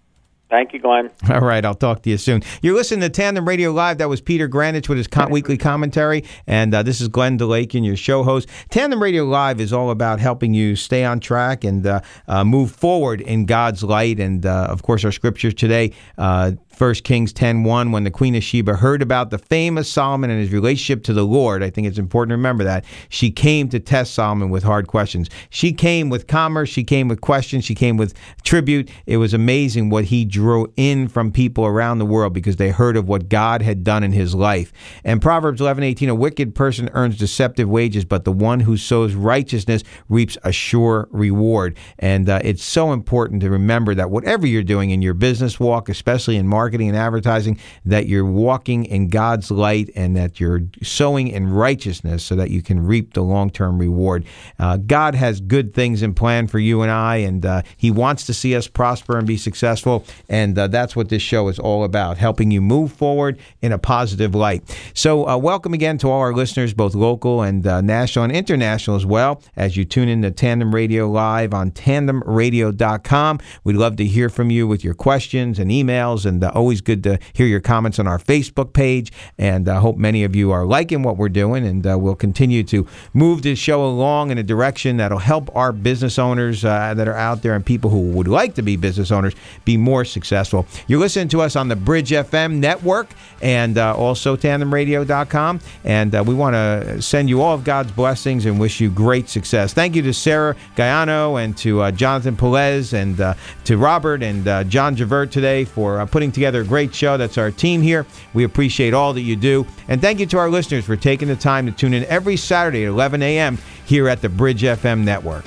Thank 0.49 0.73
you, 0.73 0.79
Glenn. 0.79 1.11
All 1.29 1.41
right, 1.41 1.63
I'll 1.63 1.75
talk 1.75 2.01
to 2.03 2.09
you 2.09 2.17
soon. 2.17 2.41
You're 2.61 2.75
listening 2.75 3.01
to 3.01 3.09
Tandem 3.09 3.47
Radio 3.47 3.71
Live. 3.71 3.99
That 3.99 4.09
was 4.09 4.19
Peter 4.19 4.49
Grandich 4.49 4.89
with 4.89 4.97
his 4.97 5.07
con- 5.07 5.29
weekly 5.29 5.57
commentary, 5.57 6.23
and 6.47 6.73
uh, 6.73 6.81
this 6.81 7.01
is 7.01 7.07
Glenn 7.07 7.37
DeLakian, 7.37 7.85
your 7.85 7.95
show 7.95 8.23
host. 8.23 8.49
Tandem 8.69 9.01
Radio 9.01 9.25
Live 9.25 9.61
is 9.61 9.71
all 9.71 9.91
about 9.91 10.19
helping 10.19 10.55
you 10.55 10.75
stay 10.75 11.05
on 11.05 11.19
track 11.19 11.63
and 11.63 11.85
uh, 11.85 12.01
uh, 12.27 12.43
move 12.43 12.71
forward 12.71 13.21
in 13.21 13.45
God's 13.45 13.83
light. 13.83 14.19
And 14.19 14.43
uh, 14.45 14.67
of 14.69 14.81
course, 14.81 15.05
our 15.05 15.11
scripture 15.11 15.51
today 15.51 15.93
uh, 16.17 16.53
1 16.79 17.03
Kings 17.03 17.33
10:1 17.33 17.91
when 17.91 18.05
the 18.05 18.09
Queen 18.09 18.35
of 18.35 18.43
Sheba 18.43 18.77
heard 18.77 19.01
about 19.01 19.31
the 19.31 19.37
fame 19.37 19.77
of 19.77 19.85
Solomon 19.85 20.29
and 20.29 20.39
his 20.39 20.53
relationship 20.53 21.03
to 21.03 21.13
the 21.13 21.25
Lord, 21.25 21.61
I 21.61 21.69
think 21.69 21.85
it's 21.85 21.97
important 21.97 22.29
to 22.29 22.37
remember 22.37 22.63
that. 22.63 22.85
She 23.09 23.31
came 23.31 23.67
to 23.67 23.81
test 23.81 24.13
Solomon 24.13 24.49
with 24.49 24.63
hard 24.63 24.87
questions. 24.87 25.29
She 25.49 25.73
came 25.73 26.09
with 26.09 26.27
commerce, 26.27 26.69
she 26.69 26.85
came 26.85 27.09
with 27.09 27.19
questions, 27.19 27.65
she 27.65 27.75
came 27.75 27.97
with 27.97 28.13
tribute. 28.43 28.89
It 29.05 29.17
was 29.17 29.33
amazing 29.33 29.89
what 29.89 30.05
he 30.05 30.23
drew 30.23 30.71
in 30.77 31.09
from 31.09 31.33
people 31.33 31.65
around 31.65 31.97
the 31.97 32.05
world 32.05 32.31
because 32.31 32.55
they 32.55 32.69
heard 32.69 32.95
of 32.95 33.09
what 33.09 33.27
God 33.27 33.61
had 33.61 33.83
done 33.83 34.01
in 34.01 34.13
his 34.13 34.33
life. 34.33 34.71
And 35.03 35.21
Proverbs 35.21 35.59
11:18, 35.59 36.07
a 36.07 36.15
wicked 36.15 36.55
person 36.55 36.89
earns 36.93 37.17
deceptive 37.17 37.67
wages, 37.67 38.05
but 38.05 38.23
the 38.23 38.31
one 38.31 38.61
who 38.61 38.77
sows 38.77 39.15
righteousness 39.15 39.83
reaps 40.07 40.37
a 40.45 40.53
sure 40.53 41.09
reward. 41.11 41.75
And 41.97 42.29
uh, 42.29 42.39
it's 42.41 42.63
so 42.63 42.93
important 42.93 43.41
to 43.41 43.49
remember 43.49 43.93
that 43.95 44.11
whatever 44.11 44.47
you're 44.47 44.63
doing 44.63 44.91
in 44.91 45.01
your 45.01 45.13
business 45.13 45.59
walk, 45.59 45.89
especially 45.89 46.37
in 46.37 46.47
marketing 46.47 46.68
and 46.77 46.97
advertising, 46.97 47.59
that 47.85 48.07
you're 48.07 48.25
walking 48.25 48.85
in 48.85 49.09
God's 49.09 49.51
light 49.51 49.89
and 49.95 50.15
that 50.15 50.39
you're 50.39 50.61
sowing 50.81 51.27
in 51.27 51.51
righteousness 51.51 52.23
so 52.23 52.35
that 52.35 52.51
you 52.51 52.61
can 52.61 52.85
reap 52.85 53.13
the 53.13 53.21
long-term 53.21 53.79
reward. 53.79 54.25
Uh, 54.57 54.77
God 54.77 55.15
has 55.15 55.39
good 55.41 55.73
things 55.73 56.01
in 56.01 56.13
plan 56.13 56.47
for 56.47 56.59
you 56.59 56.81
and 56.81 56.91
I, 56.91 57.17
and 57.17 57.45
uh, 57.45 57.61
He 57.77 57.91
wants 57.91 58.25
to 58.27 58.33
see 58.33 58.55
us 58.55 58.67
prosper 58.67 59.17
and 59.17 59.25
be 59.27 59.37
successful. 59.37 60.05
And 60.27 60.57
uh, 60.57 60.67
that's 60.67 60.95
what 60.95 61.09
this 61.09 61.21
show 61.21 61.47
is 61.47 61.59
all 61.59 61.83
about, 61.83 62.17
helping 62.17 62.51
you 62.51 62.61
move 62.61 62.93
forward 62.93 63.39
in 63.61 63.71
a 63.71 63.77
positive 63.77 64.35
light. 64.35 64.63
So, 64.93 65.27
uh, 65.27 65.37
welcome 65.37 65.73
again 65.73 65.97
to 65.99 66.09
all 66.09 66.19
our 66.19 66.33
listeners, 66.33 66.73
both 66.73 66.95
local 66.95 67.41
and 67.41 67.65
uh, 67.65 67.81
national 67.81 68.25
and 68.25 68.33
international 68.33 68.95
as 68.95 69.05
well, 69.05 69.41
as 69.55 69.77
you 69.77 69.85
tune 69.85 70.09
in 70.09 70.21
to 70.21 70.31
Tandem 70.31 70.73
Radio 70.73 71.09
Live 71.09 71.53
on 71.53 71.71
tandemradio.com. 71.71 73.39
We'd 73.63 73.75
love 73.75 73.95
to 73.97 74.05
hear 74.05 74.29
from 74.29 74.51
you 74.51 74.67
with 74.67 74.83
your 74.83 74.93
questions 74.93 75.59
and 75.59 75.71
emails, 75.71 76.25
and 76.25 76.43
uh, 76.43 76.51
always 76.59 76.81
good 76.81 77.03
to 77.03 77.17
hear 77.33 77.47
your 77.47 77.61
comments 77.61 77.97
on 77.97 78.07
our 78.07 78.19
Facebook 78.19 78.73
page. 78.73 79.11
And 79.37 79.67
I 79.67 79.79
hope 79.79 79.97
many 79.97 80.23
of 80.23 80.35
you 80.35 80.51
are 80.51 80.65
liking 80.65 81.01
what 81.01 81.17
we're 81.17 81.29
doing, 81.29 81.65
and 81.65 81.83
we'll 82.01 82.15
continue 82.15 82.63
to 82.65 82.85
move 83.13 83.41
this 83.41 83.57
show 83.57 83.83
along 83.85 84.31
in 84.31 84.37
a 84.37 84.43
direction 84.43 84.97
that'll 84.97 85.19
help 85.19 85.49
our 85.55 85.71
business 85.71 86.19
owners 86.19 86.63
uh, 86.65 86.93
that 86.93 87.07
are 87.07 87.15
out 87.15 87.41
there 87.41 87.55
and 87.55 87.65
people 87.65 87.89
who 87.89 88.11
would 88.11 88.27
like 88.27 88.55
to 88.55 88.61
be 88.61 88.75
business 88.75 89.11
owners 89.11 89.33
be 89.65 89.77
more 89.77 90.05
successful. 90.05 90.65
You're 90.87 90.99
listening 90.99 91.29
to 91.29 91.41
us 91.41 91.55
on 91.55 91.67
the 91.67 91.75
Bridge 91.75 92.11
FM 92.11 92.57
network 92.57 93.09
and 93.41 93.77
uh, 93.77 93.95
also 93.95 94.35
tandemradio.com. 94.35 95.59
And 95.83 96.13
uh, 96.13 96.23
we 96.25 96.33
want 96.33 96.55
to 96.55 97.01
send 97.01 97.29
you 97.29 97.41
all 97.41 97.53
of 97.53 97.63
God's 97.63 97.91
blessings 97.91 98.45
and 98.45 98.59
wish 98.59 98.79
you 98.79 98.89
great 98.89 99.29
success. 99.29 99.73
Thank 99.73 99.95
you 99.95 100.01
to 100.03 100.13
Sarah 100.13 100.55
Gaiano 100.75 101.43
and 101.43 101.57
to 101.57 101.81
uh, 101.81 101.91
Jonathan 101.91 102.35
Pelez 102.35 102.93
and 102.93 103.19
uh, 103.19 103.33
to 103.65 103.77
Robert 103.77 104.23
and 104.23 104.47
uh, 104.47 104.63
John 104.65 104.95
Javert 104.95 105.31
today 105.31 105.65
for 105.65 106.05
putting 106.07 106.31
together 106.49 106.65
a 106.65 106.67
great 106.67 106.93
show. 106.93 107.17
That's 107.17 107.37
our 107.37 107.51
team 107.51 107.81
here. 107.81 108.05
We 108.33 108.43
appreciate 108.43 108.93
all 108.93 109.13
that 109.13 109.21
you 109.21 109.35
do. 109.35 109.65
And 109.87 110.01
thank 110.01 110.19
you 110.19 110.25
to 110.27 110.37
our 110.37 110.49
listeners 110.49 110.85
for 110.85 110.95
taking 110.95 111.27
the 111.27 111.35
time 111.35 111.65
to 111.65 111.71
tune 111.71 111.93
in 111.93 112.05
every 112.05 112.37
Saturday 112.37 112.85
at 112.85 112.89
11 112.89 113.21
a.m. 113.21 113.57
here 113.85 114.09
at 114.09 114.21
the 114.21 114.29
Bridge 114.29 114.63
FM 114.63 115.03
network. 115.03 115.45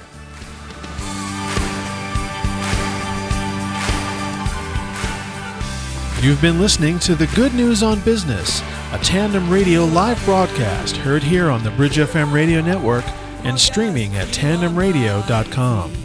You've 6.23 6.41
been 6.41 6.61
listening 6.61 7.01
to 7.01 7.17
the 7.17 7.27
Good 7.35 7.53
News 7.53 7.83
on 7.83 7.99
Business, 8.03 8.63
a 8.93 8.99
tandem 9.03 9.51
radio 9.51 9.85
live 9.85 10.25
broadcast 10.25 10.97
heard 10.97 11.25
here 11.25 11.51
on 11.51 11.65
the 11.65 11.73
Bridge 11.73 11.97
FM 11.97 12.33
radio 12.33 12.61
network 12.61 13.05
and 13.43 13.59
streaming 13.59 14.15
at 14.15 14.29
tandemradio.com. 14.29 16.02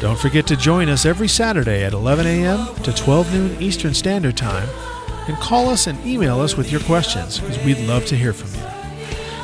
Don't 0.00 0.18
forget 0.18 0.46
to 0.46 0.54
join 0.54 0.88
us 0.88 1.04
every 1.04 1.26
Saturday 1.26 1.82
at 1.82 1.92
11 1.92 2.24
a.m. 2.24 2.72
to 2.84 2.92
12 2.92 3.32
noon 3.32 3.60
Eastern 3.60 3.92
Standard 3.92 4.36
Time 4.36 4.68
and 5.26 5.36
call 5.38 5.68
us 5.68 5.88
and 5.88 5.98
email 6.06 6.40
us 6.40 6.56
with 6.56 6.70
your 6.70 6.80
questions 6.82 7.40
because 7.40 7.58
we'd 7.64 7.80
love 7.80 8.06
to 8.06 8.16
hear 8.16 8.32
from 8.32 8.54
you. 8.60 8.68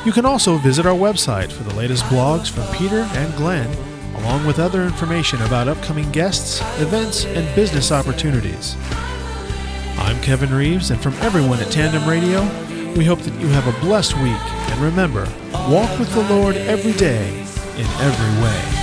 You 0.05 0.13
can 0.13 0.25
also 0.25 0.55
visit 0.57 0.85
our 0.85 0.95
website 0.95 1.51
for 1.51 1.63
the 1.63 1.73
latest 1.73 2.05
blogs 2.05 2.49
from 2.49 2.73
Peter 2.73 3.01
and 3.01 3.35
Glenn, 3.35 3.69
along 4.15 4.45
with 4.47 4.59
other 4.59 4.83
information 4.83 5.41
about 5.41 5.67
upcoming 5.67 6.09
guests, 6.13 6.61
events, 6.79 7.25
and 7.25 7.53
business 7.53 7.91
opportunities. 7.91 8.77
I'm 9.97 10.21
Kevin 10.21 10.53
Reeves, 10.53 10.89
and 10.89 11.03
from 11.03 11.15
everyone 11.15 11.59
at 11.59 11.69
Tandem 11.69 12.07
Radio, 12.07 12.43
we 12.93 13.03
hope 13.03 13.19
that 13.19 13.41
you 13.41 13.47
have 13.47 13.67
a 13.67 13.79
blessed 13.81 14.15
week. 14.19 14.51
And 14.71 14.79
remember, 14.79 15.27
walk 15.69 15.99
with 15.99 16.13
the 16.13 16.23
Lord 16.29 16.55
every 16.55 16.93
day 16.93 17.27
in 17.77 17.87
every 17.99 18.41
way. 18.41 18.74